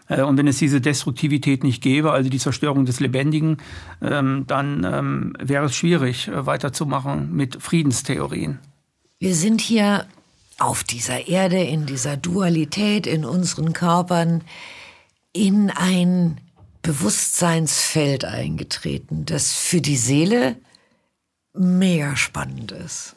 Äh, 0.07 0.21
und 0.21 0.37
wenn 0.37 0.47
es 0.47 0.57
diese 0.57 0.81
Destruktivität 0.81 1.63
nicht 1.63 1.81
gäbe, 1.81 2.11
also 2.11 2.29
die 2.29 2.39
Zerstörung 2.39 2.85
des 2.85 2.99
Lebendigen, 2.99 3.57
ähm, 4.01 4.45
dann 4.47 4.83
ähm, 4.83 5.33
wäre 5.39 5.65
es 5.65 5.75
schwierig, 5.75 6.27
äh, 6.27 6.45
weiterzumachen 6.45 7.33
mit 7.33 7.61
Friedenstheorien. 7.61 8.59
Wir 9.19 9.35
sind 9.35 9.59
hier 9.59 10.05
auf 10.57 10.83
dieser 10.83 11.27
Erde, 11.27 11.61
in 11.61 11.85
dieser 11.85 12.17
Dualität, 12.17 13.07
in 13.07 13.25
unseren 13.25 13.73
Körpern, 13.73 14.43
in 15.31 15.69
ein 15.69 16.39
Bewusstseinsfeld 16.81 18.25
eingetreten, 18.25 19.25
das 19.25 19.53
für 19.53 19.81
die 19.81 19.97
Seele 19.97 20.55
mega 21.53 22.15
spannend 22.15 22.71
ist. 22.71 23.15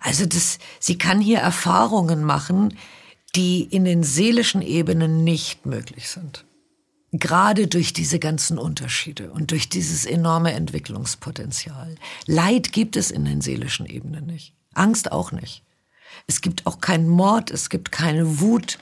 Also 0.00 0.26
das, 0.26 0.58
sie 0.78 0.98
kann 0.98 1.20
hier 1.20 1.38
Erfahrungen 1.38 2.24
machen, 2.24 2.76
die 3.34 3.62
in 3.62 3.84
den 3.84 4.02
seelischen 4.02 4.62
Ebenen 4.62 5.24
nicht 5.24 5.66
möglich 5.66 6.08
sind. 6.08 6.44
Gerade 7.12 7.66
durch 7.66 7.92
diese 7.92 8.18
ganzen 8.18 8.58
Unterschiede 8.58 9.30
und 9.30 9.50
durch 9.50 9.68
dieses 9.68 10.04
enorme 10.04 10.52
Entwicklungspotenzial. 10.52 11.94
Leid 12.26 12.72
gibt 12.72 12.96
es 12.96 13.10
in 13.10 13.24
den 13.24 13.40
seelischen 13.40 13.86
Ebenen 13.86 14.26
nicht. 14.26 14.54
Angst 14.74 15.12
auch 15.12 15.32
nicht. 15.32 15.62
Es 16.26 16.40
gibt 16.40 16.66
auch 16.66 16.80
keinen 16.80 17.08
Mord, 17.08 17.50
es 17.50 17.70
gibt 17.70 17.92
keine 17.92 18.40
Wut, 18.40 18.78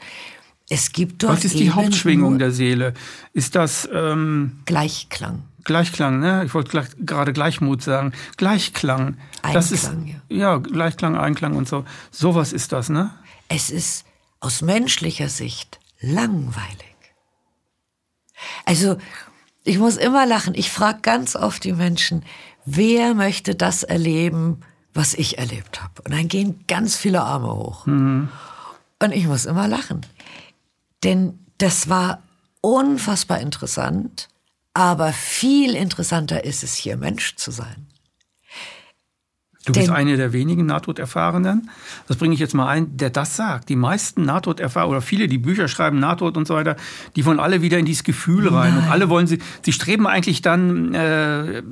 es 0.69 0.93
gibt 0.93 1.23
dort. 1.23 1.35
Was 1.35 1.45
ist 1.45 1.59
die 1.59 1.71
Hauptschwingung 1.71 2.39
der 2.39 2.51
Seele? 2.51 2.95
Ist 3.33 3.55
das 3.55 3.89
ähm, 3.93 4.61
Gleichklang? 4.65 5.43
Gleichklang, 5.65 6.21
ne? 6.21 6.45
Ich 6.45 6.55
wollte 6.55 6.71
gleich, 6.71 6.89
gerade 7.01 7.33
Gleichmut 7.33 7.83
sagen. 7.83 8.13
Gleichklang. 8.37 9.17
Einklang, 9.43 9.53
das 9.53 9.73
ist, 9.73 9.91
ja. 10.29 10.37
Ja, 10.37 10.57
Gleichklang, 10.59 11.17
Einklang 11.17 11.57
und 11.57 11.69
so. 11.69 11.85
Sowas 12.11 12.53
ist 12.53 12.73
das, 12.73 12.89
ne? 12.89 13.11
Es 13.49 13.71
ist 13.71 14.05
aus 14.41 14.63
menschlicher 14.63 15.29
Sicht 15.29 15.81
langweilig. 16.01 16.95
Also, 18.67 18.99
ich 19.65 19.79
muss 19.79 19.97
immer 19.97 20.27
lachen. 20.27 20.55
Ich 20.55 20.71
frage 20.71 21.01
ganz 21.01 21.35
oft 21.37 21.65
die 21.65 21.73
Menschen, 21.73 22.25
wer 22.67 23.15
möchte 23.15 23.55
das 23.55 23.83
erleben, 23.83 24.61
was 24.93 25.15
ich 25.15 25.39
erlebt 25.39 25.83
habe? 25.83 26.03
Und 26.03 26.13
dann 26.13 26.29
gehen 26.29 26.65
ganz 26.69 26.97
viele 26.97 27.23
Arme 27.23 27.55
hoch. 27.55 27.87
Mhm. 27.87 28.29
Und 29.03 29.13
ich 29.13 29.27
muss 29.27 29.47
immer 29.47 29.67
lachen. 29.67 30.03
Denn 31.05 31.39
das 31.59 31.89
war 31.89 32.23
unfassbar 32.61 33.41
interessant, 33.41 34.29
aber 34.73 35.13
viel 35.13 35.75
interessanter 35.75 36.45
ist 36.45 36.65
es 36.65 36.75
hier, 36.75 36.97
Mensch 36.97 37.37
zu 37.37 37.51
sein. 37.51 37.87
Du 39.67 39.73
bist 39.73 39.91
eine 39.91 40.17
der 40.17 40.33
wenigen 40.33 40.67
Nahtoderfahrenen. 40.67 41.71
Das 42.07 42.19
bringe 42.19 42.35
ich 42.35 42.41
jetzt 42.41 42.55
mal 42.55 42.69
ein, 42.69 42.97
der 42.97 43.11
das 43.11 43.37
sagt. 43.37 43.69
Die 43.69 43.77
meisten 43.77 44.25
Nahtoderfahrenen 44.25 44.97
oder 44.97 45.03
viele, 45.03 45.27
die 45.27 45.39
Bücher 45.39 45.69
schreiben, 45.69 45.99
Nahtod 45.99 46.37
und 46.37 46.47
so 46.47 46.55
weiter, 46.55 46.77
die 47.17 47.25
wollen 47.25 47.41
alle 47.41 47.63
wieder 47.63 47.79
in 47.79 47.87
dieses 47.87 48.05
Gefühl 48.05 48.49
rein. 48.49 48.75
Nein. 48.75 48.85
Und 48.85 48.91
alle 48.91 49.09
wollen 49.09 49.27
sie, 49.27 49.39
sie 49.63 49.73
streben 49.73 50.07
eigentlich 50.07 50.43
dann, 50.43 50.95
äh, 50.95 51.63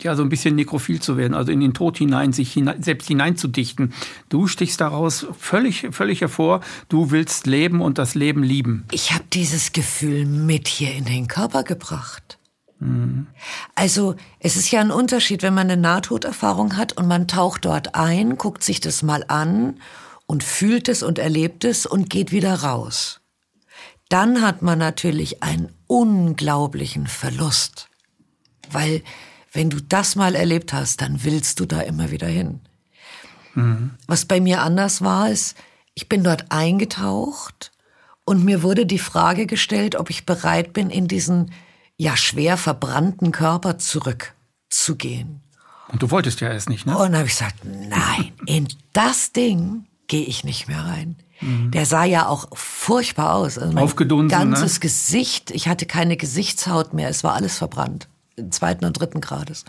ja, 0.00 0.14
so 0.14 0.22
ein 0.22 0.28
bisschen 0.28 0.54
nekrophil 0.54 1.00
zu 1.00 1.16
werden, 1.16 1.34
also 1.34 1.50
in 1.50 1.60
den 1.60 1.74
Tod 1.74 1.98
hinein, 1.98 2.32
sich 2.32 2.52
hinein, 2.52 2.82
selbst 2.82 3.08
hineinzudichten. 3.08 3.92
Du 4.28 4.46
stichst 4.46 4.80
daraus 4.80 5.26
völlig, 5.38 5.88
völlig 5.90 6.20
hervor. 6.20 6.60
Du 6.88 7.10
willst 7.10 7.46
leben 7.46 7.80
und 7.80 7.98
das 7.98 8.14
Leben 8.14 8.42
lieben. 8.42 8.84
Ich 8.92 9.12
habe 9.12 9.24
dieses 9.32 9.72
Gefühl 9.72 10.24
mit 10.24 10.68
hier 10.68 10.94
in 10.94 11.04
den 11.04 11.26
Körper 11.26 11.64
gebracht. 11.64 12.39
Also 13.74 14.16
es 14.38 14.56
ist 14.56 14.70
ja 14.70 14.80
ein 14.80 14.90
Unterschied, 14.90 15.42
wenn 15.42 15.54
man 15.54 15.70
eine 15.70 15.80
Nahtoderfahrung 15.80 16.76
hat 16.76 16.94
und 16.94 17.06
man 17.06 17.28
taucht 17.28 17.66
dort 17.66 17.94
ein, 17.94 18.38
guckt 18.38 18.64
sich 18.64 18.80
das 18.80 19.02
mal 19.02 19.24
an 19.28 19.80
und 20.26 20.42
fühlt 20.42 20.88
es 20.88 21.02
und 21.02 21.18
erlebt 21.18 21.64
es 21.64 21.84
und 21.84 22.08
geht 22.08 22.32
wieder 22.32 22.54
raus. 22.62 23.20
Dann 24.08 24.42
hat 24.42 24.62
man 24.62 24.78
natürlich 24.78 25.42
einen 25.42 25.72
unglaublichen 25.86 27.06
Verlust, 27.06 27.88
weil 28.70 29.02
wenn 29.52 29.70
du 29.70 29.80
das 29.80 30.16
mal 30.16 30.34
erlebt 30.34 30.72
hast, 30.72 31.00
dann 31.02 31.22
willst 31.22 31.60
du 31.60 31.66
da 31.66 31.80
immer 31.80 32.10
wieder 32.10 32.28
hin. 32.28 32.60
Mhm. 33.54 33.90
Was 34.06 34.24
bei 34.24 34.40
mir 34.40 34.62
anders 34.62 35.02
war, 35.02 35.30
ist, 35.30 35.56
ich 35.94 36.08
bin 36.08 36.24
dort 36.24 36.46
eingetaucht 36.50 37.72
und 38.24 38.44
mir 38.44 38.62
wurde 38.62 38.86
die 38.86 38.98
Frage 38.98 39.46
gestellt, 39.46 39.96
ob 39.96 40.08
ich 40.08 40.24
bereit 40.24 40.72
bin, 40.72 40.88
in 40.88 41.08
diesen 41.08 41.50
ja 42.00 42.16
schwer 42.16 42.56
verbrannten 42.56 43.30
Körper 43.30 43.76
zurückzugehen. 43.76 45.42
Und 45.88 46.02
du 46.02 46.10
wolltest 46.10 46.40
ja 46.40 46.50
erst 46.50 46.70
nicht, 46.70 46.86
ne? 46.86 46.96
Und 46.96 47.12
dann 47.12 47.16
habe 47.16 47.26
ich 47.26 47.34
gesagt, 47.34 47.56
nein, 47.64 48.32
in 48.46 48.68
das 48.94 49.32
Ding 49.32 49.84
gehe 50.06 50.24
ich 50.24 50.42
nicht 50.42 50.66
mehr 50.66 50.82
rein. 50.82 51.16
Mhm. 51.42 51.72
Der 51.72 51.84
sah 51.84 52.04
ja 52.04 52.26
auch 52.26 52.48
furchtbar 52.56 53.34
aus. 53.34 53.58
Also 53.58 53.76
Aufgedunsen, 53.76 54.30
ganzes 54.30 54.74
ne? 54.74 54.80
Gesicht, 54.80 55.50
ich 55.50 55.68
hatte 55.68 55.84
keine 55.84 56.16
Gesichtshaut 56.16 56.94
mehr, 56.94 57.10
es 57.10 57.22
war 57.22 57.34
alles 57.34 57.58
verbrannt, 57.58 58.08
zweiten 58.48 58.86
und 58.86 58.94
dritten 58.94 59.20
Grades. 59.20 59.66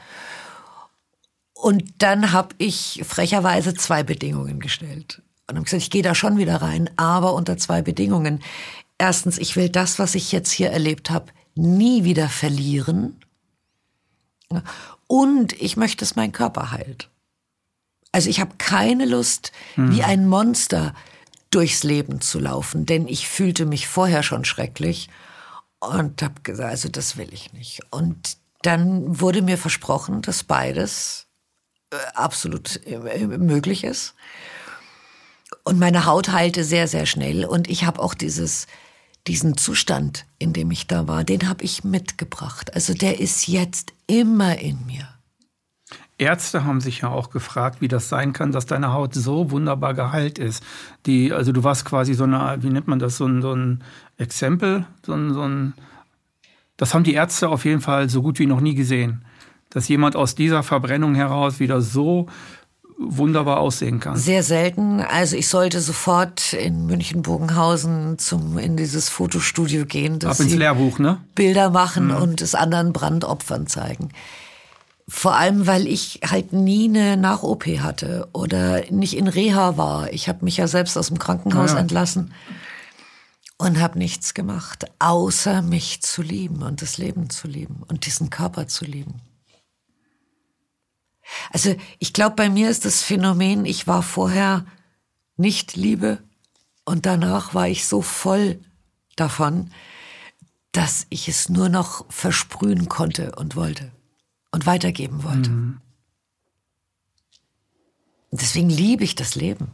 Und 1.54 1.84
dann 1.98 2.32
habe 2.32 2.56
ich 2.60 3.02
frecherweise 3.06 3.74
zwei 3.74 4.04
Bedingungen 4.04 4.62
gestellt. 4.62 5.22
Und 5.50 5.58
habe 5.58 5.66
gesagt, 5.66 5.84
ich 5.84 5.90
gehe 5.90 6.02
da 6.02 6.16
schon 6.16 6.38
wieder 6.38 6.62
rein, 6.62 6.90
aber 6.96 7.34
unter 7.34 7.58
zwei 7.58 7.82
Bedingungen. 7.82 8.42
Erstens, 8.98 9.38
ich 9.38 9.58
will 9.58 9.68
das, 9.68 10.00
was 10.00 10.16
ich 10.16 10.32
jetzt 10.32 10.52
hier 10.52 10.72
erlebt 10.72 11.10
habe, 11.10 11.26
nie 11.56 12.04
wieder 12.04 12.30
verlieren. 12.30 13.20
Und 15.08 15.54
ich 15.62 15.78
möchte, 15.78 15.98
dass 15.98 16.16
mein 16.16 16.32
Körper 16.32 16.72
heilt. 16.72 17.10
Also 18.12 18.30
ich 18.30 18.40
habe 18.40 18.56
keine 18.58 19.06
Lust, 19.06 19.52
mhm. 19.76 19.96
wie 19.96 20.04
ein 20.04 20.28
Monster 20.28 20.94
durchs 21.50 21.84
Leben 21.84 22.22
zu 22.22 22.40
laufen, 22.40 22.86
denn 22.86 23.08
ich 23.08 23.28
fühlte 23.28 23.66
mich 23.66 23.88
vorher 23.88 24.24
schon 24.24 24.46
schrecklich 24.46 25.10
und 25.80 26.22
habe 26.22 26.42
gesagt, 26.44 26.70
also 26.70 26.90
das 26.90 27.18
will 27.18 27.34
ich 27.34 27.54
nicht. 27.54 27.82
Und 27.90 28.38
dann 28.62 29.20
wurde 29.20 29.42
mir 29.42 29.58
versprochen, 29.58 30.22
dass 30.22 30.44
beides 30.44 31.28
äh, 31.92 31.98
absolut 32.14 32.86
äh, 32.86 33.28
möglich 33.28 33.84
ist. 33.84 34.14
Und 35.64 35.80
meine 35.80 36.06
Haut 36.06 36.30
heilte 36.30 36.64
sehr, 36.64 36.88
sehr 36.88 37.06
schnell 37.06 37.46
und 37.46 37.70
ich 37.70 37.86
habe 37.86 38.02
auch 38.02 38.14
dieses 38.14 38.68
diesen 39.28 39.58
Zustand, 39.58 40.26
in 40.40 40.54
dem 40.54 40.72
ich 40.72 40.88
da 40.88 41.08
war, 41.08 41.24
den 41.24 41.48
habe 41.48 41.64
ich 41.64 41.84
mitgebracht. 41.84 42.74
Also 42.74 42.94
der 42.94 43.20
ist 43.20 43.48
jetzt 43.48 43.94
immer 44.08 44.58
in 44.60 44.86
mir. 44.86 45.08
Ärzte 46.18 46.66
haben 46.66 46.82
sich 46.82 47.02
ja 47.02 47.10
auch 47.10 47.32
gefragt, 47.32 47.82
wie 47.82 47.88
das 47.88 48.08
sein 48.08 48.32
kann, 48.32 48.52
dass 48.52 48.68
deine 48.68 48.94
Haut 48.94 49.16
so 49.16 49.50
wunderbar 49.50 49.96
geheilt 49.96 50.38
ist. 50.38 50.64
Die, 51.08 51.34
also 51.34 51.52
du 51.52 51.64
warst 51.64 51.84
quasi 51.84 52.14
so 52.14 52.26
eine, 52.26 52.58
wie 52.62 52.70
nennt 52.70 52.88
man 52.88 53.00
das, 53.00 53.18
so 53.18 53.26
ein, 53.26 53.42
so 53.42 53.54
ein 53.54 53.84
Exempel, 54.18 54.86
so 55.04 55.14
ein, 55.14 55.34
so 55.34 55.42
ein, 55.42 55.74
das 56.78 56.94
haben 56.94 57.04
die 57.04 57.16
Ärzte 57.16 57.50
auf 57.50 57.66
jeden 57.66 57.82
Fall 57.82 58.08
so 58.08 58.22
gut 58.22 58.38
wie 58.38 58.46
noch 58.46 58.62
nie 58.62 58.76
gesehen. 58.76 59.26
Dass 59.72 59.88
jemand 59.88 60.16
aus 60.16 60.36
dieser 60.36 60.62
Verbrennung 60.62 61.16
heraus 61.16 61.60
wieder 61.60 61.82
so 61.82 62.28
wunderbar 63.04 63.60
aussehen 63.60 64.00
kann. 64.00 64.18
Sehr 64.18 64.44
selten. 64.44 65.02
Also 65.02 65.36
ich 65.36 65.48
sollte 65.48 65.82
sofort 65.82 66.54
in 66.54 66.86
München-Bogenhausen 66.86 68.18
zum 68.20 68.58
in 68.58 68.78
dieses 68.78 69.10
Fotostudio 69.10 69.86
gehen, 69.86 70.24
Ab 70.24 70.40
ins 70.40 70.54
Lehrbuch, 70.54 71.00
ne? 71.00 71.18
Bilder 71.36 71.70
machen 71.70 72.08
mhm. 72.08 72.16
und 72.16 72.42
es 72.42 72.56
anderen 72.56 72.94
Brandopfern 72.94 73.68
zeigen. 73.68 74.10
Vor 75.08 75.36
allem, 75.36 75.68
weil 75.68 75.88
ich 75.88 76.22
halt 76.26 76.54
nie 76.54 76.88
eine 76.88 77.18
Nach-OP 77.18 77.66
hatte 77.80 78.30
oder 78.34 78.84
nicht 78.92 79.18
in 79.18 79.28
Reha 79.28 79.76
war. 79.76 80.14
Ich 80.14 80.30
habe 80.30 80.46
mich 80.46 80.58
ja 80.58 80.68
selbst 80.68 80.98
aus 80.98 81.08
dem 81.08 81.20
Krankenhaus 81.20 81.74
ja. 81.74 81.80
entlassen 81.80 82.34
und 83.58 83.80
habe 83.80 83.98
nichts 83.98 84.34
gemacht, 84.34 84.86
außer 85.00 85.62
mich 85.62 86.02
zu 86.02 86.22
lieben 86.22 86.64
und 86.64 86.82
das 86.82 86.98
Leben 86.98 87.30
zu 87.30 87.48
lieben 87.48 87.84
und 87.88 88.06
diesen 88.06 88.30
Körper 88.30 88.68
zu 88.68 88.86
lieben. 88.86 89.22
Also 91.52 91.76
ich 92.00 92.14
glaube, 92.14 92.36
bei 92.36 92.50
mir 92.50 92.70
ist 92.70 92.86
das 92.86 93.04
Phänomen, 93.04 93.66
ich 93.66 93.88
war 93.88 94.04
vorher 94.04 94.66
nicht 95.38 95.76
Liebe 95.76 96.20
und 96.86 97.06
danach 97.06 97.54
war 97.54 97.68
ich 97.68 97.86
so 97.86 98.02
voll 98.02 98.60
davon, 99.16 99.72
dass 100.72 101.06
ich 101.10 101.28
es 101.28 101.50
nur 101.50 101.70
noch 101.70 102.06
versprühen 102.10 102.88
konnte 102.88 103.36
und 103.36 103.56
wollte 103.56 103.92
und 104.52 104.66
weitergeben 104.66 105.24
wollte. 105.24 105.50
Mhm. 105.50 105.82
Deswegen 108.32 108.70
liebe 108.70 109.04
ich 109.04 109.16
das 109.16 109.36
Leben. 109.36 109.72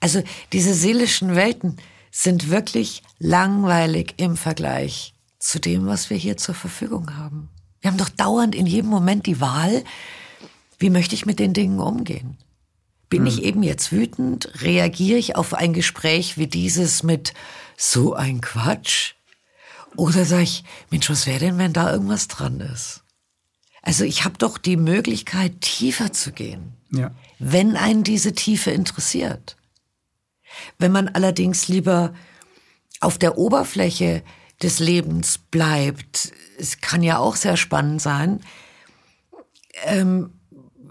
Also 0.00 0.22
diese 0.52 0.74
seelischen 0.74 1.34
Welten 1.34 1.76
sind 2.10 2.48
wirklich 2.48 3.02
langweilig 3.18 4.14
im 4.16 4.36
Vergleich 4.36 5.14
zu 5.38 5.58
dem, 5.58 5.86
was 5.86 6.08
wir 6.10 6.16
hier 6.16 6.36
zur 6.36 6.54
Verfügung 6.54 7.16
haben. 7.16 7.50
Wir 7.80 7.90
haben 7.90 7.98
doch 7.98 8.08
dauernd 8.08 8.54
in 8.54 8.66
jedem 8.66 8.88
Moment 8.88 9.26
die 9.26 9.40
Wahl, 9.40 9.84
wie 10.78 10.90
möchte 10.90 11.14
ich 11.14 11.26
mit 11.26 11.38
den 11.38 11.52
Dingen 11.52 11.80
umgehen? 11.80 12.38
Bin 13.08 13.22
mhm. 13.22 13.28
ich 13.28 13.42
eben 13.42 13.62
jetzt 13.62 13.92
wütend? 13.92 14.62
Reagiere 14.62 15.18
ich 15.18 15.36
auf 15.36 15.54
ein 15.54 15.72
Gespräch 15.72 16.38
wie 16.38 16.46
dieses 16.46 17.02
mit 17.02 17.34
so 17.76 18.14
ein 18.14 18.40
Quatsch? 18.40 19.14
Oder 19.96 20.24
sage 20.24 20.42
ich, 20.42 20.64
Mensch, 20.90 21.08
was 21.08 21.26
wäre 21.26 21.38
denn, 21.38 21.58
wenn 21.58 21.72
da 21.72 21.92
irgendwas 21.92 22.28
dran 22.28 22.60
ist? 22.60 23.02
Also 23.82 24.04
ich 24.04 24.24
habe 24.24 24.38
doch 24.38 24.58
die 24.58 24.76
Möglichkeit, 24.76 25.60
tiefer 25.60 26.12
zu 26.12 26.32
gehen, 26.32 26.72
ja. 26.90 27.10
wenn 27.38 27.76
einen 27.76 28.02
diese 28.02 28.32
Tiefe 28.32 28.70
interessiert. 28.70 29.56
Wenn 30.78 30.90
man 30.90 31.08
allerdings 31.08 31.68
lieber 31.68 32.14
auf 33.00 33.18
der 33.18 33.36
Oberfläche 33.36 34.22
des 34.62 34.78
Lebens 34.78 35.38
bleibt, 35.38 36.32
es 36.58 36.80
kann 36.80 37.02
ja 37.02 37.18
auch 37.18 37.36
sehr 37.36 37.56
spannend 37.56 38.00
sein, 38.00 38.40
ähm, 39.84 40.33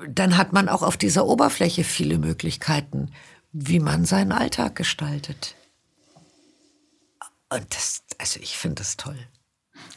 dann 0.07 0.37
hat 0.37 0.53
man 0.53 0.69
auch 0.69 0.83
auf 0.83 0.97
dieser 0.97 1.25
Oberfläche 1.25 1.83
viele 1.83 2.17
Möglichkeiten, 2.17 3.11
wie 3.51 3.79
man 3.79 4.05
seinen 4.05 4.31
Alltag 4.31 4.75
gestaltet. 4.75 5.55
Und 7.49 7.65
das, 7.69 8.03
also 8.17 8.39
ich 8.41 8.57
finde 8.57 8.75
das 8.75 8.97
toll. 8.97 9.17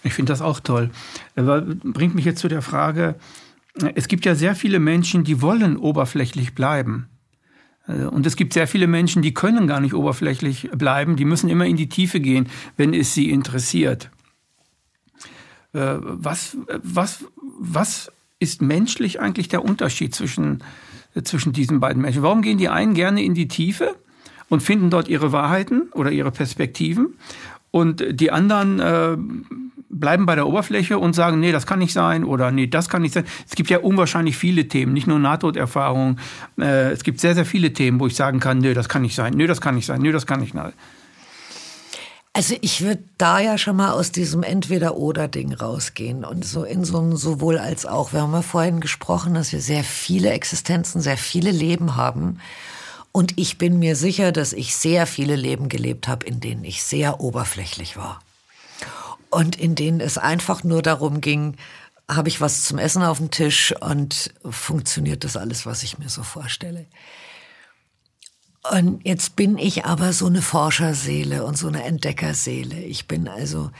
Ich 0.02 0.14
finde 0.14 0.32
das 0.32 0.42
auch 0.42 0.60
toll. 0.60 0.90
Aber 1.36 1.62
bringt 1.62 2.14
mich 2.14 2.24
jetzt 2.24 2.40
zu 2.40 2.48
der 2.48 2.62
Frage, 2.62 3.16
es 3.94 4.08
gibt 4.08 4.24
ja 4.24 4.34
sehr 4.34 4.54
viele 4.54 4.78
Menschen, 4.78 5.24
die 5.24 5.42
wollen 5.42 5.76
oberflächlich 5.76 6.54
bleiben. 6.54 7.08
Und 7.86 8.26
es 8.26 8.36
gibt 8.36 8.52
sehr 8.52 8.66
viele 8.66 8.88
Menschen, 8.88 9.22
die 9.22 9.32
können 9.32 9.68
gar 9.68 9.80
nicht 9.80 9.94
oberflächlich 9.94 10.70
bleiben, 10.72 11.16
die 11.16 11.24
müssen 11.24 11.48
immer 11.48 11.66
in 11.66 11.76
die 11.76 11.88
Tiefe 11.88 12.20
gehen, 12.20 12.48
wenn 12.76 12.92
es 12.92 13.14
sie 13.14 13.30
interessiert. 13.30 14.10
Äh, 15.72 15.98
was, 16.00 16.56
was, 16.82 17.24
was 17.60 18.10
ist 18.38 18.62
menschlich 18.62 19.20
eigentlich 19.20 19.48
der 19.48 19.64
Unterschied 19.64 20.14
zwischen, 20.14 20.62
zwischen 21.22 21.52
diesen 21.52 21.80
beiden 21.80 22.02
Menschen? 22.02 22.22
Warum 22.22 22.42
gehen 22.42 22.58
die 22.58 22.68
einen 22.68 22.94
gerne 22.94 23.22
in 23.22 23.34
die 23.34 23.48
Tiefe 23.48 23.96
und 24.48 24.62
finden 24.62 24.90
dort 24.90 25.08
ihre 25.08 25.32
Wahrheiten 25.32 25.88
oder 25.92 26.10
ihre 26.10 26.30
Perspektiven 26.30 27.14
und 27.70 28.04
die 28.10 28.30
anderen 28.30 28.80
äh, 28.80 29.16
bleiben 29.88 30.26
bei 30.26 30.34
der 30.34 30.46
Oberfläche 30.46 30.98
und 30.98 31.14
sagen, 31.14 31.40
nee, 31.40 31.52
das 31.52 31.66
kann 31.66 31.78
nicht 31.78 31.92
sein 31.92 32.24
oder 32.24 32.50
nee, 32.50 32.66
das 32.66 32.88
kann 32.88 33.02
nicht 33.02 33.14
sein. 33.14 33.24
Es 33.48 33.54
gibt 33.54 33.70
ja 33.70 33.78
unwahrscheinlich 33.78 34.36
viele 34.36 34.68
Themen, 34.68 34.92
nicht 34.92 35.06
nur 35.06 35.18
Nahtoderfahrungen. 35.18 36.18
Äh, 36.58 36.90
es 36.90 37.02
gibt 37.02 37.20
sehr, 37.20 37.34
sehr 37.34 37.46
viele 37.46 37.72
Themen, 37.72 38.00
wo 38.00 38.06
ich 38.06 38.14
sagen 38.14 38.40
kann, 38.40 38.58
nee, 38.58 38.74
das 38.74 38.88
kann 38.88 39.02
nicht 39.02 39.14
sein, 39.14 39.34
nee, 39.34 39.46
das 39.46 39.60
kann 39.60 39.74
nicht 39.74 39.86
sein, 39.86 40.00
nee, 40.00 40.12
das 40.12 40.26
kann 40.26 40.40
nicht 40.40 40.54
sein. 40.54 40.72
Also 42.36 42.54
ich 42.60 42.82
würde 42.82 43.02
da 43.16 43.40
ja 43.40 43.56
schon 43.56 43.76
mal 43.76 43.92
aus 43.92 44.12
diesem 44.12 44.42
Entweder-Oder-Ding 44.42 45.54
rausgehen 45.54 46.22
und 46.22 46.44
so 46.44 46.64
in 46.64 46.84
so 46.84 47.00
ein 47.00 47.16
sowohl 47.16 47.56
als 47.56 47.86
auch. 47.86 48.12
Wir 48.12 48.20
haben 48.20 48.34
ja 48.34 48.42
vorhin 48.42 48.80
gesprochen, 48.80 49.32
dass 49.32 49.52
wir 49.52 49.62
sehr 49.62 49.82
viele 49.82 50.28
Existenzen, 50.32 51.00
sehr 51.00 51.16
viele 51.16 51.50
Leben 51.50 51.96
haben. 51.96 52.38
Und 53.10 53.38
ich 53.38 53.56
bin 53.56 53.78
mir 53.78 53.96
sicher, 53.96 54.32
dass 54.32 54.52
ich 54.52 54.76
sehr 54.76 55.06
viele 55.06 55.34
Leben 55.34 55.70
gelebt 55.70 56.08
habe, 56.08 56.26
in 56.26 56.38
denen 56.38 56.62
ich 56.62 56.82
sehr 56.82 57.20
oberflächlich 57.20 57.96
war 57.96 58.20
und 59.30 59.56
in 59.56 59.74
denen 59.74 60.00
es 60.00 60.18
einfach 60.18 60.62
nur 60.62 60.82
darum 60.82 61.22
ging, 61.22 61.56
habe 62.06 62.28
ich 62.28 62.42
was 62.42 62.64
zum 62.64 62.76
Essen 62.76 63.02
auf 63.02 63.16
dem 63.16 63.30
Tisch 63.30 63.74
und 63.80 64.34
funktioniert 64.44 65.24
das 65.24 65.38
alles, 65.38 65.64
was 65.64 65.82
ich 65.82 65.98
mir 65.98 66.10
so 66.10 66.22
vorstelle. 66.22 66.84
Und 68.72 69.00
jetzt 69.04 69.36
bin 69.36 69.58
ich 69.58 69.84
aber 69.84 70.12
so 70.12 70.26
eine 70.26 70.42
Forscherseele 70.42 71.44
und 71.44 71.56
so 71.56 71.68
eine 71.68 71.84
Entdeckerseele. 71.84 72.78
Ich 72.80 73.06
bin 73.06 73.28
also 73.28 73.70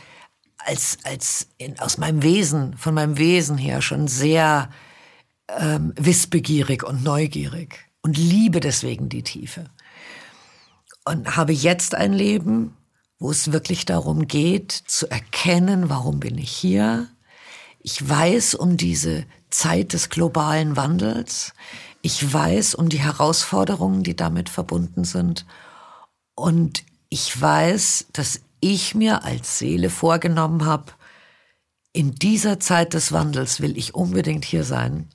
als, 0.58 0.98
als 1.04 1.48
in, 1.58 1.78
aus 1.78 1.98
meinem 1.98 2.22
Wesen, 2.22 2.76
von 2.76 2.94
meinem 2.94 3.18
Wesen 3.18 3.58
her 3.58 3.82
schon 3.82 4.08
sehr 4.08 4.70
ähm, 5.48 5.92
wissbegierig 5.96 6.82
und 6.84 7.02
neugierig 7.02 7.88
und 8.02 8.16
liebe 8.16 8.60
deswegen 8.60 9.08
die 9.08 9.22
Tiefe. 9.22 9.70
Und 11.04 11.36
habe 11.36 11.52
jetzt 11.52 11.94
ein 11.94 12.12
Leben, 12.12 12.76
wo 13.18 13.30
es 13.30 13.52
wirklich 13.52 13.84
darum 13.84 14.26
geht, 14.26 14.72
zu 14.72 15.10
erkennen, 15.10 15.88
warum 15.88 16.20
bin 16.20 16.36
ich 16.36 16.50
hier. 16.50 17.08
Ich 17.80 18.06
weiß 18.06 18.54
um 18.54 18.76
diese 18.76 19.24
Zeit 19.50 19.92
des 19.92 20.10
globalen 20.10 20.76
Wandels. 20.76 21.54
Ich 22.06 22.32
weiß 22.32 22.76
um 22.76 22.88
die 22.88 23.00
Herausforderungen, 23.00 24.04
die 24.04 24.14
damit 24.14 24.48
verbunden 24.48 25.02
sind. 25.02 25.44
Und 26.36 26.84
ich 27.08 27.40
weiß, 27.40 28.06
dass 28.12 28.42
ich 28.60 28.94
mir 28.94 29.24
als 29.24 29.58
Seele 29.58 29.90
vorgenommen 29.90 30.64
habe, 30.64 30.92
in 31.92 32.14
dieser 32.14 32.60
Zeit 32.60 32.94
des 32.94 33.10
Wandels 33.10 33.60
will 33.60 33.76
ich 33.76 33.96
unbedingt 33.96 34.44
hier 34.44 34.62
sein. 34.62 35.08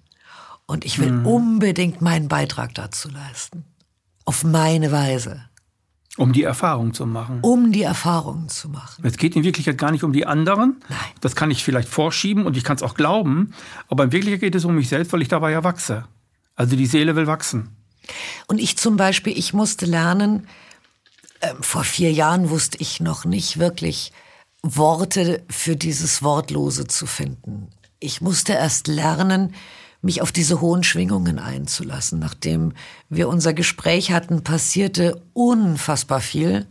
Und 0.65 0.83
ich 0.83 0.99
will 0.99 1.13
mhm. 1.13 1.25
unbedingt 1.25 2.01
meinen 2.01 2.27
Beitrag 2.27 2.75
dazu 2.75 3.07
leisten. 3.09 3.63
Auf 4.25 4.43
meine 4.43 4.91
Weise. 4.91 5.45
Um 6.17 6.33
die 6.33 6.43
Erfahrung 6.43 6.93
zu 6.93 7.05
machen. 7.05 7.39
Um 7.41 7.71
die 7.71 7.83
Erfahrung 7.83 8.49
zu 8.49 8.67
machen. 8.67 9.01
Es 9.05 9.15
geht 9.15 9.37
in 9.37 9.45
Wirklichkeit 9.45 9.77
gar 9.77 9.91
nicht 9.91 10.03
um 10.03 10.11
die 10.11 10.27
anderen. 10.27 10.81
Nein. 10.89 10.99
Das 11.21 11.37
kann 11.37 11.51
ich 11.51 11.63
vielleicht 11.63 11.87
vorschieben 11.87 12.45
und 12.45 12.57
ich 12.57 12.65
kann 12.65 12.75
es 12.75 12.83
auch 12.83 12.95
glauben. 12.95 13.53
Aber 13.87 14.03
in 14.03 14.11
Wirklichkeit 14.11 14.41
geht 14.41 14.55
es 14.55 14.65
um 14.65 14.75
mich 14.75 14.89
selbst, 14.89 15.13
weil 15.13 15.21
ich 15.21 15.29
dabei 15.29 15.51
ja 15.51 15.63
wachse. 15.63 16.03
Also 16.55 16.75
die 16.75 16.85
Seele 16.85 17.15
will 17.15 17.27
wachsen. 17.27 17.75
Und 18.47 18.59
ich 18.59 18.77
zum 18.77 18.97
Beispiel, 18.97 19.37
ich 19.37 19.53
musste 19.53 19.85
lernen, 19.85 20.47
äh, 21.39 21.53
vor 21.61 21.83
vier 21.83 22.11
Jahren 22.11 22.49
wusste 22.49 22.77
ich 22.79 22.99
noch 22.99 23.25
nicht 23.25 23.59
wirklich 23.59 24.11
Worte 24.63 25.43
für 25.49 25.75
dieses 25.75 26.21
Wortlose 26.21 26.87
zu 26.87 27.05
finden. 27.05 27.69
Ich 27.99 28.21
musste 28.21 28.53
erst 28.53 28.87
lernen, 28.87 29.55
mich 30.01 30.21
auf 30.21 30.31
diese 30.31 30.61
hohen 30.61 30.83
Schwingungen 30.83 31.39
einzulassen. 31.39 32.19
Nachdem 32.19 32.73
wir 33.09 33.29
unser 33.29 33.53
Gespräch 33.53 34.11
hatten, 34.11 34.43
passierte 34.43 35.21
unfassbar 35.33 36.21
viel. 36.21 36.67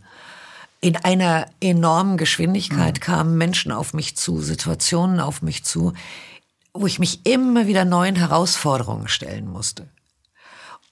In 0.81 0.97
einer 0.97 1.45
enormen 1.61 2.17
Geschwindigkeit 2.17 2.95
mhm. 2.95 2.99
kamen 2.99 3.37
Menschen 3.37 3.71
auf 3.71 3.93
mich 3.93 4.17
zu, 4.17 4.41
Situationen 4.41 5.19
auf 5.19 5.41
mich 5.41 5.63
zu, 5.63 5.93
wo 6.73 6.87
ich 6.87 6.99
mich 6.99 7.25
immer 7.25 7.67
wieder 7.67 7.85
neuen 7.85 8.15
Herausforderungen 8.15 9.07
stellen 9.07 9.47
musste, 9.47 9.89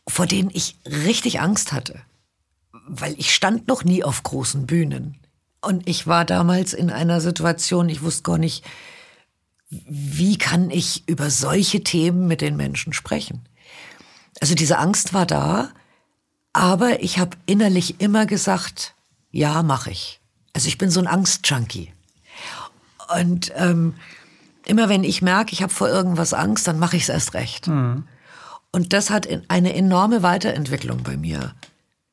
vor 0.07 0.25
denen 0.25 0.49
ich 0.53 0.77
richtig 0.85 1.39
Angst 1.39 1.71
hatte, 1.71 2.01
weil 2.87 3.13
ich 3.17 3.33
stand 3.33 3.67
noch 3.67 3.83
nie 3.83 4.03
auf 4.03 4.23
großen 4.23 4.65
Bühnen. 4.65 5.17
Und 5.61 5.87
ich 5.87 6.07
war 6.07 6.25
damals 6.25 6.73
in 6.73 6.89
einer 6.89 7.21
Situation, 7.21 7.89
ich 7.89 8.01
wusste 8.01 8.23
gar 8.23 8.37
nicht, 8.37 8.65
wie 9.69 10.37
kann 10.37 10.71
ich 10.71 11.07
über 11.07 11.29
solche 11.29 11.83
Themen 11.83 12.27
mit 12.27 12.41
den 12.41 12.55
Menschen 12.55 12.93
sprechen? 12.93 13.47
Also 14.41 14.55
diese 14.55 14.79
Angst 14.79 15.13
war 15.13 15.25
da, 15.25 15.71
aber 16.53 17.03
ich 17.03 17.19
habe 17.19 17.37
innerlich 17.45 17.99
immer 18.01 18.25
gesagt, 18.25 18.95
ja, 19.31 19.61
mache 19.61 19.91
ich. 19.91 20.19
Also 20.53 20.67
ich 20.67 20.77
bin 20.77 20.89
so 20.89 20.99
ein 20.99 21.07
Angstjunkie. 21.07 21.93
Und 23.15 23.51
ähm, 23.55 23.95
immer 24.69 24.87
wenn 24.87 25.03
ich 25.03 25.21
merke, 25.21 25.53
ich 25.53 25.63
habe 25.63 25.73
vor 25.73 25.89
irgendwas 25.89 26.33
Angst, 26.33 26.67
dann 26.67 26.79
mache 26.79 26.95
ich 26.95 27.03
es 27.03 27.09
erst 27.09 27.33
recht. 27.33 27.67
Mhm. 27.67 28.03
Und 28.71 28.93
das 28.93 29.09
hat 29.09 29.27
eine 29.47 29.73
enorme 29.73 30.21
Weiterentwicklung 30.21 31.01
bei 31.01 31.17
mir 31.17 31.55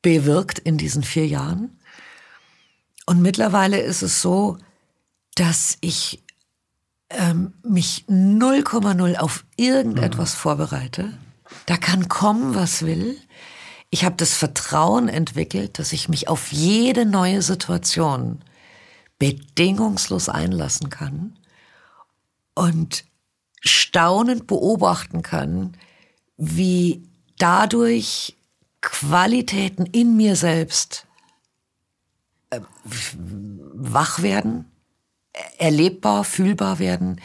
bewirkt 0.01 0.57
in 0.57 0.77
diesen 0.77 1.03
vier 1.03 1.27
Jahren. 1.27 1.79
Und 3.05 3.21
mittlerweile 3.21 3.79
ist 3.79 4.01
es 4.01 4.21
so, 4.21 4.57
dass 5.35 5.77
ich 5.81 6.23
ähm, 7.11 7.53
mich 7.61 8.05
0,0 8.09 9.17
auf 9.17 9.45
irgendetwas 9.55 10.33
mhm. 10.33 10.37
vorbereite. 10.37 11.13
Da 11.67 11.77
kann 11.77 12.07
kommen, 12.07 12.55
was 12.55 12.83
will. 12.83 13.17
Ich 13.91 14.03
habe 14.03 14.15
das 14.17 14.33
Vertrauen 14.33 15.09
entwickelt, 15.09 15.77
dass 15.77 15.93
ich 15.93 16.09
mich 16.09 16.27
auf 16.27 16.51
jede 16.51 17.05
neue 17.05 17.43
Situation 17.43 18.41
bedingungslos 19.19 20.27
einlassen 20.27 20.89
kann 20.89 21.37
und 22.57 23.05
staunend 23.61 24.47
beobachten 24.47 25.21
kann, 25.21 25.77
wie 26.37 27.03
dadurch 27.37 28.35
Qualitäten 28.81 29.85
in 29.85 30.15
mir 30.15 30.35
selbst 30.35 31.05
äh, 32.49 32.61
wach 32.83 34.21
werden, 34.21 34.65
erlebbar, 35.57 36.23
fühlbar 36.23 36.79
werden, 36.79 37.21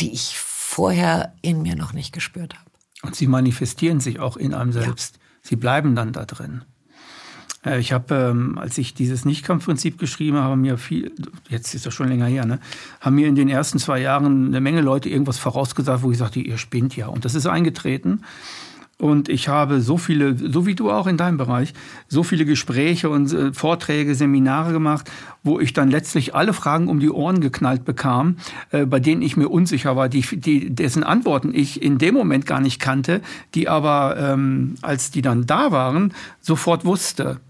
die 0.00 0.12
ich 0.12 0.38
vorher 0.38 1.34
in 1.42 1.62
mir 1.62 1.76
noch 1.76 1.92
nicht 1.92 2.12
gespürt 2.12 2.54
habe. 2.54 2.70
Und 3.02 3.16
sie 3.16 3.26
manifestieren 3.26 4.00
sich 4.00 4.18
auch 4.18 4.36
in 4.36 4.54
einem 4.54 4.72
selbst. 4.72 5.16
Ja. 5.16 5.22
Sie 5.42 5.56
bleiben 5.56 5.94
dann 5.94 6.12
da 6.12 6.24
drin. 6.24 6.64
Äh, 7.64 7.80
ich 7.80 7.92
habe, 7.92 8.14
ähm, 8.14 8.58
als 8.58 8.78
ich 8.78 8.94
dieses 8.94 9.24
Nichtkampfprinzip 9.24 9.98
geschrieben 9.98 10.38
habe, 10.38 10.56
mir 10.56 10.78
viel, 10.78 11.12
jetzt 11.48 11.74
ist 11.74 11.86
das 11.86 11.94
schon 11.94 12.08
länger 12.08 12.26
her, 12.26 12.44
ne, 12.44 12.58
haben 13.00 13.16
mir 13.16 13.28
in 13.28 13.34
den 13.34 13.48
ersten 13.48 13.78
zwei 13.78 14.00
Jahren 14.00 14.46
eine 14.48 14.60
Menge 14.60 14.80
Leute 14.80 15.08
irgendwas 15.08 15.38
vorausgesagt, 15.38 16.02
wo 16.02 16.10
ich 16.10 16.18
sagte, 16.18 16.40
ihr 16.40 16.58
spinnt 16.58 16.96
ja. 16.96 17.08
Und 17.08 17.24
das 17.24 17.34
ist 17.34 17.46
eingetreten. 17.46 18.20
Und 18.96 19.28
ich 19.28 19.48
habe 19.48 19.80
so 19.80 19.98
viele, 19.98 20.36
so 20.36 20.66
wie 20.66 20.76
du 20.76 20.90
auch 20.90 21.08
in 21.08 21.16
deinem 21.16 21.36
Bereich, 21.36 21.74
so 22.06 22.22
viele 22.22 22.44
Gespräche 22.44 23.10
und 23.10 23.32
äh, 23.32 23.52
Vorträge, 23.52 24.14
Seminare 24.14 24.72
gemacht, 24.72 25.10
wo 25.42 25.58
ich 25.58 25.72
dann 25.72 25.90
letztlich 25.90 26.34
alle 26.36 26.52
Fragen 26.52 26.88
um 26.88 27.00
die 27.00 27.10
Ohren 27.10 27.40
geknallt 27.40 27.84
bekam, 27.84 28.36
äh, 28.70 28.86
bei 28.86 29.00
denen 29.00 29.20
ich 29.20 29.36
mir 29.36 29.48
unsicher 29.48 29.96
war, 29.96 30.08
die, 30.08 30.22
die, 30.22 30.72
dessen 30.72 31.02
Antworten 31.02 31.52
ich 31.52 31.82
in 31.82 31.98
dem 31.98 32.14
Moment 32.14 32.46
gar 32.46 32.60
nicht 32.60 32.80
kannte, 32.80 33.20
die 33.54 33.68
aber, 33.68 34.16
ähm, 34.16 34.76
als 34.80 35.10
die 35.10 35.22
dann 35.22 35.44
da 35.44 35.72
waren, 35.72 36.14
sofort 36.40 36.84
wusste, 36.84 37.40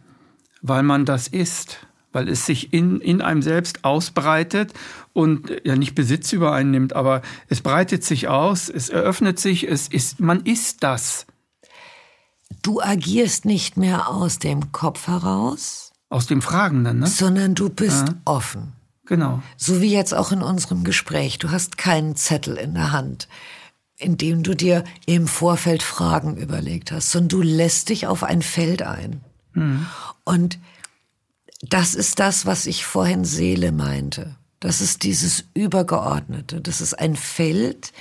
weil 0.64 0.82
man 0.82 1.04
das 1.04 1.28
ist 1.28 1.86
weil 2.14 2.28
es 2.28 2.46
sich 2.46 2.72
in, 2.72 3.00
in 3.00 3.20
einem 3.20 3.42
selbst 3.42 3.84
ausbreitet 3.84 4.72
und 5.12 5.50
ja 5.64 5.76
nicht 5.76 5.94
Besitz 5.94 6.32
über 6.32 6.52
einen 6.52 6.70
nimmt, 6.70 6.94
aber 6.94 7.22
es 7.48 7.60
breitet 7.60 8.04
sich 8.04 8.28
aus, 8.28 8.68
es 8.68 8.88
eröffnet 8.88 9.38
sich, 9.38 9.68
es 9.68 9.88
ist, 9.88 10.20
man 10.20 10.40
ist 10.42 10.82
das. 10.82 11.26
Du 12.62 12.80
agierst 12.80 13.44
nicht 13.44 13.76
mehr 13.76 14.08
aus 14.08 14.38
dem 14.38 14.72
Kopf 14.72 15.08
heraus. 15.08 15.92
Aus 16.08 16.26
dem 16.26 16.40
Fragenden, 16.40 17.00
ne? 17.00 17.06
Sondern 17.08 17.54
du 17.54 17.68
bist 17.68 18.08
ja. 18.08 18.14
offen. 18.24 18.72
Genau. 19.06 19.42
So 19.56 19.80
wie 19.80 19.92
jetzt 19.92 20.14
auch 20.14 20.32
in 20.32 20.40
unserem 20.40 20.84
Gespräch. 20.84 21.38
Du 21.38 21.50
hast 21.50 21.76
keinen 21.76 22.14
Zettel 22.14 22.56
in 22.56 22.74
der 22.74 22.92
Hand, 22.92 23.28
in 23.98 24.16
dem 24.16 24.44
du 24.44 24.54
dir 24.54 24.84
im 25.04 25.26
Vorfeld 25.26 25.82
Fragen 25.82 26.36
überlegt 26.36 26.92
hast, 26.92 27.10
sondern 27.10 27.28
du 27.28 27.42
lässt 27.42 27.88
dich 27.88 28.06
auf 28.06 28.22
ein 28.22 28.40
Feld 28.40 28.82
ein. 28.82 29.20
Mhm. 29.54 29.86
Und 30.24 30.58
das 31.62 31.94
ist 31.94 32.18
das, 32.18 32.46
was 32.46 32.66
ich 32.66 32.84
vorhin 32.84 33.24
Seele 33.24 33.72
meinte. 33.72 34.36
Das 34.60 34.80
ist 34.80 35.02
dieses 35.02 35.44
Übergeordnete. 35.54 36.60
Das 36.60 36.80
ist 36.80 36.94
ein 36.94 37.16
Feld, 37.16 37.92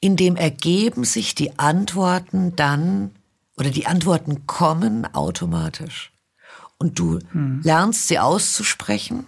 in 0.00 0.16
dem 0.16 0.36
ergeben 0.36 1.04
sich 1.04 1.34
die 1.34 1.58
Antworten 1.58 2.56
dann 2.56 3.12
oder 3.56 3.70
die 3.70 3.86
Antworten 3.86 4.46
kommen 4.46 5.06
automatisch. 5.14 6.12
Und 6.78 6.98
du 6.98 7.20
hm. 7.30 7.60
lernst 7.62 8.08
sie 8.08 8.18
auszusprechen 8.18 9.26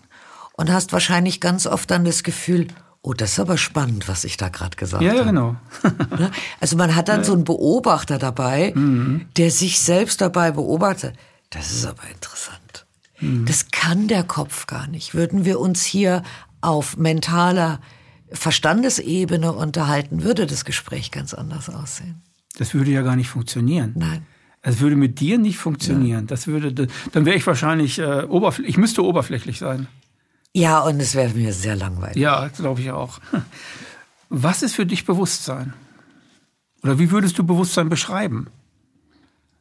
und 0.54 0.70
hast 0.70 0.92
wahrscheinlich 0.92 1.40
ganz 1.40 1.66
oft 1.66 1.90
dann 1.90 2.04
das 2.04 2.22
Gefühl, 2.22 2.66
oh, 3.02 3.12
das 3.12 3.32
ist 3.32 3.40
aber 3.40 3.56
spannend, 3.56 4.08
was 4.08 4.24
ich 4.24 4.36
da 4.36 4.48
gerade 4.48 4.76
gesagt 4.76 5.02
ja, 5.02 5.10
habe. 5.10 5.20
Ja, 5.20 5.24
genau. 5.24 5.56
Ne? 6.18 6.30
also 6.60 6.76
man 6.76 6.96
hat 6.96 7.08
dann 7.08 7.20
ja. 7.20 7.24
so 7.24 7.34
einen 7.34 7.44
Beobachter 7.44 8.18
dabei, 8.18 8.72
mhm. 8.74 9.26
der 9.36 9.50
sich 9.50 9.78
selbst 9.78 10.20
dabei 10.20 10.50
beobachtet. 10.50 11.16
Das 11.50 11.70
ist 11.70 11.86
aber 11.86 12.08
interessant. 12.10 12.86
Mhm. 13.20 13.46
Das 13.46 13.70
kann 13.70 14.08
der 14.08 14.24
Kopf 14.24 14.66
gar 14.66 14.86
nicht. 14.86 15.14
Würden 15.14 15.44
wir 15.44 15.60
uns 15.60 15.84
hier 15.84 16.22
auf 16.60 16.96
mentaler 16.96 17.80
Verstandesebene 18.30 19.52
unterhalten, 19.52 20.24
würde 20.24 20.46
das 20.46 20.64
Gespräch 20.64 21.10
ganz 21.10 21.32
anders 21.32 21.68
aussehen. 21.70 22.22
Das 22.58 22.74
würde 22.74 22.90
ja 22.90 23.02
gar 23.02 23.16
nicht 23.16 23.28
funktionieren. 23.28 23.92
Nein. 23.96 24.26
Es 24.62 24.80
würde 24.80 24.96
mit 24.96 25.20
dir 25.20 25.38
nicht 25.38 25.58
funktionieren. 25.58 26.22
Ja. 26.22 26.26
Das 26.26 26.48
würde, 26.48 26.88
dann 27.12 27.24
wäre 27.24 27.36
ich 27.36 27.46
wahrscheinlich 27.46 28.00
äh, 28.00 28.24
oberflächlich. 28.24 28.74
Ich 28.74 28.78
müsste 28.78 29.04
oberflächlich 29.04 29.58
sein. 29.58 29.86
Ja, 30.52 30.80
und 30.80 30.98
es 31.00 31.14
wäre 31.14 31.32
mir 31.34 31.52
sehr 31.52 31.76
langweilig. 31.76 32.16
Ja, 32.16 32.48
glaube 32.48 32.80
ich 32.80 32.90
auch. 32.90 33.20
Was 34.28 34.62
ist 34.62 34.74
für 34.74 34.86
dich 34.86 35.04
Bewusstsein? 35.04 35.74
Oder 36.82 36.98
wie 36.98 37.10
würdest 37.10 37.38
du 37.38 37.44
Bewusstsein 37.44 37.88
beschreiben? 37.88 38.48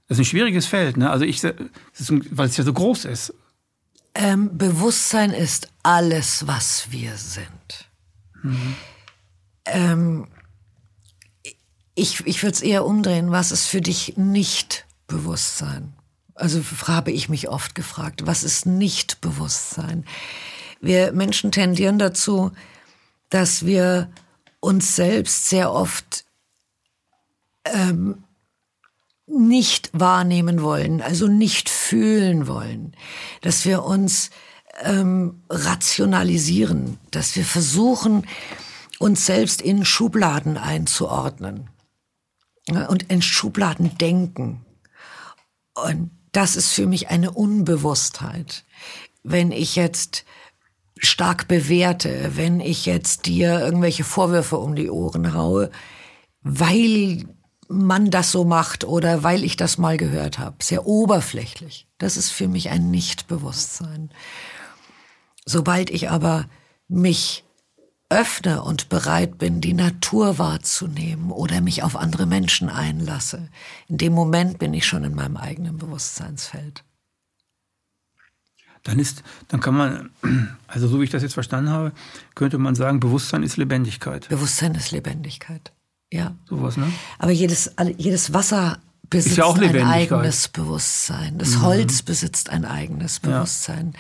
Das 0.08 0.18
ist 0.18 0.22
ein 0.22 0.26
schwieriges 0.26 0.66
Feld, 0.66 0.98
ne? 0.98 1.10
Also 1.10 1.26
ich, 1.26 1.44
weil 1.44 2.48
es 2.48 2.58
ja 2.58 2.64
so 2.64 2.74
groß 2.74 3.06
ist. 3.06 3.34
Ähm, 4.14 4.58
Bewusstsein 4.58 5.32
ist 5.32 5.70
alles, 5.84 6.48
was 6.48 6.92
wir 6.92 7.18
sind. 7.18 7.90
Mhm. 8.44 8.76
Ähm, 9.66 10.28
ich 11.96 12.26
ich 12.26 12.44
würde 12.44 12.54
es 12.54 12.62
eher 12.62 12.86
umdrehen. 12.86 13.32
Was 13.32 13.52
ist 13.52 13.68
für 13.68 13.82
dich 13.82 14.16
nicht 14.16 14.86
Bewusstsein? 15.08 15.94
Also 16.36 16.62
habe 16.88 17.12
ich 17.12 17.30
mich 17.30 17.50
oft 17.50 17.76
gefragt, 17.76 18.28
was 18.28 18.44
ist 18.44 18.66
nicht 18.66 19.22
Bewusstsein? 19.22 20.06
Wir 20.82 21.14
Menschen 21.14 21.52
tendieren 21.52 21.98
dazu, 21.98 22.52
dass 23.30 23.66
wir 23.66 24.12
uns 24.60 24.96
selbst 24.96 25.50
sehr 25.50 25.72
oft 25.72 26.26
ähm, 27.64 28.25
nicht 29.28 29.90
wahrnehmen 29.94 30.62
wollen, 30.62 31.02
also 31.02 31.28
nicht 31.28 31.70
fühlen 31.70 32.48
wollen, 32.48 32.96
dass 33.42 33.66
wir 33.66 33.84
uns 33.84 34.30
ähm, 34.84 35.42
rationalisieren, 35.50 37.00
dass 37.12 37.36
wir 37.36 37.46
versuchen, 37.46 38.28
uns 39.00 39.26
selbst 39.26 39.62
in 39.62 39.84
Schubladen 39.86 40.58
einzuordnen 40.58 41.70
und 42.90 43.04
in 43.04 43.22
Schubladen 43.22 43.98
denken. 43.98 44.66
Und 45.74 46.12
das 46.32 46.56
ist 46.56 46.72
für 46.72 46.88
mich 46.88 47.10
eine 47.10 47.32
Unbewusstheit. 47.32 48.64
Wenn 49.24 49.52
ich 49.52 49.76
jetzt 49.76 50.26
stark 50.98 51.48
bewerte, 51.48 52.32
wenn 52.36 52.60
ich 52.60 52.86
jetzt 52.86 53.26
dir 53.26 53.60
irgendwelche 53.60 54.04
Vorwürfe 54.04 54.58
um 54.58 54.76
die 54.76 54.90
Ohren 54.90 55.34
haue, 55.34 55.70
weil 56.42 57.26
man 57.68 58.12
das 58.12 58.32
so 58.32 58.46
macht 58.46 58.84
oder 58.84 59.24
weil 59.24 59.44
ich 59.44 59.58
das 59.58 59.78
mal 59.78 59.98
gehört 59.98 60.40
habe. 60.40 60.58
Sehr 60.62 60.86
oberflächlich. 60.86 61.88
Das 61.98 62.18
ist 62.18 62.32
für 62.32 62.48
mich 62.48 62.70
ein 62.70 62.92
Nichtbewusstsein. 62.92 64.12
Sobald 65.46 65.90
ich 65.90 66.10
aber 66.10 66.46
mich 66.88 67.44
öffne 68.10 68.62
und 68.62 68.90
bereit 68.90 69.38
bin, 69.38 69.62
die 69.62 69.74
Natur 69.74 70.38
wahrzunehmen 70.38 71.32
oder 71.32 71.62
mich 71.62 71.84
auf 71.84 71.96
andere 71.96 72.26
Menschen 72.26 72.70
einlasse, 72.70 73.50
in 73.88 73.98
dem 73.98 74.14
Moment 74.14 74.60
bin 74.60 74.74
ich 74.74 74.86
schon 74.86 75.04
in 75.04 75.16
meinem 75.16 75.38
eigenen 75.38 75.78
Bewusstseinsfeld. 75.78 76.84
Dann 78.84 79.00
ist, 79.00 79.24
dann 79.48 79.62
kann 79.62 79.76
man, 79.76 80.10
also 80.68 80.88
so 80.88 81.00
wie 81.00 81.06
ich 81.06 81.10
das 81.10 81.24
jetzt 81.24 81.34
verstanden 81.34 81.72
habe, 81.72 81.92
könnte 82.36 82.60
man 82.60 82.76
sagen, 82.76 83.00
Bewusstsein 83.00 83.42
ist 83.42 83.58
Lebendigkeit. 83.58 84.30
Bewusstsein 84.30 84.76
ist 84.76 84.92
Lebendigkeit. 84.92 85.72
Ja. 86.12 86.36
Sowas, 86.48 86.78
ne? 86.78 86.92
Aber 87.20 87.32
jedes, 87.32 87.72
jedes 87.98 88.34
Wasser 88.34 88.80
besitzt 89.10 89.38
ja 89.38 89.52
ein 89.52 89.84
eigenes 89.84 90.48
Bewusstsein. 90.48 91.38
Das 91.38 91.58
mhm. 91.58 91.62
Holz 91.64 92.02
besitzt 92.02 92.50
ein 92.50 92.66
eigenes 92.66 93.20
Bewusstsein. 93.20 93.94
Ja. 93.94 94.00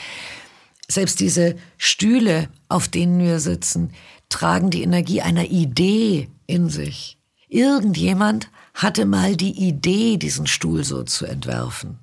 Selbst 0.87 1.19
diese 1.19 1.55
Stühle, 1.77 2.49
auf 2.69 2.87
denen 2.87 3.19
wir 3.19 3.39
sitzen, 3.39 3.91
tragen 4.29 4.69
die 4.69 4.83
Energie 4.83 5.21
einer 5.21 5.45
Idee 5.45 6.29
in 6.47 6.69
sich. 6.69 7.17
Irgendjemand 7.47 8.49
hatte 8.73 9.05
mal 9.05 9.35
die 9.35 9.67
Idee, 9.67 10.17
diesen 10.17 10.47
Stuhl 10.47 10.83
so 10.83 11.03
zu 11.03 11.25
entwerfen. 11.25 11.99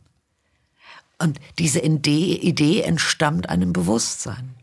Und 1.18 1.38
diese 1.58 1.78
Idee 1.80 2.80
entstammt 2.82 3.48
einem 3.48 3.72
Bewusstsein. 3.72 4.54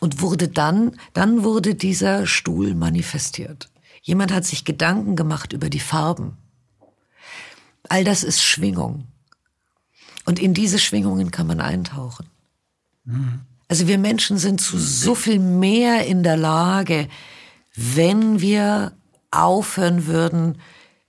Und 0.00 0.20
wurde 0.20 0.48
dann, 0.48 0.98
dann 1.12 1.44
wurde 1.44 1.74
dieser 1.74 2.26
Stuhl 2.26 2.74
manifestiert. 2.74 3.68
Jemand 4.04 4.32
hat 4.32 4.44
sich 4.44 4.66
Gedanken 4.66 5.16
gemacht 5.16 5.54
über 5.54 5.70
die 5.70 5.80
Farben. 5.80 6.36
All 7.88 8.04
das 8.04 8.22
ist 8.22 8.42
Schwingung. 8.42 9.06
Und 10.26 10.38
in 10.38 10.52
diese 10.52 10.78
Schwingungen 10.78 11.30
kann 11.30 11.46
man 11.46 11.60
eintauchen. 11.60 12.26
Mhm. 13.04 13.40
Also 13.66 13.88
wir 13.88 13.96
Menschen 13.96 14.36
sind 14.36 14.60
zu 14.60 14.78
so 14.78 15.14
viel 15.14 15.38
mehr 15.38 16.06
in 16.06 16.22
der 16.22 16.36
Lage, 16.36 17.08
wenn 17.74 18.42
wir 18.42 18.92
aufhören 19.30 20.06
würden, 20.06 20.60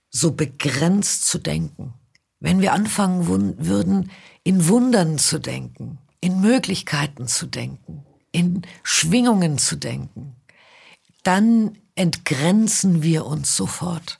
so 0.08 0.32
begrenzt 0.32 1.26
zu 1.26 1.38
denken. 1.38 1.92
Wenn 2.40 2.62
wir 2.62 2.72
anfangen 2.72 3.26
würden, 3.58 4.10
in 4.42 4.68
Wundern 4.68 5.18
zu 5.18 5.38
denken, 5.38 5.98
in 6.22 6.40
Möglichkeiten 6.40 7.28
zu 7.28 7.44
denken, 7.44 8.06
in 8.32 8.62
Schwingungen 8.82 9.58
zu 9.58 9.76
denken, 9.76 10.34
dann 11.24 11.76
entgrenzen 11.96 13.02
wir 13.02 13.26
uns 13.26 13.56
sofort. 13.56 14.18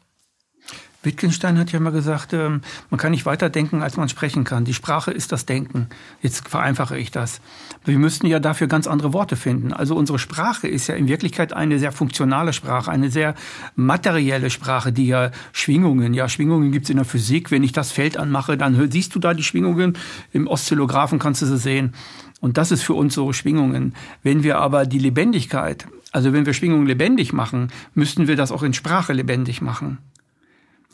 Wittgenstein 1.06 1.56
hat 1.56 1.70
ja 1.70 1.78
mal 1.78 1.92
gesagt, 1.92 2.32
ähm, 2.32 2.62
man 2.90 2.98
kann 2.98 3.12
nicht 3.12 3.24
weiter 3.24 3.48
denken, 3.48 3.80
als 3.80 3.96
man 3.96 4.08
sprechen 4.08 4.42
kann. 4.42 4.64
Die 4.64 4.74
Sprache 4.74 5.12
ist 5.12 5.30
das 5.30 5.46
Denken. 5.46 5.86
Jetzt 6.20 6.48
vereinfache 6.48 6.98
ich 6.98 7.12
das. 7.12 7.40
Wir 7.84 7.96
müssten 7.98 8.26
ja 8.26 8.40
dafür 8.40 8.66
ganz 8.66 8.88
andere 8.88 9.12
Worte 9.12 9.36
finden. 9.36 9.72
Also 9.72 9.94
unsere 9.94 10.18
Sprache 10.18 10.66
ist 10.66 10.88
ja 10.88 10.96
in 10.96 11.06
Wirklichkeit 11.06 11.52
eine 11.52 11.78
sehr 11.78 11.92
funktionale 11.92 12.52
Sprache, 12.52 12.90
eine 12.90 13.10
sehr 13.10 13.36
materielle 13.76 14.50
Sprache, 14.50 14.92
die 14.92 15.06
ja 15.06 15.30
Schwingungen, 15.52 16.12
ja 16.12 16.28
Schwingungen 16.28 16.72
gibt 16.72 16.86
es 16.86 16.90
in 16.90 16.96
der 16.96 17.06
Physik. 17.06 17.52
Wenn 17.52 17.62
ich 17.62 17.72
das 17.72 17.92
Feld 17.92 18.16
anmache, 18.16 18.56
dann 18.56 18.90
siehst 18.90 19.14
du 19.14 19.20
da 19.20 19.32
die 19.32 19.44
Schwingungen. 19.44 19.96
Im 20.32 20.48
Oszillographen 20.48 21.20
kannst 21.20 21.40
du 21.40 21.46
sie 21.46 21.58
sehen. 21.58 21.94
Und 22.40 22.58
das 22.58 22.72
ist 22.72 22.82
für 22.82 22.94
uns 22.94 23.14
so 23.14 23.32
Schwingungen. 23.32 23.94
Wenn 24.24 24.42
wir 24.42 24.58
aber 24.58 24.86
die 24.86 24.98
Lebendigkeit, 24.98 25.86
also 26.16 26.32
wenn 26.32 26.46
wir 26.46 26.54
Schwingungen 26.54 26.86
lebendig 26.86 27.34
machen, 27.34 27.70
müssten 27.92 28.26
wir 28.26 28.36
das 28.36 28.50
auch 28.50 28.62
in 28.62 28.72
Sprache 28.72 29.12
lebendig 29.12 29.60
machen. 29.60 29.98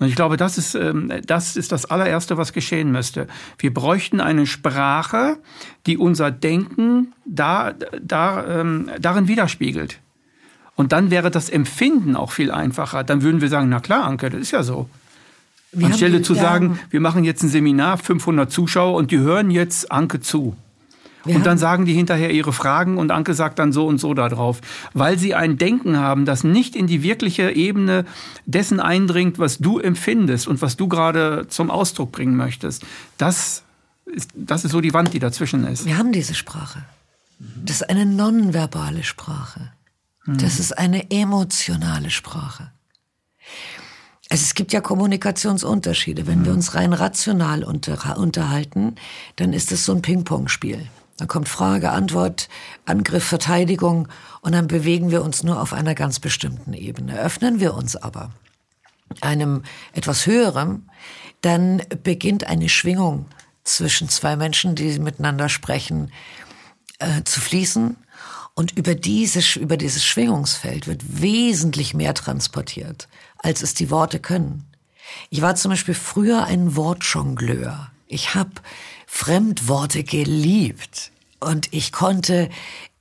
Und 0.01 0.09
ich 0.09 0.17
glaube, 0.17 0.37
das 0.37 0.59
ist, 0.59 0.75
ähm, 0.75 1.13
das 1.25 1.57
ist 1.57 1.71
das 1.71 1.85
allererste, 1.85 2.39
was 2.39 2.53
geschehen 2.53 2.91
müsste. 2.91 3.29
Wir 3.57 3.73
bräuchten 3.73 4.21
eine 4.21 4.47
Sprache, 4.49 5.39
die 5.87 5.97
unser 5.97 6.33
Denken 6.33 7.13
da, 7.25 7.73
da, 8.03 8.61
ähm, 8.61 8.91
darin 9.01 9.29
widerspiegelt. 9.29 10.01
Und 10.75 10.91
dann 10.91 11.13
wäre 11.13 11.31
das 11.31 11.51
Empfinden 11.51 12.17
auch 12.17 12.33
viel 12.33 12.51
einfacher. 12.51 13.05
Dann 13.05 13.23
würden 13.23 13.41
wir 13.41 13.49
sagen, 13.49 13.69
na 13.69 13.79
klar, 13.79 14.07
Anke, 14.07 14.29
das 14.29 14.41
ist 14.41 14.51
ja 14.51 14.65
so. 14.65 14.91
Wir 15.71 15.87
Anstelle 15.87 16.23
zu 16.23 16.35
sagen, 16.35 16.81
wir 16.91 17.01
machen 17.01 17.23
jetzt 17.23 17.45
ein 17.45 17.49
Seminar, 17.49 17.97
500 17.97 18.51
Zuschauer 18.51 18.97
und 18.97 19.13
die 19.13 19.19
hören 19.19 19.53
jetzt 19.53 19.93
Anke 19.93 20.19
zu. 20.19 20.57
Wir 21.25 21.37
und 21.37 21.47
dann 21.47 21.59
sagen 21.59 21.85
die 21.85 21.95
hinterher 21.95 22.31
ihre 22.31 22.53
Fragen 22.53 22.99
und 22.99 23.11
Anke 23.11 23.35
sagt 23.35 23.59
dann 23.59 23.73
so 23.73 23.87
und 23.87 23.99
so 23.99 24.15
darauf, 24.15 24.61
weil 24.93 25.19
sie 25.19 25.35
ein 25.35 25.57
Denken 25.59 25.99
haben, 25.99 26.25
das 26.25 26.45
nicht 26.45 26.75
in 26.75 26.87
die 26.87 27.03
wirkliche 27.03 27.51
Ebene 27.51 28.05
dessen 28.47 28.81
eindringt, 28.81 29.39
was 29.39 29.59
du 29.59 29.79
empfindest 29.79 30.49
und 30.49 30.63
was 30.63 30.77
du 30.77 30.89
gerade 30.89 31.47
zum 31.49 31.71
Ausdruck 31.71 32.13
bringen 32.13 32.37
möchtest. 32.37 32.85
Das 33.19 33.63
ist, 34.07 34.31
das 34.35 34.65
ist 34.65 34.73
so 34.73 34.81
die 34.81 34.93
Wand, 34.93 35.15
die 35.15 35.19
dazwischen 35.19 35.67
ist. 35.67 35.87
Wir 35.87 35.99
haben 35.99 36.13
diese 36.13 36.35
Sprache. 36.35 36.85
Das 37.39 37.77
ist 37.77 37.91
eine 37.91 38.07
nonverbale 38.07 39.03
Sprache. 39.03 39.73
Das 40.27 40.61
ist 40.61 40.79
eine 40.79 41.11
emotionale 41.11 42.11
Sprache. 42.11 42.71
Also 44.31 44.45
es 44.45 44.55
gibt 44.55 44.73
ja 44.73 44.81
Kommunikationsunterschiede. 44.81 46.27
Wenn 46.27 46.45
wir 46.45 46.53
uns 46.53 46.75
rein 46.75 46.93
rational 46.93 47.65
unter, 47.65 48.17
unterhalten, 48.17 48.95
dann 49.37 49.53
ist 49.53 49.73
es 49.73 49.85
so 49.85 49.93
ein 49.93 50.01
Ping-Pong-Spiel. 50.01 50.87
Dann 51.23 51.29
kommt 51.29 51.49
Frage, 51.49 51.93
Antwort, 51.93 52.49
Angriff, 52.85 53.23
Verteidigung 53.23 54.09
und 54.41 54.51
dann 54.51 54.67
bewegen 54.67 55.13
wir 55.13 55.23
uns 55.23 55.45
nur 55.45 55.63
auf 55.63 55.73
einer 55.73 55.95
ganz 55.95 56.19
bestimmten 56.19 56.73
Ebene. 56.73 57.17
Öffnen 57.17 57.61
wir 57.61 57.75
uns 57.75 57.95
aber 57.95 58.33
einem 59.21 59.63
etwas 59.93 60.27
höherem, 60.27 60.89
dann 61.41 61.81
beginnt 62.03 62.49
eine 62.49 62.69
Schwingung 62.69 63.27
zwischen 63.63 64.09
zwei 64.09 64.35
Menschen, 64.35 64.75
die 64.75 64.99
miteinander 64.99 65.49
sprechen, 65.49 66.11
äh, 66.99 67.23
zu 67.23 67.41
fließen. 67.41 67.97
Und 68.55 68.77
über, 68.77 68.97
diese, 68.97 69.61
über 69.61 69.77
dieses 69.77 70.05
Schwingungsfeld 70.05 70.89
wird 70.89 71.23
wesentlich 71.23 71.95
mehr 71.95 72.15
transportiert, 72.15 73.07
als 73.39 73.63
es 73.63 73.75
die 73.75 73.91
Worte 73.91 74.19
können. 74.19 74.65
Ich 75.31 75.41
war 75.41 75.55
zum 75.55 75.71
Beispiel 75.71 75.95
früher 75.95 76.47
ein 76.47 76.75
Wortjongleur. 76.75 77.93
Ich 78.09 78.35
habe 78.35 78.51
Fremdworte 79.07 80.03
geliebt. 80.05 81.12
Und 81.43 81.73
ich 81.73 81.91
konnte, 81.91 82.49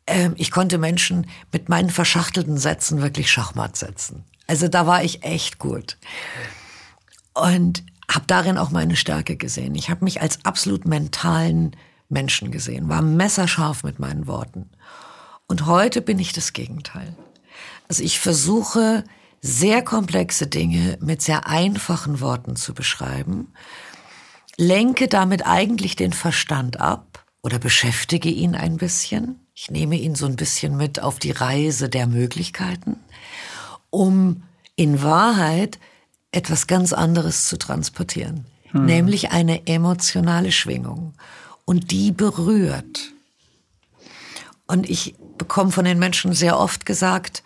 äh, 0.07 0.29
ich 0.35 0.49
konnte 0.49 0.77
Menschen 0.77 1.27
mit 1.51 1.69
meinen 1.69 1.91
verschachtelten 1.91 2.57
Sätzen 2.57 3.01
wirklich 3.01 3.31
Schachmatt 3.31 3.77
setzen. 3.77 4.25
Also 4.47 4.67
da 4.67 4.87
war 4.87 5.03
ich 5.03 5.23
echt 5.23 5.59
gut. 5.59 5.97
Und 7.33 7.83
habe 8.09 8.25
darin 8.27 8.57
auch 8.57 8.71
meine 8.71 8.95
Stärke 8.95 9.37
gesehen. 9.37 9.75
Ich 9.75 9.89
habe 9.89 10.03
mich 10.03 10.21
als 10.21 10.43
absolut 10.43 10.85
mentalen 10.85 11.75
Menschen 12.09 12.51
gesehen, 12.51 12.89
war 12.89 13.01
messerscharf 13.01 13.83
mit 13.83 13.99
meinen 13.99 14.27
Worten. 14.27 14.69
Und 15.47 15.67
heute 15.67 16.01
bin 16.01 16.19
ich 16.19 16.33
das 16.33 16.51
Gegenteil. 16.51 17.15
Also 17.87 18.03
ich 18.03 18.19
versuche 18.19 19.03
sehr 19.39 19.81
komplexe 19.83 20.47
Dinge 20.47 20.97
mit 20.99 21.21
sehr 21.21 21.47
einfachen 21.47 22.19
Worten 22.19 22.55
zu 22.55 22.73
beschreiben 22.73 23.53
lenke 24.57 25.07
damit 25.07 25.45
eigentlich 25.45 25.95
den 25.95 26.13
Verstand 26.13 26.79
ab 26.79 27.20
oder 27.41 27.59
beschäftige 27.59 28.29
ihn 28.29 28.55
ein 28.55 28.77
bisschen. 28.77 29.39
Ich 29.53 29.71
nehme 29.71 29.95
ihn 29.95 30.15
so 30.15 30.25
ein 30.25 30.35
bisschen 30.35 30.77
mit 30.77 31.01
auf 31.01 31.19
die 31.19 31.31
Reise 31.31 31.89
der 31.89 32.07
Möglichkeiten, 32.07 32.97
um 33.89 34.43
in 34.75 35.03
Wahrheit 35.03 35.79
etwas 36.31 36.67
ganz 36.67 36.93
anderes 36.93 37.47
zu 37.47 37.57
transportieren, 37.57 38.45
hm. 38.71 38.85
nämlich 38.85 39.31
eine 39.31 39.67
emotionale 39.67 40.51
Schwingung. 40.51 41.13
Und 41.65 41.91
die 41.91 42.11
berührt. 42.11 43.13
Und 44.67 44.89
ich 44.89 45.15
bekomme 45.37 45.71
von 45.71 45.85
den 45.85 45.99
Menschen 45.99 46.33
sehr 46.33 46.57
oft 46.57 46.85
gesagt, 46.85 47.43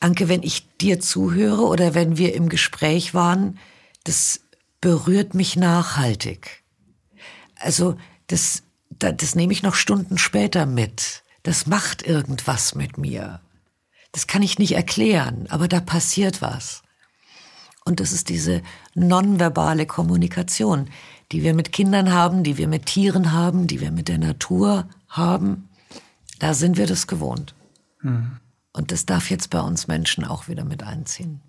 Anke, 0.00 0.28
wenn 0.28 0.42
ich 0.42 0.66
dir 0.78 0.98
zuhöre 0.98 1.66
oder 1.66 1.94
wenn 1.94 2.16
wir 2.16 2.34
im 2.34 2.48
Gespräch 2.48 3.12
waren, 3.12 3.58
das 4.04 4.40
berührt 4.80 5.34
mich 5.34 5.56
nachhaltig. 5.56 6.62
Also 7.56 7.96
das, 8.28 8.62
das 9.00 9.34
nehme 9.34 9.52
ich 9.52 9.62
noch 9.62 9.74
Stunden 9.74 10.18
später 10.18 10.66
mit. 10.66 11.22
Das 11.42 11.66
macht 11.66 12.02
irgendwas 12.02 12.74
mit 12.74 12.98
mir. 12.98 13.40
Das 14.12 14.26
kann 14.26 14.42
ich 14.42 14.58
nicht 14.58 14.72
erklären, 14.72 15.46
aber 15.48 15.68
da 15.68 15.80
passiert 15.80 16.42
was. 16.42 16.82
Und 17.84 18.00
das 18.00 18.12
ist 18.12 18.28
diese 18.28 18.62
nonverbale 18.94 19.86
Kommunikation, 19.86 20.90
die 21.32 21.42
wir 21.42 21.54
mit 21.54 21.72
Kindern 21.72 22.12
haben, 22.12 22.42
die 22.42 22.58
wir 22.58 22.68
mit 22.68 22.86
Tieren 22.86 23.32
haben, 23.32 23.66
die 23.66 23.80
wir 23.80 23.90
mit 23.90 24.08
der 24.08 24.18
Natur 24.18 24.88
haben. 25.08 25.68
Da 26.38 26.54
sind 26.54 26.76
wir 26.76 26.86
das 26.86 27.06
gewohnt. 27.06 27.54
Hm. 28.00 28.38
Und 28.72 28.92
das 28.92 29.06
darf 29.06 29.30
jetzt 29.30 29.50
bei 29.50 29.60
uns 29.60 29.88
Menschen 29.88 30.24
auch 30.24 30.48
wieder 30.48 30.64
mit 30.64 30.82
einziehen. 30.82 31.40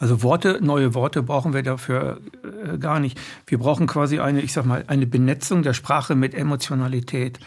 Also 0.00 0.22
Worte, 0.22 0.60
neue 0.62 0.94
Worte 0.94 1.22
brauchen 1.22 1.52
wir 1.52 1.62
dafür 1.62 2.22
äh, 2.42 2.78
gar 2.78 3.00
nicht. 3.00 3.20
Wir 3.46 3.58
brauchen 3.58 3.86
quasi 3.86 4.18
eine, 4.18 4.40
ich 4.40 4.54
sag 4.54 4.64
mal, 4.64 4.82
eine 4.86 5.06
Benetzung 5.06 5.62
der 5.62 5.74
Sprache 5.74 6.14
mit 6.14 6.34
Emotionalität, 6.34 7.38
ja. 7.38 7.46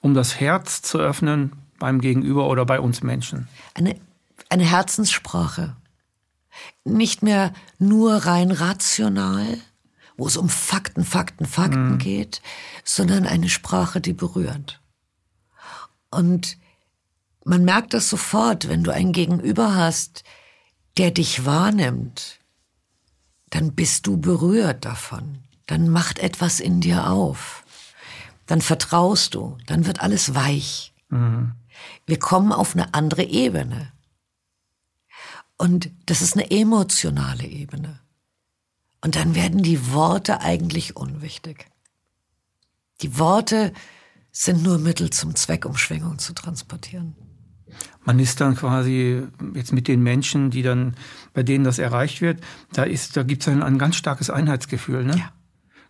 um 0.00 0.12
das 0.12 0.40
Herz 0.40 0.82
zu 0.82 0.98
öffnen 0.98 1.52
beim 1.78 2.00
Gegenüber 2.00 2.48
oder 2.48 2.66
bei 2.66 2.80
uns 2.80 3.04
Menschen. 3.04 3.46
Eine, 3.74 3.94
eine 4.48 4.64
Herzenssprache. 4.64 5.76
Nicht 6.84 7.22
mehr 7.22 7.52
nur 7.78 8.14
rein 8.14 8.50
rational, 8.50 9.58
wo 10.16 10.26
es 10.26 10.36
um 10.36 10.48
Fakten, 10.48 11.04
Fakten, 11.04 11.46
Fakten 11.46 11.92
mhm. 11.92 11.98
geht, 11.98 12.42
sondern 12.82 13.26
eine 13.26 13.48
Sprache, 13.48 14.00
die 14.00 14.12
berührt. 14.12 14.80
Und 16.10 16.58
man 17.44 17.64
merkt 17.64 17.94
das 17.94 18.10
sofort, 18.10 18.68
wenn 18.68 18.82
du 18.82 18.90
ein 18.90 19.12
Gegenüber 19.12 19.76
hast, 19.76 20.24
der 20.98 21.10
dich 21.10 21.44
wahrnimmt, 21.44 22.38
dann 23.50 23.74
bist 23.74 24.06
du 24.06 24.16
berührt 24.16 24.84
davon. 24.84 25.38
Dann 25.66 25.88
macht 25.88 26.18
etwas 26.18 26.60
in 26.60 26.80
dir 26.80 27.10
auf. 27.10 27.64
Dann 28.46 28.60
vertraust 28.60 29.34
du. 29.34 29.58
Dann 29.66 29.86
wird 29.86 30.00
alles 30.00 30.34
weich. 30.34 30.92
Mhm. 31.08 31.52
Wir 32.06 32.18
kommen 32.18 32.52
auf 32.52 32.74
eine 32.74 32.94
andere 32.94 33.22
Ebene. 33.22 33.92
Und 35.56 35.90
das 36.06 36.22
ist 36.22 36.34
eine 36.34 36.50
emotionale 36.50 37.44
Ebene. 37.44 38.00
Und 39.00 39.16
dann 39.16 39.34
werden 39.34 39.62
die 39.62 39.92
Worte 39.92 40.40
eigentlich 40.40 40.96
unwichtig. 40.96 41.66
Die 43.00 43.18
Worte 43.18 43.72
sind 44.30 44.62
nur 44.62 44.78
Mittel 44.78 45.10
zum 45.10 45.34
Zweck, 45.34 45.64
um 45.66 45.76
Schwingung 45.76 46.18
zu 46.18 46.32
transportieren 46.32 47.14
man 48.04 48.18
ist 48.18 48.40
dann 48.40 48.56
quasi 48.56 49.22
jetzt 49.54 49.72
mit 49.72 49.88
den 49.88 50.02
Menschen, 50.02 50.50
die 50.50 50.62
dann, 50.62 50.94
bei 51.34 51.42
denen 51.42 51.64
das 51.64 51.78
erreicht 51.78 52.20
wird, 52.20 52.40
da 52.72 52.82
ist, 52.84 53.16
da 53.16 53.22
gibt 53.22 53.42
es 53.42 53.48
ein, 53.48 53.62
ein 53.62 53.78
ganz 53.78 53.96
starkes 53.96 54.30
Einheitsgefühl, 54.30 55.04
ne? 55.04 55.16
Ja. 55.16 55.32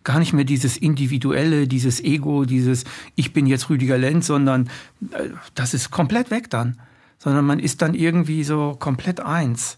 Gar 0.03 0.19
nicht 0.19 0.33
mehr 0.33 0.43
dieses 0.43 0.75
Individuelle, 0.75 1.65
dieses 1.65 2.03
Ego, 2.03 2.43
dieses 2.43 2.83
Ich 3.15 3.31
bin 3.31 3.47
jetzt 3.47 3.69
Rüdiger 3.69 3.97
Lenz, 3.97 4.27
sondern 4.27 4.69
äh, 5.11 5.29
das 5.55 5.73
ist 5.73 5.91
komplett 5.91 6.29
weg 6.29 6.49
dann. 6.49 6.81
Sondern 7.19 7.45
man 7.45 7.59
ist 7.59 7.81
dann 7.81 7.93
irgendwie 7.93 8.43
so 8.43 8.75
komplett 8.77 9.21
eins. 9.21 9.77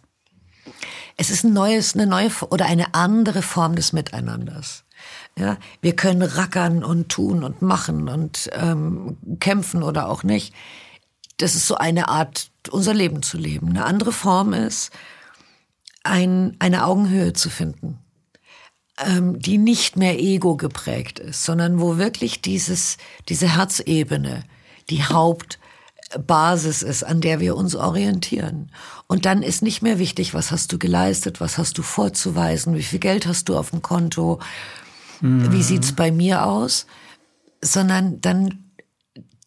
Es 1.16 1.30
ist 1.30 1.44
ein 1.44 1.54
neues, 1.54 1.94
eine 1.94 2.08
neue 2.08 2.30
oder 2.50 2.66
eine 2.66 2.96
andere 2.96 3.44
Form 3.44 3.76
des 3.76 3.94
Miteinanders. 3.94 4.84
Ja, 5.38 5.58
wir 5.82 5.96
können 5.96 6.22
rackern 6.22 6.84
und 6.84 7.10
tun 7.10 7.44
und 7.44 7.62
machen 7.62 8.10
und 8.10 8.50
ähm, 8.54 9.18
kämpfen 9.40 9.84
oder 9.84 10.10
auch 10.10 10.24
nicht. 10.24 10.54
Das 11.38 11.56
ist 11.56 11.68
so 11.68 11.76
eine 11.76 12.08
Art, 12.08 12.50
unser 12.70 12.94
Leben 12.94 13.22
zu 13.24 13.38
leben. 13.38 13.70
Eine 13.70 13.86
andere 13.86 14.12
Form 14.12 14.54
ist, 14.54 14.92
ein, 16.06 16.56
eine 16.60 16.86
Augenhöhe 16.86 17.34
zu 17.34 17.50
finden, 17.50 18.00
ähm, 19.00 19.40
die 19.40 19.58
nicht 19.58 19.98
mehr 19.98 20.20
ego 20.20 20.56
geprägt 20.56 21.20
ist, 21.20 21.44
sondern 21.44 21.80
wo 21.80 21.98
wirklich 21.98 22.42
dieses, 22.42 22.98
diese 23.28 23.56
Herzebene 23.56 24.44
die 24.90 25.04
Hauptbasis 25.04 26.84
ist, 26.84 27.04
an 27.04 27.22
der 27.22 27.40
wir 27.40 27.56
uns 27.56 27.76
orientieren. 27.76 28.72
Und 29.08 29.26
dann 29.26 29.42
ist 29.42 29.64
nicht 29.64 29.82
mehr 29.82 30.00
wichtig, 30.00 30.34
was 30.34 30.52
hast 30.52 30.72
du 30.72 30.78
geleistet, 30.78 31.42
was 31.42 31.58
hast 31.58 31.78
du 31.78 31.82
vorzuweisen, 31.82 32.76
wie 32.76 32.84
viel 32.84 33.00
Geld 33.00 33.26
hast 33.26 33.50
du 33.50 33.58
auf 33.58 33.72
dem 33.72 33.82
Konto, 33.82 34.40
mhm. 35.22 35.52
wie 35.52 35.64
sieht's 35.64 35.94
bei 35.94 36.12
mir 36.12 36.46
aus, 36.46 36.86
sondern 37.62 38.22
dann, 38.22 38.65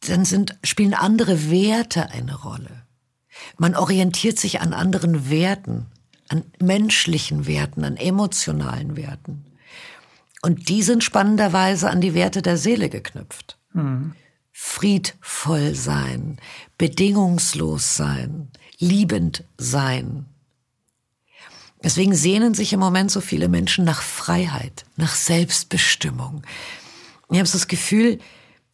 dann 0.01 0.25
sind, 0.25 0.59
spielen 0.63 0.95
andere 0.95 1.51
Werte 1.51 2.11
eine 2.11 2.37
Rolle. 2.37 2.87
Man 3.57 3.75
orientiert 3.75 4.39
sich 4.39 4.61
an 4.61 4.73
anderen 4.73 5.31
Werten 5.31 5.87
an 6.29 6.45
menschlichen 6.61 7.47
Werten, 7.47 7.85
an 7.85 7.97
emotionalen 7.97 8.97
Werten. 8.97 9.45
Und 10.43 10.69
die 10.69 10.83
sind 10.83 11.03
spannenderweise 11.03 11.91
an 11.91 12.01
die 12.01 12.15
Werte 12.15 12.43
der 12.43 12.57
Seele 12.57 12.89
geknüpft. 12.89 13.59
Mhm. 13.73 14.15
Friedvoll 14.53 15.75
sein, 15.75 16.39
bedingungslos 16.79 17.97
sein, 17.97 18.49
liebend 18.79 19.45
sein. 19.57 20.27
Deswegen 21.83 22.15
sehnen 22.15 22.55
sich 22.55 22.73
im 22.73 22.81
Moment 22.81 23.11
so 23.11 23.21
viele 23.21 23.49
Menschen 23.49 23.85
nach 23.85 24.03
Freiheit, 24.03 24.85
nach 24.97 25.15
Selbstbestimmung. 25.15 26.43
Ich 27.31 27.39
habe 27.39 27.49
das 27.49 27.69
Gefühl, 27.69 28.19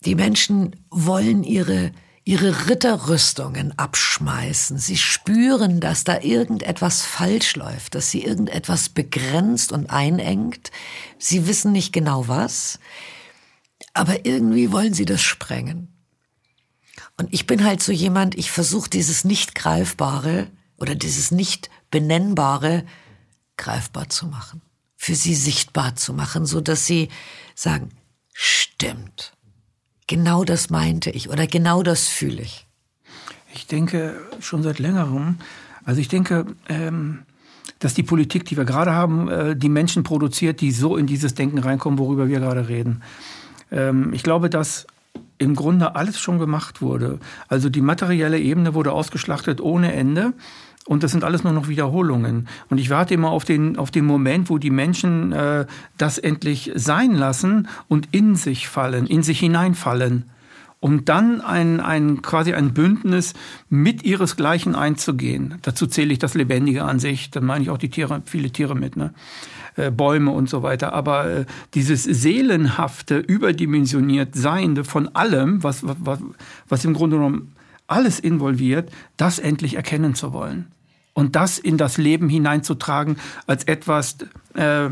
die 0.05 0.15
Menschen 0.15 0.77
wollen 0.91 1.45
ihre 1.45 1.93
ihre 2.25 2.69
Ritterrüstungen 2.69 3.79
abschmeißen. 3.79 4.79
Sie 4.79 4.97
spüren, 4.97 5.81
dass 5.81 6.05
da 6.05 6.21
irgendetwas 6.21 7.03
falsch 7.03 7.55
läuft, 7.57 7.95
dass 7.95 8.11
sie 8.11 8.25
irgendetwas 8.25 8.89
begrenzt 8.89 9.73
und 9.73 9.91
einengt. 9.91 10.71
Sie 11.19 11.47
wissen 11.47 11.73
nicht 11.73 11.93
genau 11.93 12.27
was, 12.27 12.79
aber 13.93 14.25
irgendwie 14.25 14.73
wollen 14.73 14.95
sie 14.95 15.05
das 15.05 15.21
sprengen. 15.21 15.89
Und 17.19 17.33
ich 17.33 17.47
bin 17.47 17.63
halt 17.63 17.83
so 17.83 17.93
jemand, 17.93 18.37
ich 18.37 18.51
versuche 18.51 18.89
dieses 18.89 19.25
nicht 19.25 19.55
greifbare 19.55 20.51
oder 20.79 20.95
dieses 20.95 21.31
nicht 21.31 21.69
benennbare 21.91 22.87
greifbar 23.57 24.09
zu 24.09 24.27
machen, 24.27 24.63
für 24.97 25.15
sie 25.15 25.35
sichtbar 25.35 25.95
zu 25.95 26.15
machen, 26.15 26.47
so 26.47 26.61
dass 26.63 26.87
sie 26.87 27.11
sagen, 27.55 27.91
stimmt 28.33 29.34
genau 30.07 30.45
das 30.45 30.71
meinte 30.71 31.11
ich 31.11 31.31
oder 31.31 31.47
genau 31.47 31.83
das 31.83 32.09
fühle 32.09 32.43
ich? 32.43 32.67
Ich 33.55 33.67
denke 33.67 34.21
schon 34.41 34.63
seit 34.63 34.79
längerem. 34.79 35.37
Also 35.85 36.01
ich 36.01 36.09
denke, 36.09 36.47
ähm, 36.69 37.21
dass 37.79 37.95
die 37.95 38.03
Politik, 38.03 38.45
die 38.47 38.57
wir 38.57 38.65
gerade 38.65 38.93
haben, 38.93 39.29
äh, 39.29 39.57
die 39.57 39.69
Menschen 39.69 40.03
produziert, 40.03 40.61
die 40.61 40.73
so 40.73 40.97
in 40.97 41.07
dieses 41.07 41.35
Denken 41.35 41.59
reinkommen, 41.59 41.99
worüber 41.99 42.29
wir 42.29 42.41
gerade 42.41 42.69
reden. 42.69 43.03
Ähm, 43.71 44.13
ich 44.13 44.23
glaube, 44.23 44.51
dass 44.51 44.87
im 45.39 45.55
Grunde 45.55 45.95
alles 45.95 46.19
schon 46.19 46.39
gemacht 46.39 46.81
wurde. 46.81 47.19
Also 47.49 47.69
die 47.69 47.81
materielle 47.81 48.39
Ebene 48.39 48.75
wurde 48.75 48.93
ausgeschlachtet 48.93 49.61
ohne 49.61 49.93
Ende. 49.93 50.33
Und 50.87 51.03
das 51.03 51.13
sind 51.13 51.25
alles 51.25 51.45
nur 51.45 51.53
noch 51.53 51.69
Wiederholungen. 51.69 52.47
Und 52.69 52.79
ich 52.79 52.91
warte 52.91 53.15
immer 53.15 53.31
auf 53.31 53.45
den, 53.45 53.79
auf 53.79 53.91
den 53.91 54.05
Moment, 54.05 54.51
wo 54.51 54.59
die 54.59 54.71
Menschen 54.71 55.33
äh, 55.33 55.67
das 55.97 56.19
endlich 56.19 56.73
sein 56.75 57.15
lassen 57.15 57.69
und 57.89 58.09
in 58.13 58.37
sich 58.37 58.69
fallen, 58.69 59.07
in 59.07 59.23
sich 59.23 59.41
hineinfallen. 59.41 60.25
Um 60.81 61.07
dann 61.07 61.41
ein, 61.41 61.81
ein, 61.81 62.21
quasi 62.21 62.53
ein 62.53 62.75
Bündnis 62.75 63.33
mit 63.71 64.03
ihresgleichen 64.05 64.75
einzugehen. 64.75 65.55
Dazu 65.63 65.87
zähle 65.87 66.13
ich 66.13 66.19
das 66.19 66.35
Lebendige 66.35 66.85
an 66.85 66.99
sich. 66.99 67.31
Dann 67.31 67.47
meine 67.47 67.63
ich 67.63 67.71
auch 67.71 67.79
die 67.79 67.89
Tiere, 67.89 68.21
viele 68.27 68.51
Tiere 68.51 68.75
mit, 68.75 68.95
ne? 68.95 69.15
Äh, 69.77 69.91
Bäume 69.91 70.33
und 70.33 70.51
so 70.51 70.63
weiter. 70.63 70.93
Aber 70.93 71.31
äh, 71.31 71.45
dieses 71.73 72.05
seelenhafte, 72.05 73.17
überdimensioniert 73.17 74.35
Seiende 74.35 74.85
von 74.85 75.09
allem, 75.17 75.63
was, 75.63 75.81
was, 75.83 76.19
was 76.69 76.85
im 76.85 76.93
Grunde 76.93 77.17
genommen 77.17 77.53
alles 77.87 78.21
involviert, 78.21 78.91
das 79.17 79.39
endlich 79.39 79.77
erkennen 79.77 80.15
zu 80.15 80.35
wollen 80.35 80.74
und 81.15 81.37
das 81.37 81.59
in 81.59 81.79
das 81.79 81.97
Leben 81.97 82.29
hineinzutragen 82.29 83.17
als 83.47 83.65
etwas 83.65 84.19
äh, 84.55 84.91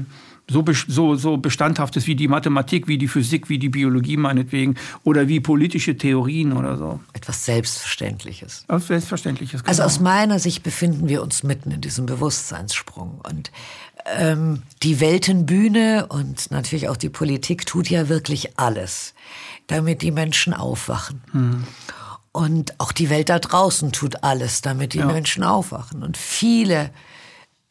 so, 0.48 0.64
so, 0.88 1.14
so 1.14 1.36
bestandhaftes 1.36 2.06
wie 2.06 2.14
die 2.14 2.28
Mathematik, 2.28 2.88
wie 2.88 2.98
die 2.98 3.08
Physik, 3.08 3.48
wie 3.48 3.58
die 3.58 3.68
Biologie 3.68 4.16
meinetwegen 4.16 4.76
oder 5.04 5.28
wie 5.28 5.40
politische 5.40 5.96
Theorien 5.96 6.52
oder 6.52 6.76
so. 6.76 7.00
Etwas 7.12 7.44
Selbstverständliches. 7.44 8.64
Etwas 8.64 8.86
Selbstverständliches. 8.86 9.62
Genau. 9.62 9.70
Also 9.70 9.82
aus 9.82 10.00
meiner 10.00 10.38
Sicht 10.38 10.62
befinden 10.62 11.08
wir 11.08 11.22
uns 11.22 11.42
mitten 11.42 11.70
in 11.70 11.80
diesem 11.80 12.06
Bewusstseinssprung 12.06 13.20
und 13.28 13.50
ähm, 14.16 14.62
die 14.82 15.00
Weltenbühne 15.00 16.06
und 16.08 16.50
natürlich 16.50 16.88
auch 16.88 16.96
die 16.96 17.08
Politik 17.08 17.66
tut 17.66 17.88
ja 17.88 18.08
wirklich 18.08 18.58
alles, 18.58 19.14
damit 19.68 20.02
die 20.02 20.10
Menschen 20.10 20.54
aufwachen. 20.54 21.22
Hm. 21.32 21.64
Und 22.32 22.80
auch 22.80 22.92
die 22.92 23.10
Welt 23.10 23.28
da 23.28 23.38
draußen 23.38 23.92
tut 23.92 24.24
alles, 24.24 24.62
damit 24.62 24.94
die 24.94 24.98
ja. 24.98 25.06
Menschen 25.06 25.44
aufwachen. 25.44 26.02
Und 26.02 26.16
viele 26.16 26.90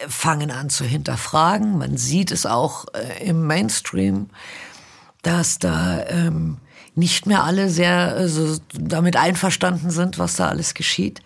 fangen 0.07 0.51
an 0.51 0.69
zu 0.69 0.85
hinterfragen. 0.85 1.77
Man 1.77 1.97
sieht 1.97 2.31
es 2.31 2.45
auch 2.45 2.85
äh, 2.93 3.27
im 3.27 3.45
Mainstream, 3.47 4.29
dass 5.23 5.59
da 5.59 6.05
ähm, 6.05 6.57
nicht 6.95 7.25
mehr 7.25 7.43
alle 7.43 7.69
sehr 7.69 8.13
also, 8.15 8.57
damit 8.73 9.15
einverstanden 9.15 9.91
sind, 9.91 10.19
was 10.19 10.35
da 10.35 10.47
alles 10.47 10.73
geschieht. 10.73 11.21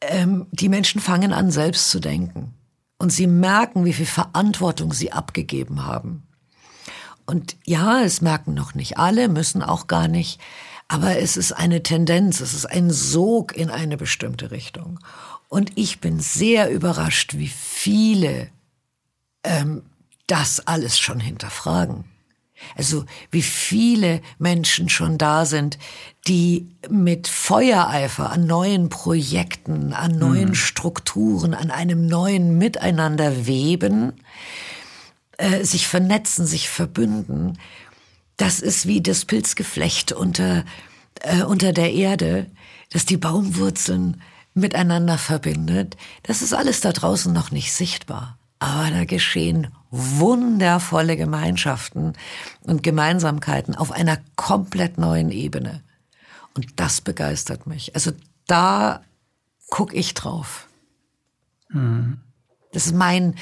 Ähm, 0.00 0.46
die 0.50 0.68
Menschen 0.68 1.00
fangen 1.00 1.32
an, 1.32 1.50
selbst 1.50 1.90
zu 1.90 2.00
denken. 2.00 2.54
Und 2.98 3.10
sie 3.10 3.26
merken, 3.26 3.84
wie 3.84 3.92
viel 3.92 4.06
Verantwortung 4.06 4.92
sie 4.92 5.12
abgegeben 5.12 5.86
haben. 5.86 6.26
Und 7.26 7.56
ja, 7.64 8.02
es 8.02 8.20
merken 8.20 8.54
noch 8.54 8.74
nicht 8.74 8.98
alle, 8.98 9.28
müssen 9.28 9.62
auch 9.62 9.86
gar 9.86 10.08
nicht. 10.08 10.40
Aber 10.90 11.20
es 11.20 11.36
ist 11.36 11.52
eine 11.52 11.84
Tendenz, 11.84 12.40
es 12.40 12.52
ist 12.52 12.66
ein 12.66 12.90
Sog 12.90 13.56
in 13.56 13.70
eine 13.70 13.96
bestimmte 13.96 14.50
Richtung. 14.50 14.98
Und 15.48 15.70
ich 15.76 16.00
bin 16.00 16.18
sehr 16.18 16.68
überrascht, 16.68 17.34
wie 17.36 17.46
viele 17.46 18.48
ähm, 19.44 19.82
das 20.26 20.66
alles 20.66 20.98
schon 20.98 21.20
hinterfragen. 21.20 22.06
Also 22.76 23.04
wie 23.30 23.42
viele 23.42 24.20
Menschen 24.40 24.88
schon 24.88 25.16
da 25.16 25.46
sind, 25.46 25.78
die 26.26 26.66
mit 26.88 27.28
Feuereifer 27.28 28.30
an 28.30 28.48
neuen 28.48 28.88
Projekten, 28.88 29.92
an 29.92 30.18
neuen 30.18 30.48
mhm. 30.48 30.54
Strukturen, 30.56 31.54
an 31.54 31.70
einem 31.70 32.06
neuen 32.06 32.58
Miteinander 32.58 33.46
weben, 33.46 34.14
äh, 35.38 35.62
sich 35.62 35.86
vernetzen, 35.86 36.46
sich 36.46 36.68
verbünden 36.68 37.58
das 38.40 38.60
ist 38.60 38.86
wie 38.86 39.02
das 39.02 39.26
Pilzgeflecht 39.26 40.12
unter, 40.12 40.64
äh, 41.20 41.42
unter 41.42 41.72
der 41.72 41.92
Erde, 41.92 42.46
das 42.90 43.04
die 43.04 43.18
Baumwurzeln 43.18 44.22
miteinander 44.54 45.18
verbindet. 45.18 45.96
Das 46.22 46.40
ist 46.40 46.54
alles 46.54 46.80
da 46.80 46.92
draußen 46.92 47.32
noch 47.32 47.50
nicht 47.50 47.72
sichtbar. 47.72 48.38
Aber 48.58 48.90
da 48.90 49.04
geschehen 49.04 49.68
wundervolle 49.90 51.16
Gemeinschaften 51.16 52.14
und 52.62 52.82
Gemeinsamkeiten 52.82 53.74
auf 53.74 53.92
einer 53.92 54.18
komplett 54.36 54.96
neuen 54.96 55.30
Ebene. 55.30 55.82
Und 56.54 56.80
das 56.80 57.00
begeistert 57.00 57.66
mich. 57.66 57.94
Also 57.94 58.12
da 58.46 59.02
gucke 59.68 59.94
ich 59.94 60.14
drauf. 60.14 60.66
Mhm. 61.68 62.20
Das 62.72 62.86
ist 62.86 62.94
mein, 62.94 63.34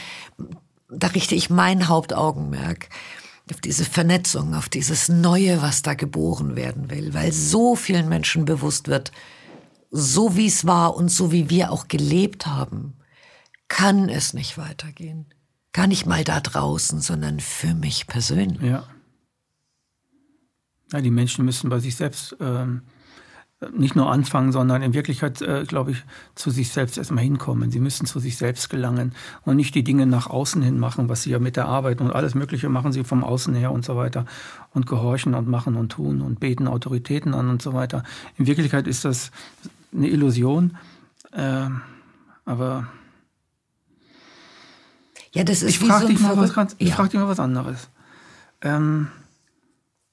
da 0.91 1.09
richte 1.09 1.35
ich 1.35 1.51
mein 1.51 1.89
Hauptaugenmerk 1.89 2.89
auf 3.53 3.61
diese 3.61 3.85
Vernetzung, 3.85 4.55
auf 4.55 4.69
dieses 4.69 5.09
Neue, 5.09 5.63
was 5.63 5.83
da 5.83 5.95
geboren 5.95 6.57
werden 6.57 6.91
will, 6.91 7.15
weil 7.15 7.33
so 7.33 7.77
vielen 7.77 8.09
Menschen 8.09 8.45
bewusst 8.45 8.89
wird, 8.89 9.13
so 9.91 10.37
wie 10.37 10.47
es 10.47 10.67
war 10.67 10.97
und 10.97 11.09
so 11.09 11.33
wie 11.33 11.51
wir 11.51 11.73
auch 11.73 11.89
gelebt 11.89 12.47
haben, 12.47 12.95
kann 13.69 14.09
es 14.09 14.35
nicht 14.35 14.59
weitergehen. 14.59 15.27
Gar 15.73 15.87
nicht 15.87 16.07
mal 16.07 16.25
da 16.25 16.41
draußen, 16.41 17.01
sondern 17.01 17.41
für 17.41 17.75
mich 17.75 18.07
persönlich. 18.07 18.63
Ja. 18.63 18.85
ja 20.93 21.01
die 21.01 21.11
Menschen 21.11 21.45
müssen 21.45 21.71
bei 21.71 21.79
sich 21.79 21.97
selbst 21.97 22.37
ähm, 22.41 22.83
nicht 23.73 23.97
nur 23.97 24.11
anfangen, 24.11 24.53
sondern 24.53 24.83
in 24.83 24.95
Wirklichkeit, 24.95 25.43
äh, 25.43 25.65
glaube 25.67 25.91
ich, 25.91 26.05
zu 26.37 26.51
sich 26.51 26.71
selbst 26.71 26.97
erstmal 26.97 27.25
hinkommen. 27.25 27.73
Sie 27.73 27.81
müssen 27.81 28.07
zu 28.07 28.21
sich 28.21 28.37
selbst 28.37 28.71
gelangen 28.71 29.15
und 29.45 29.57
nicht 29.57 29.75
die 29.75 29.83
Dinge 29.83 30.07
nach 30.07 30.29
außen 30.29 30.63
hin 30.63 30.79
machen, 30.79 31.09
was 31.09 31.23
sie 31.23 31.31
ja 31.31 31.41
mit 31.41 31.57
der 31.57 31.67
Arbeit 31.67 32.01
und 32.01 32.13
alles 32.13 32.37
Mögliche 32.37 32.69
machen 32.69 32.93
sie 32.93 33.03
vom 33.03 33.25
Außen 33.25 33.55
her 33.55 33.73
und 33.73 33.85
so 33.85 33.97
weiter 33.97 34.27
und 34.75 34.87
gehorchen 34.87 35.35
und 35.35 35.49
machen 35.49 35.77
und 35.77 35.91
tun 35.91 36.21
und 36.21 36.39
beten 36.39 36.69
Autoritäten 36.69 37.35
an 37.35 37.51
und 37.51 37.61
so 37.61 37.73
weiter. 37.73 38.05
In 38.37 38.47
Wirklichkeit 38.47 38.87
ist 38.87 39.05
das 39.05 39.33
eine 39.93 40.09
Illusion, 40.09 40.77
äh, 41.33 41.67
aber 42.45 42.87
ja, 45.33 45.43
das 45.43 45.63
ist 45.63 45.71
ich 45.71 45.79
frage 45.81 46.07
dich, 46.07 46.21
mal 46.21 46.37
was, 46.37 46.77
ich 46.79 46.89
ja. 46.89 46.95
frag 46.95 47.11
dich 47.11 47.19
mal 47.19 47.29
was 47.29 47.41
anderes. 47.41 47.89
ähm, 48.63 49.09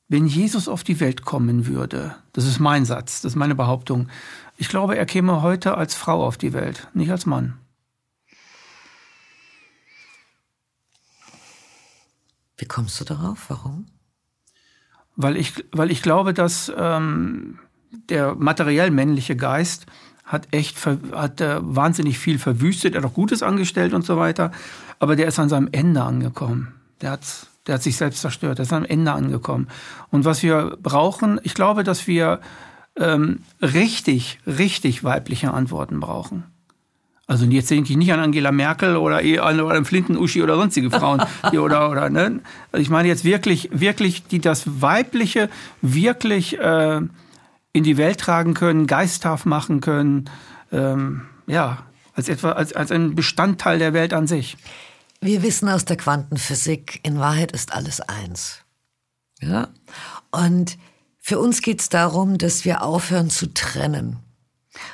wenn 0.08 0.28
Jesus 0.28 0.68
auf 0.68 0.84
die 0.84 0.99
Welt 0.99 1.24
kommen 1.24 1.68
würde, 1.68 2.16
das 2.34 2.45
ist 2.45 2.60
mein 2.60 2.86
Satz, 2.86 3.22
das 3.22 3.34
ist 3.34 3.38
meine 3.38 3.56
Behauptung, 3.56 4.10
ich 4.58 4.70
glaube, 4.70 4.97
er 4.97 5.06
käme 5.06 5.41
heute 5.41 5.78
als 5.78 5.95
Frau 5.95 6.26
auf 6.26 6.38
die 6.38 6.53
Welt, 6.53 6.88
nicht 6.93 7.12
als 7.12 7.26
Mann. 7.26 7.58
Wie 12.58 12.66
kommst 12.66 12.99
du 13.01 13.03
darauf? 13.03 13.49
Warum? 13.49 13.88
Weil 15.16 15.36
ich, 15.38 15.66
weil 15.72 15.91
ich 15.91 16.01
glaube, 16.01 16.34
dass 16.34 16.72
ähm, 16.76 17.60
der 18.10 18.36
materiell 18.36 18.91
männliche 18.91 19.36
Geist 19.36 19.88
hat 20.24 20.47
echt 20.51 20.84
hat 20.86 21.39
äh, 21.39 21.60
wahnsinnig 21.62 22.18
viel 22.18 22.39
verwüstet, 22.39 22.95
er 22.95 23.01
hat 23.01 23.10
auch 23.10 23.14
Gutes 23.14 23.43
angestellt 23.43 23.93
und 23.93 24.03
so 24.03 24.18
weiter, 24.18 24.51
aber 24.99 25.16
der 25.16 25.28
ist 25.28 25.39
an 25.39 25.49
seinem 25.49 25.70
Ende 25.72 26.01
angekommen. 26.01 26.74
Der 27.01 27.12
hat, 27.12 27.47
der 27.68 27.76
hat 27.76 27.84
sich 27.84 27.97
selbst 27.97 28.22
zerstört, 28.22 28.59
der 28.59 28.63
ist 28.63 28.74
am 28.74 28.86
Ende 28.86 29.11
angekommen. 29.11 29.68
Und 30.11 30.26
was 30.26 30.43
wir 30.43 30.78
brauchen, 30.82 31.39
ich 31.43 31.53
glaube, 31.53 31.84
dass 31.84 32.07
wir 32.07 32.39
ähm, 32.97 33.39
richtig, 33.61 34.39
richtig 34.45 35.03
weibliche 35.03 35.53
Antworten 35.53 35.99
brauchen. 35.99 36.43
Also 37.28 37.45
jetzt 37.45 37.72
denke 37.72 37.91
ich 37.91 37.97
nicht 37.97 38.13
an 38.13 38.20
Angela 38.20 38.51
Merkel 38.51 38.97
oder 38.97 39.18
an, 39.43 39.59
oder 39.59 39.84
Flinten-Uschi 39.84 40.43
oder 40.43 40.55
sonstige 40.57 40.91
Frauen, 40.91 41.24
die 41.51 41.57
oder 41.57 41.89
oder 41.89 42.09
ne. 42.09 42.39
Also 42.72 42.82
ich 42.82 42.89
meine 42.89 43.07
jetzt 43.07 43.26
wirklich, 43.26 43.70
wirklich, 43.72 44.28
die 44.28 44.39
das 44.39 44.82
Weibliche 44.82 45.49
wirklich 45.82 46.59
äh, 46.59 47.01
in 47.74 47.84
die 47.84 47.97
Welt 47.97 48.20
tragen 48.20 48.53
können, 48.53 48.86
geisthaft 48.86 49.47
machen 49.47 49.82
können, 49.82 50.26
ähm, 50.72 51.24
ja, 51.47 51.80
als 52.13 52.30
etwa 52.30 52.51
als 52.51 52.74
als 52.74 52.91
ein 52.91 53.16
Bestandteil 53.16 53.80
der 53.80 53.93
Welt 53.93 54.13
an 54.13 54.28
sich. 54.28 54.55
Wir 55.26 55.42
wissen 55.42 55.70
aus 55.70 55.86
der 55.86 55.98
Quantenphysik, 55.98 57.00
in 57.02 57.18
Wahrheit 57.18 57.52
ist 57.52 57.74
alles 57.74 58.00
eins. 58.00 58.60
Ja, 59.42 59.70
und 60.30 60.78
für 61.20 61.40
uns 61.40 61.64
geht 61.64 61.82
es 61.82 61.90
darum, 61.90 62.38
dass 62.38 62.64
wir 62.64 62.84
aufhören 62.84 63.32
zu 63.32 63.52
trennen. 63.52 64.20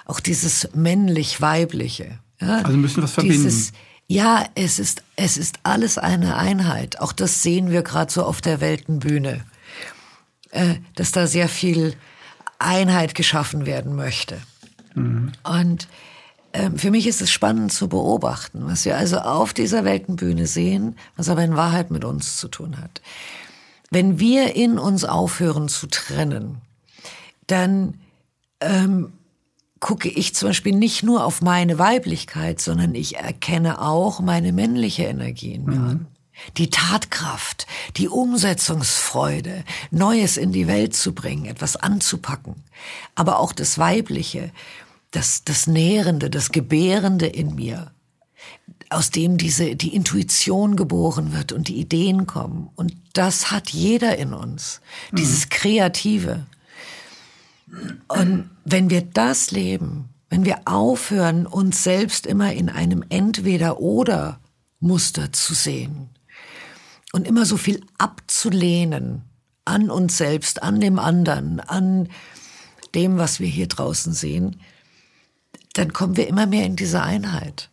Auch 0.05 0.21
dieses 0.21 0.69
männlich-weibliche. 0.73 2.19
Ja, 2.39 2.59
also 2.59 2.77
müssen 2.77 2.97
wir 2.97 3.03
was 3.03 3.11
verbinden. 3.11 3.43
Dieses, 3.43 3.73
ja, 4.07 4.45
es 4.55 4.79
ist, 4.79 5.03
es 5.17 5.35
ist 5.35 5.59
alles 5.63 5.97
eine 5.97 6.37
Einheit. 6.37 7.01
Auch 7.01 7.11
das 7.11 7.43
sehen 7.43 7.69
wir 7.69 7.81
gerade 7.81 8.09
so 8.09 8.23
auf 8.23 8.39
der 8.39 8.61
Weltenbühne. 8.61 9.43
Äh, 10.51 10.75
dass 10.95 11.11
da 11.11 11.27
sehr 11.27 11.49
viel 11.49 11.93
Einheit 12.57 13.15
geschaffen 13.15 13.65
werden 13.65 13.97
möchte. 13.97 14.41
Mhm. 14.95 15.33
Und 15.43 15.89
für 16.75 16.91
mich 16.91 17.07
ist 17.07 17.21
es 17.21 17.31
spannend 17.31 17.71
zu 17.71 17.87
beobachten, 17.87 18.63
was 18.65 18.85
wir 18.85 18.97
also 18.97 19.19
auf 19.19 19.53
dieser 19.53 19.85
Weltenbühne 19.85 20.47
sehen, 20.47 20.97
was 21.15 21.29
aber 21.29 21.43
in 21.43 21.55
Wahrheit 21.55 21.91
mit 21.91 22.03
uns 22.03 22.37
zu 22.37 22.47
tun 22.47 22.77
hat. 22.77 23.01
Wenn 23.89 24.19
wir 24.19 24.55
in 24.55 24.77
uns 24.79 25.03
aufhören 25.03 25.69
zu 25.69 25.87
trennen, 25.87 26.57
dann 27.47 27.95
ähm, 28.61 29.13
gucke 29.79 30.09
ich 30.09 30.35
zum 30.35 30.49
Beispiel 30.49 30.75
nicht 30.75 31.03
nur 31.03 31.25
auf 31.25 31.41
meine 31.41 31.77
Weiblichkeit, 31.79 32.61
sondern 32.61 32.95
ich 32.95 33.17
erkenne 33.17 33.81
auch 33.81 34.19
meine 34.21 34.53
männliche 34.53 35.03
Energie 35.03 35.53
in 35.53 35.65
mir 35.65 35.75
mhm. 35.75 35.89
an. 35.89 36.07
Die 36.57 36.69
Tatkraft, 36.69 37.67
die 37.97 38.07
Umsetzungsfreude, 38.07 39.63
Neues 39.91 40.37
in 40.37 40.51
die 40.51 40.67
Welt 40.67 40.95
zu 40.95 41.13
bringen, 41.13 41.45
etwas 41.45 41.75
anzupacken. 41.75 42.55
Aber 43.15 43.39
auch 43.39 43.53
das 43.53 43.77
Weibliche, 43.77 44.51
das, 45.11 45.43
das 45.43 45.67
Nährende, 45.67 46.29
das 46.29 46.51
Gebärende 46.51 47.27
in 47.27 47.55
mir 47.55 47.91
aus 48.91 49.09
dem 49.09 49.37
diese, 49.37 49.75
die 49.77 49.95
Intuition 49.95 50.75
geboren 50.75 51.33
wird 51.33 51.53
und 51.53 51.69
die 51.69 51.79
Ideen 51.79 52.27
kommen. 52.27 52.69
Und 52.75 52.93
das 53.13 53.49
hat 53.49 53.69
jeder 53.69 54.17
in 54.17 54.33
uns. 54.33 54.81
Dieses 55.13 55.47
Kreative. 55.47 56.45
Und 58.09 58.49
wenn 58.65 58.89
wir 58.89 59.01
das 59.01 59.51
leben, 59.51 60.09
wenn 60.29 60.43
wir 60.43 60.63
aufhören, 60.65 61.47
uns 61.47 61.83
selbst 61.83 62.25
immer 62.25 62.51
in 62.51 62.67
einem 62.69 63.05
Entweder-Oder-Muster 63.07 65.31
zu 65.31 65.53
sehen 65.53 66.09
und 67.13 67.25
immer 67.25 67.45
so 67.45 67.55
viel 67.55 67.79
abzulehnen 67.97 69.21
an 69.63 69.89
uns 69.89 70.17
selbst, 70.17 70.63
an 70.63 70.81
dem 70.81 70.99
anderen, 70.99 71.61
an 71.61 72.09
dem, 72.93 73.17
was 73.17 73.39
wir 73.39 73.47
hier 73.47 73.67
draußen 73.67 74.11
sehen, 74.11 74.59
dann 75.73 75.93
kommen 75.93 76.17
wir 76.17 76.27
immer 76.27 76.45
mehr 76.45 76.65
in 76.65 76.75
diese 76.75 77.01
Einheit. 77.01 77.69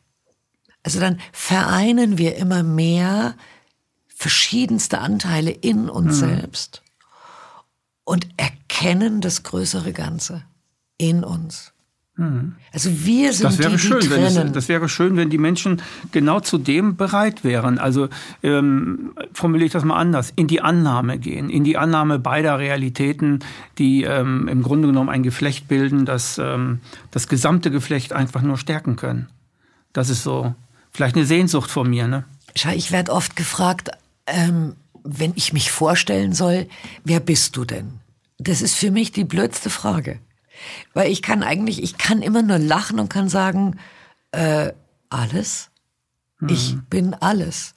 Also 0.83 1.01
dann 1.01 1.21
vereinen 1.33 2.19
wir 2.19 2.37
immer 2.37 2.63
mehr 2.63 3.35
verschiedenste 4.07 4.99
Anteile 4.99 5.51
in 5.51 5.89
uns 5.89 6.21
mhm. 6.21 6.29
selbst 6.29 6.83
und 8.05 8.29
erkennen 8.37 9.21
das 9.21 9.43
größere 9.43 9.93
Ganze 9.93 10.45
in 10.97 11.25
uns. 11.25 11.73
Mhm. 12.19 12.57
Also 12.73 12.91
wir 12.93 13.33
sind 13.33 13.47
das 13.47 13.59
wäre 13.59 13.71
die, 13.71 13.79
schön, 13.79 14.01
die 14.01 14.11
wenn 14.11 14.25
es, 14.25 14.53
das 14.53 14.69
wäre 14.69 14.89
schön, 14.91 15.17
wenn 15.17 15.31
die 15.31 15.39
Menschen 15.39 15.81
genau 16.13 16.41
zu 16.41 16.59
dem 16.59 16.97
bereit 16.97 17.45
wären. 17.45 17.79
Also 17.79 18.09
ähm, 18.43 19.13
formuliere 19.33 19.67
ich 19.67 19.73
das 19.73 19.85
mal 19.85 19.97
anders: 19.97 20.33
in 20.37 20.47
die 20.47 20.61
Annahme 20.61 21.19
gehen, 21.19 21.49
in 21.49 21.65
die 21.65 21.79
Annahme 21.79 22.19
beider 22.19 22.59
Realitäten, 22.59 23.39
die 23.79 24.03
ähm, 24.03 24.47
im 24.49 24.63
Grunde 24.63 24.89
genommen 24.89 25.09
ein 25.09 25.23
Geflecht 25.23 25.69
bilden, 25.69 26.05
das 26.05 26.39
ähm, 26.39 26.81
das 27.11 27.29
gesamte 27.29 27.71
Geflecht 27.71 28.13
einfach 28.13 28.43
nur 28.43 28.59
stärken 28.59 28.97
können. 28.97 29.29
Das 29.95 30.11
ist 30.11 30.23
so 30.23 30.55
Vielleicht 30.99 31.17
eine 31.17 31.27
Sehnsucht 31.27 31.71
von 31.71 31.89
mir, 31.89 32.09
ne? 32.09 32.25
Schau, 32.57 32.71
ich 32.71 32.91
werde 32.91 33.13
oft 33.13 33.37
gefragt, 33.37 33.91
ähm, 34.27 34.75
wenn 35.05 35.33
ich 35.37 35.53
mich 35.53 35.71
vorstellen 35.71 36.33
soll, 36.33 36.67
wer 37.05 37.21
bist 37.21 37.57
du 37.57 37.65
denn? 37.65 38.01
Das 38.39 38.63
ist 38.63 38.75
für 38.75 38.91
mich 38.91 39.13
die 39.13 39.25
blödste 39.25 39.71
Frage. 39.71 40.19
Weil 40.95 41.11
ich 41.11 41.23
kann 41.23 41.43
eigentlich, 41.43 41.83
ich 41.83 41.99
kann 41.99 42.23
immer 42.23 42.43
nur 42.43 42.59
lachen 42.59 43.01
und 43.01 43.09
kann 43.09 43.29
sagen, 43.29 43.79
äh, 44.33 44.73
alles? 45.11 45.71
Mhm. 46.41 46.49
Ich 46.49 46.77
bin 46.89 47.15
alles. 47.15 47.75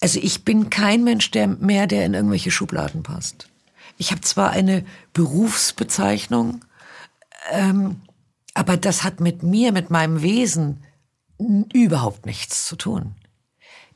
Also 0.00 0.20
ich 0.22 0.44
bin 0.44 0.70
kein 0.70 1.04
Mensch 1.04 1.30
der 1.30 1.46
mehr, 1.46 1.86
der 1.86 2.06
in 2.06 2.14
irgendwelche 2.14 2.50
Schubladen 2.50 3.02
passt. 3.02 3.48
Ich 3.96 4.12
habe 4.12 4.20
zwar 4.20 4.50
eine 4.50 4.84
Berufsbezeichnung, 5.12 6.64
ähm, 7.50 8.00
aber 8.54 8.76
das 8.76 9.02
hat 9.02 9.20
mit 9.20 9.42
mir, 9.42 9.72
mit 9.72 9.90
meinem 9.90 10.22
Wesen 10.22 10.84
überhaupt 11.72 12.26
nichts 12.26 12.66
zu 12.66 12.76
tun. 12.76 13.14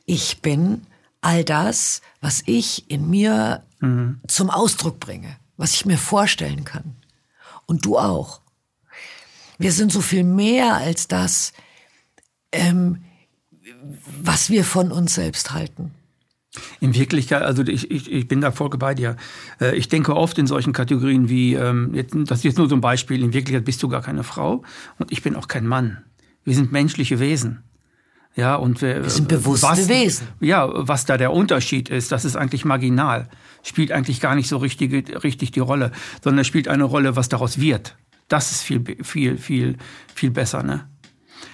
Ich 0.05 0.41
bin 0.41 0.85
all 1.21 1.43
das, 1.43 2.01
was 2.21 2.43
ich 2.45 2.89
in 2.89 3.09
mir 3.09 3.63
mhm. 3.79 4.19
zum 4.27 4.49
Ausdruck 4.49 4.99
bringe, 4.99 5.37
was 5.57 5.73
ich 5.73 5.85
mir 5.85 5.97
vorstellen 5.97 6.65
kann. 6.65 6.95
Und 7.65 7.85
du 7.85 7.97
auch. 7.97 8.41
Wir 9.57 9.71
sind 9.71 9.91
so 9.91 10.01
viel 10.01 10.23
mehr 10.23 10.75
als 10.75 11.07
das, 11.07 11.53
ähm, 12.51 13.03
was 14.21 14.49
wir 14.49 14.63
von 14.63 14.91
uns 14.91 15.15
selbst 15.15 15.51
halten. 15.51 15.91
In 16.79 16.93
Wirklichkeit, 16.93 17.41
also 17.41 17.63
ich, 17.63 17.89
ich, 17.89 18.11
ich 18.11 18.27
bin 18.27 18.41
da 18.41 18.51
voll 18.51 18.69
bei 18.69 18.93
dir. 18.93 19.15
Äh, 19.59 19.75
ich 19.75 19.87
denke 19.87 20.15
oft 20.15 20.37
in 20.37 20.45
solchen 20.45 20.71
Kategorien 20.71 21.27
wie, 21.27 21.55
ähm, 21.55 21.91
das 22.27 22.39
ist 22.39 22.43
jetzt 22.43 22.57
nur 22.57 22.69
so 22.69 22.75
ein 22.75 22.81
Beispiel, 22.81 23.23
in 23.23 23.33
Wirklichkeit 23.33 23.65
bist 23.65 23.81
du 23.81 23.87
gar 23.87 24.01
keine 24.01 24.23
Frau 24.23 24.63
und 24.99 25.11
ich 25.11 25.23
bin 25.23 25.35
auch 25.35 25.47
kein 25.47 25.65
Mann. 25.65 26.03
Wir 26.43 26.53
sind 26.53 26.71
menschliche 26.71 27.19
Wesen. 27.19 27.63
Ja, 28.35 28.55
und 28.55 28.81
wir, 28.81 29.03
wir 29.03 29.09
sind 29.09 29.27
bewusste 29.27 29.67
was, 29.67 29.87
Wesen. 29.87 30.27
Ja, 30.39 30.67
was 30.73 31.05
da 31.05 31.17
der 31.17 31.31
Unterschied 31.31 31.89
ist, 31.89 32.11
das 32.11 32.25
ist 32.25 32.35
eigentlich 32.35 32.65
marginal. 32.65 33.29
Spielt 33.61 33.91
eigentlich 33.91 34.19
gar 34.19 34.35
nicht 34.35 34.47
so 34.47 34.57
richtig, 34.57 35.23
richtig 35.23 35.51
die 35.51 35.59
Rolle, 35.59 35.91
sondern 36.23 36.39
es 36.39 36.47
spielt 36.47 36.67
eine 36.67 36.83
Rolle, 36.83 37.15
was 37.15 37.29
daraus 37.29 37.59
wird. 37.59 37.95
Das 38.27 38.51
ist 38.51 38.63
viel, 38.63 38.83
viel, 39.03 39.37
viel, 39.37 39.77
viel 40.15 40.31
besser, 40.31 40.63
ne? 40.63 40.87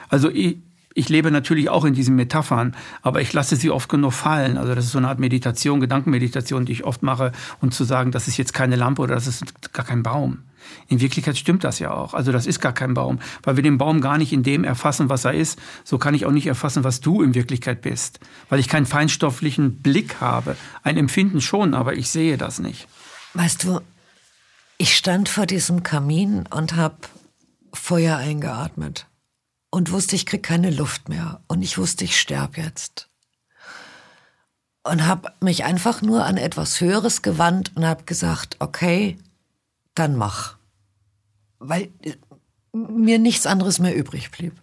Also 0.07 0.29
ich, 0.29 0.57
ich 0.93 1.09
lebe 1.09 1.31
natürlich 1.31 1.69
auch 1.69 1.85
in 1.85 1.93
diesen 1.93 2.15
Metaphern, 2.15 2.75
aber 3.01 3.21
ich 3.21 3.33
lasse 3.33 3.55
sie 3.55 3.69
oft 3.69 3.89
genug 3.89 4.13
fallen. 4.13 4.57
Also 4.57 4.73
das 4.73 4.85
ist 4.85 4.91
so 4.91 4.97
eine 4.97 5.09
Art 5.09 5.19
Meditation, 5.19 5.81
Gedankenmeditation, 5.81 6.65
die 6.65 6.71
ich 6.71 6.83
oft 6.83 7.03
mache, 7.03 7.31
und 7.59 7.73
zu 7.73 7.83
sagen, 7.83 8.11
das 8.11 8.27
ist 8.27 8.37
jetzt 8.37 8.53
keine 8.53 8.75
Lampe 8.75 9.01
oder 9.01 9.15
das 9.15 9.27
ist 9.27 9.73
gar 9.73 9.85
kein 9.85 10.01
Baum. 10.01 10.39
In 10.87 10.99
Wirklichkeit 10.99 11.37
stimmt 11.37 11.63
das 11.63 11.79
ja 11.79 11.91
auch. 11.91 12.13
Also 12.13 12.31
das 12.31 12.45
ist 12.45 12.59
gar 12.59 12.73
kein 12.73 12.93
Baum, 12.93 13.19
weil 13.43 13.55
wir 13.55 13.63
den 13.63 13.77
Baum 13.77 14.01
gar 14.01 14.17
nicht 14.17 14.33
in 14.33 14.43
dem 14.43 14.63
erfassen, 14.63 15.09
was 15.09 15.25
er 15.25 15.33
ist. 15.33 15.59
So 15.83 15.97
kann 15.97 16.13
ich 16.13 16.25
auch 16.25 16.31
nicht 16.31 16.47
erfassen, 16.47 16.83
was 16.83 17.01
du 17.01 17.21
in 17.21 17.35
Wirklichkeit 17.35 17.81
bist, 17.81 18.19
weil 18.49 18.59
ich 18.59 18.67
keinen 18.67 18.85
feinstofflichen 18.85 19.81
Blick 19.81 20.21
habe. 20.21 20.55
Ein 20.83 20.97
Empfinden 20.97 21.41
schon, 21.41 21.73
aber 21.73 21.93
ich 21.93 22.09
sehe 22.09 22.37
das 22.37 22.59
nicht. 22.59 22.87
Weißt 23.33 23.63
du, 23.63 23.81
ich 24.77 24.95
stand 24.95 25.29
vor 25.29 25.45
diesem 25.45 25.83
Kamin 25.83 26.45
und 26.47 26.75
habe 26.75 26.95
Feuer 27.73 28.17
eingeatmet 28.17 29.07
und 29.69 29.91
wusste, 29.91 30.15
ich 30.15 30.25
krieg 30.25 30.43
keine 30.43 30.71
Luft 30.71 31.09
mehr 31.09 31.41
und 31.47 31.61
ich 31.61 31.77
wusste, 31.77 32.03
ich 32.03 32.19
sterb 32.19 32.57
jetzt. 32.57 33.07
Und 34.83 35.05
habe 35.05 35.33
mich 35.41 35.65
einfach 35.65 36.01
nur 36.01 36.25
an 36.25 36.37
etwas 36.37 36.79
Höheres 36.81 37.21
gewandt 37.21 37.73
und 37.75 37.85
habe 37.85 38.05
gesagt, 38.05 38.55
okay, 38.59 39.17
dann 39.99 40.15
mach. 40.15 40.57
Weil 41.59 41.89
äh, 42.01 42.13
mir 42.73 43.19
nichts 43.19 43.45
anderes 43.45 43.79
mehr 43.79 43.95
übrig 43.95 44.31
blieb. 44.31 44.53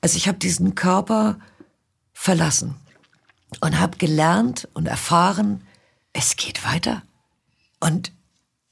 Also 0.00 0.16
ich 0.16 0.28
habe 0.28 0.38
diesen 0.38 0.74
Körper 0.74 1.38
verlassen 2.12 2.76
und 3.60 3.78
habe 3.78 3.96
gelernt 3.98 4.68
und 4.74 4.86
erfahren, 4.86 5.62
es 6.12 6.36
geht 6.36 6.64
weiter. 6.64 7.02
Und 7.80 8.12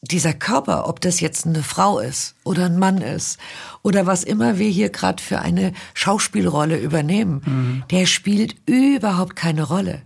dieser 0.02 0.34
Körper, 0.34 0.88
ob 0.88 1.00
das 1.00 1.20
jetzt 1.20 1.46
eine 1.46 1.62
Frau 1.62 1.98
ist 1.98 2.34
oder 2.44 2.66
ein 2.66 2.78
Mann 2.78 3.00
ist 3.00 3.38
oder 3.82 4.06
was 4.06 4.24
immer 4.24 4.58
wir 4.58 4.68
hier 4.68 4.90
gerade 4.90 5.22
für 5.22 5.40
eine 5.40 5.72
Schauspielrolle 5.94 6.78
übernehmen, 6.78 7.42
mhm. 7.44 7.84
der 7.90 8.06
spielt 8.06 8.56
überhaupt 8.66 9.36
keine 9.36 9.64
Rolle. 9.64 10.02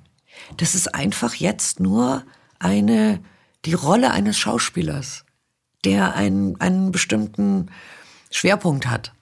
Das 0.56 0.74
ist 0.74 0.94
einfach 0.94 1.34
jetzt 1.34 1.80
nur 1.80 2.24
eine, 2.58 3.20
die 3.64 3.74
Rolle 3.74 4.10
eines 4.10 4.38
Schauspielers, 4.38 5.24
der 5.84 6.14
einen, 6.14 6.60
einen 6.60 6.92
bestimmten 6.92 7.70
Schwerpunkt 8.30 8.86
hat. 8.86 9.12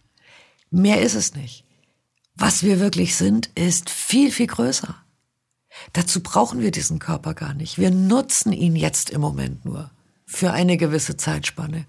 Mehr 0.71 1.01
ist 1.01 1.15
es 1.15 1.35
nicht. 1.35 1.65
Was 2.35 2.63
wir 2.63 2.79
wirklich 2.79 3.17
sind, 3.17 3.51
ist 3.55 3.91
viel, 3.91 4.31
viel 4.31 4.47
größer. 4.47 4.95
Dazu 5.93 6.23
brauchen 6.23 6.61
wir 6.61 6.71
diesen 6.71 6.99
Körper 6.99 7.35
gar 7.35 7.55
nicht. 7.55 7.79
Wir 7.79 7.91
nutzen 7.91 8.53
ihn 8.53 8.77
jetzt 8.77 9.11
im 9.11 9.21
Moment 9.21 9.65
nur 9.65 9.91
für 10.27 10.53
eine 10.53 10.77
gewisse 10.77 11.17
Zeitspanne. 11.17 11.87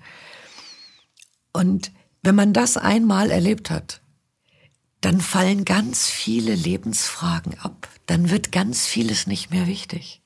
Und 1.54 1.92
wenn 2.22 2.36
man 2.36 2.54
das 2.54 2.78
einmal 2.78 3.32
erlebt 3.32 3.70
hat, 3.70 4.02
dann 5.02 5.22
fallen 5.22 5.66
ganz 5.66 6.08
viele 6.08 6.56
Lebensfragen 6.56 7.58
ab. 7.60 7.88
Dann 8.06 8.30
wird 8.30 8.52
ganz 8.52 8.86
vieles 8.86 9.28
nicht 9.28 9.52
mehr 9.52 9.68
wichtig. 9.68 10.22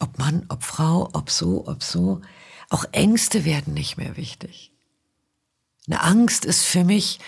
Ob 0.00 0.18
Mann, 0.18 0.44
ob 0.48 0.62
Frau, 0.64 1.08
ob 1.12 1.30
so, 1.30 1.66
ob 1.66 1.82
so. 1.82 2.20
Auch 2.70 2.84
Ängste 2.92 3.44
werden 3.44 3.74
nicht 3.74 3.96
mehr 3.96 4.16
wichtig. 4.16 4.70
Eine 5.86 6.02
Angst 6.02 6.44
ist 6.44 6.64
für 6.64 6.84
mich 6.84 7.18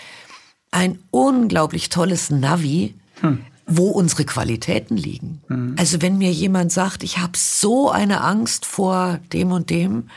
ein 0.71 0.99
unglaublich 1.11 1.89
tolles 1.89 2.29
Navi, 2.29 2.95
hm 3.21 3.45
wo 3.67 3.89
unsere 3.89 4.23
Qualitäten 4.23 4.95
liegen. 4.95 5.41
Mhm. 5.49 5.75
Also 5.77 6.01
wenn 6.01 6.17
mir 6.17 6.31
jemand 6.31 6.71
sagt, 6.71 7.03
ich 7.03 7.17
habe 7.17 7.37
so 7.37 7.91
eine 7.91 8.21
Angst 8.21 8.65
vor 8.65 9.19
dem 9.33 9.51
und 9.51 9.69
dem, 9.69 10.09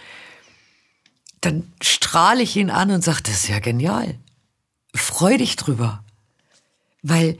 dann 1.41 1.64
strahle 1.83 2.43
ich 2.43 2.57
ihn 2.57 2.71
an 2.71 2.93
und 2.93 3.03
sage, 3.03 3.23
das 3.25 3.43
ist 3.43 3.49
ja 3.49 3.59
genial. 3.59 4.14
Freu 4.95 5.37
dich 5.37 5.57
drüber. 5.57 6.05
Weil 7.03 7.39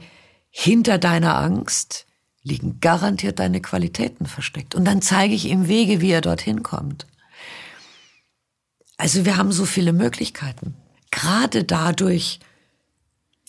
hinter 0.49 0.97
deiner 0.97 1.37
Angst 1.37 2.05
liegen 2.43 2.79
garantiert 2.81 3.39
deine 3.39 3.61
Qualitäten 3.61 4.25
versteckt. 4.25 4.75
Und 4.75 4.85
dann 4.85 5.01
zeige 5.01 5.33
ich 5.33 5.45
ihm 5.45 5.67
Wege, 5.67 6.01
wie 6.01 6.11
er 6.11 6.21
dorthin 6.21 6.61
kommt. 6.61 7.05
Also 9.01 9.25
wir 9.25 9.35
haben 9.35 9.51
so 9.51 9.65
viele 9.65 9.93
Möglichkeiten. 9.93 10.75
Gerade 11.09 11.63
dadurch, 11.63 12.39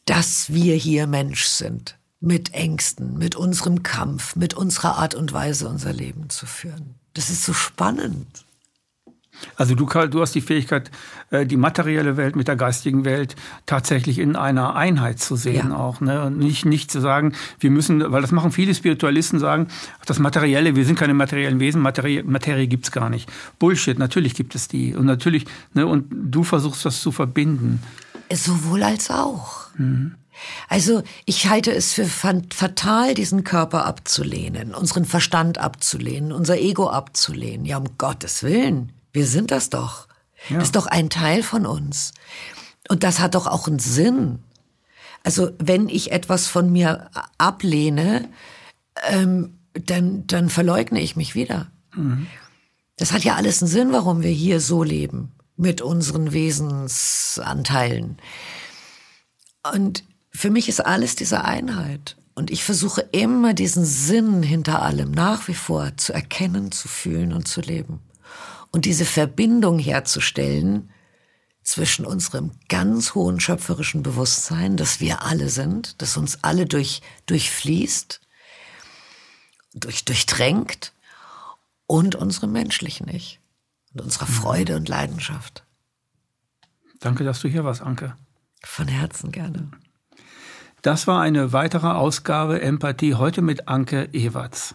dass 0.07 0.51
wir 0.51 0.77
hier 0.77 1.07
Mensch 1.07 1.45
sind 1.45 1.99
mit 2.21 2.55
Ängsten, 2.55 3.19
mit 3.19 3.37
unserem 3.37 3.83
Kampf, 3.83 4.35
mit 4.35 4.55
unserer 4.55 4.97
Art 4.97 5.15
und 5.15 5.35
Weise, 5.35 5.69
unser 5.69 5.93
Leben 5.93 6.31
zu 6.31 6.47
führen. 6.47 6.95
Das 7.13 7.29
ist 7.29 7.45
so 7.45 7.53
spannend. 7.53 8.47
Also 9.57 9.75
du, 9.75 9.87
Karl, 9.87 10.09
du 10.09 10.21
hast 10.21 10.35
die 10.35 10.41
Fähigkeit, 10.41 10.91
äh, 11.31 11.47
die 11.47 11.57
materielle 11.57 12.17
Welt 12.17 12.37
mit 12.37 12.49
der 12.49 12.57
geistigen 12.57 13.05
Welt 13.05 13.37
tatsächlich 13.67 14.19
in 14.19 14.37
einer 14.37 14.77
Einheit 14.77 15.19
zu 15.19 15.37
sehen 15.37 15.71
ja. 15.71 15.77
auch. 15.77 16.01
Ne? 16.01 16.23
Und 16.23 16.39
nicht, 16.39 16.65
nicht 16.65 16.91
zu 16.91 17.01
sagen, 17.01 17.35
wir 17.61 17.71
müssen, 17.71 18.13
weil 18.13 18.23
das 18.23 18.33
machen 18.33 18.53
viele 18.53 18.75
Spiritualisten, 18.75 19.39
sagen, 19.39 19.69
das 20.07 20.19
Materielle, 20.19 20.77
wir 20.77 20.85
sind 20.85 20.99
keine 20.99 21.15
materiellen 21.15 21.61
Wesen, 21.61 21.81
Materie, 21.81 22.23
Materie 22.23 22.67
gibt's 22.67 22.91
gar 22.91 23.11
nicht. 23.11 23.31
Bullshit, 23.59 23.99
natürlich 23.99 24.35
gibt 24.35 24.55
es 24.55 24.69
die. 24.69 24.95
Und 24.95 25.07
natürlich, 25.07 25.47
ne, 25.75 25.87
und 25.87 26.07
du 26.11 26.45
versuchst 26.45 26.85
das 26.85 27.01
zu 27.01 27.13
verbinden. 27.13 27.83
Sowohl 28.33 28.83
als 28.83 29.11
auch. 29.11 29.69
Mhm. 29.77 30.15
Also 30.69 31.03
ich 31.27 31.49
halte 31.49 31.73
es 31.73 31.93
für 31.93 32.07
fatal, 32.07 33.15
diesen 33.15 33.45
Körper 33.45 33.87
abzulehnen, 33.87 34.75
unseren 34.75 35.05
Verstand 35.05 35.59
abzulehnen, 35.59 36.33
unser 36.33 36.59
Ego 36.59 36.89
abzulehnen. 36.89 37.67
Ja, 37.67 37.79
um 37.79 37.89
Gottes 37.99 38.43
Willen, 38.43 38.93
wir 39.13 39.27
sind 39.27 39.51
das 39.51 39.71
doch. 39.71 40.09
Ja. 40.49 40.57
Das 40.57 40.69
ist 40.69 40.77
doch 40.77 40.87
ein 40.87 41.11
Teil 41.11 41.43
von 41.43 41.67
uns. 41.67 42.13
Und 42.89 43.05
das 43.05 43.21
hat 43.21 43.35
doch 43.35 43.47
auch 43.47 43.69
einen 43.69 43.79
Sinn. 43.79 44.41
Also 45.23 45.51
wenn 45.59 45.89
ich 45.89 46.13
etwas 46.13 46.49
von 46.49 46.73
mir 46.73 47.11
ablehne, 47.39 48.29
ähm, 49.09 49.59
dann, 49.75 50.27
dann 50.27 50.49
verleugne 50.49 51.01
ich 51.01 51.17
mich 51.17 51.35
wieder. 51.35 51.71
Mhm. 51.95 52.27
Das 52.97 53.13
hat 53.13 53.25
ja 53.25 53.37
alles 53.37 53.63
einen 53.63 53.71
Sinn, 53.71 53.93
warum 53.93 54.23
wir 54.23 54.31
hier 54.31 54.61
so 54.61 54.83
leben, 54.83 55.33
mit 55.57 55.81
unseren 55.81 56.33
Wesensanteilen. 56.33 58.19
Und 59.73 60.05
für 60.31 60.51
mich 60.51 60.69
ist 60.69 60.85
alles 60.85 61.17
diese 61.17 61.45
Einheit. 61.45 62.17
Und 62.35 62.51
ich 62.51 62.65
versuche 62.65 63.03
immer 63.13 63.55
diesen 63.55 63.85
Sinn 63.85 64.43
hinter 64.43 64.83
allem 64.83 65.11
nach 65.11 65.49
wie 65.49 65.55
vor 65.55 65.97
zu 65.97 66.13
erkennen, 66.13 66.73
zu 66.73 66.89
fühlen 66.89 67.33
und 67.33 67.47
zu 67.47 67.61
leben. 67.61 68.01
Und 68.73 68.87
diese 68.87 69.05
Verbindung 69.05 69.79
herzustellen 69.79 70.91
zwischen 71.63 72.05
unserem 72.05 72.53
ganz 72.69 73.15
hohen 73.15 73.39
schöpferischen 73.39 74.03
Bewusstsein, 74.03 74.77
das 74.77 74.99
wir 74.99 75.23
alle 75.23 75.49
sind, 75.49 76.03
das 76.03 76.17
uns 76.17 76.43
alle 76.43 76.67
durch, 76.67 77.03
durchfließt, 77.27 78.21
durch, 79.75 80.05
durchtränkt 80.05 80.93
und 81.87 82.15
unserem 82.15 82.53
menschlichen 82.53 83.09
Ich 83.09 83.41
und 83.93 84.01
unserer 84.01 84.27
mhm. 84.27 84.33
Freude 84.33 84.77
und 84.77 84.89
Leidenschaft. 84.89 85.65
Danke, 86.99 87.25
dass 87.25 87.41
du 87.41 87.49
hier 87.49 87.65
warst, 87.65 87.83
Anke. 87.83 88.17
Von 88.65 88.89
Herzen 88.89 89.33
gerne. 89.33 89.71
Das 90.83 91.07
war 91.07 91.21
eine 91.21 91.53
weitere 91.53 91.89
Ausgabe 91.89 92.61
Empathie 92.61 93.15
heute 93.15 93.43
mit 93.43 93.69
Anke 93.69 94.09
Ewerts. 94.13 94.75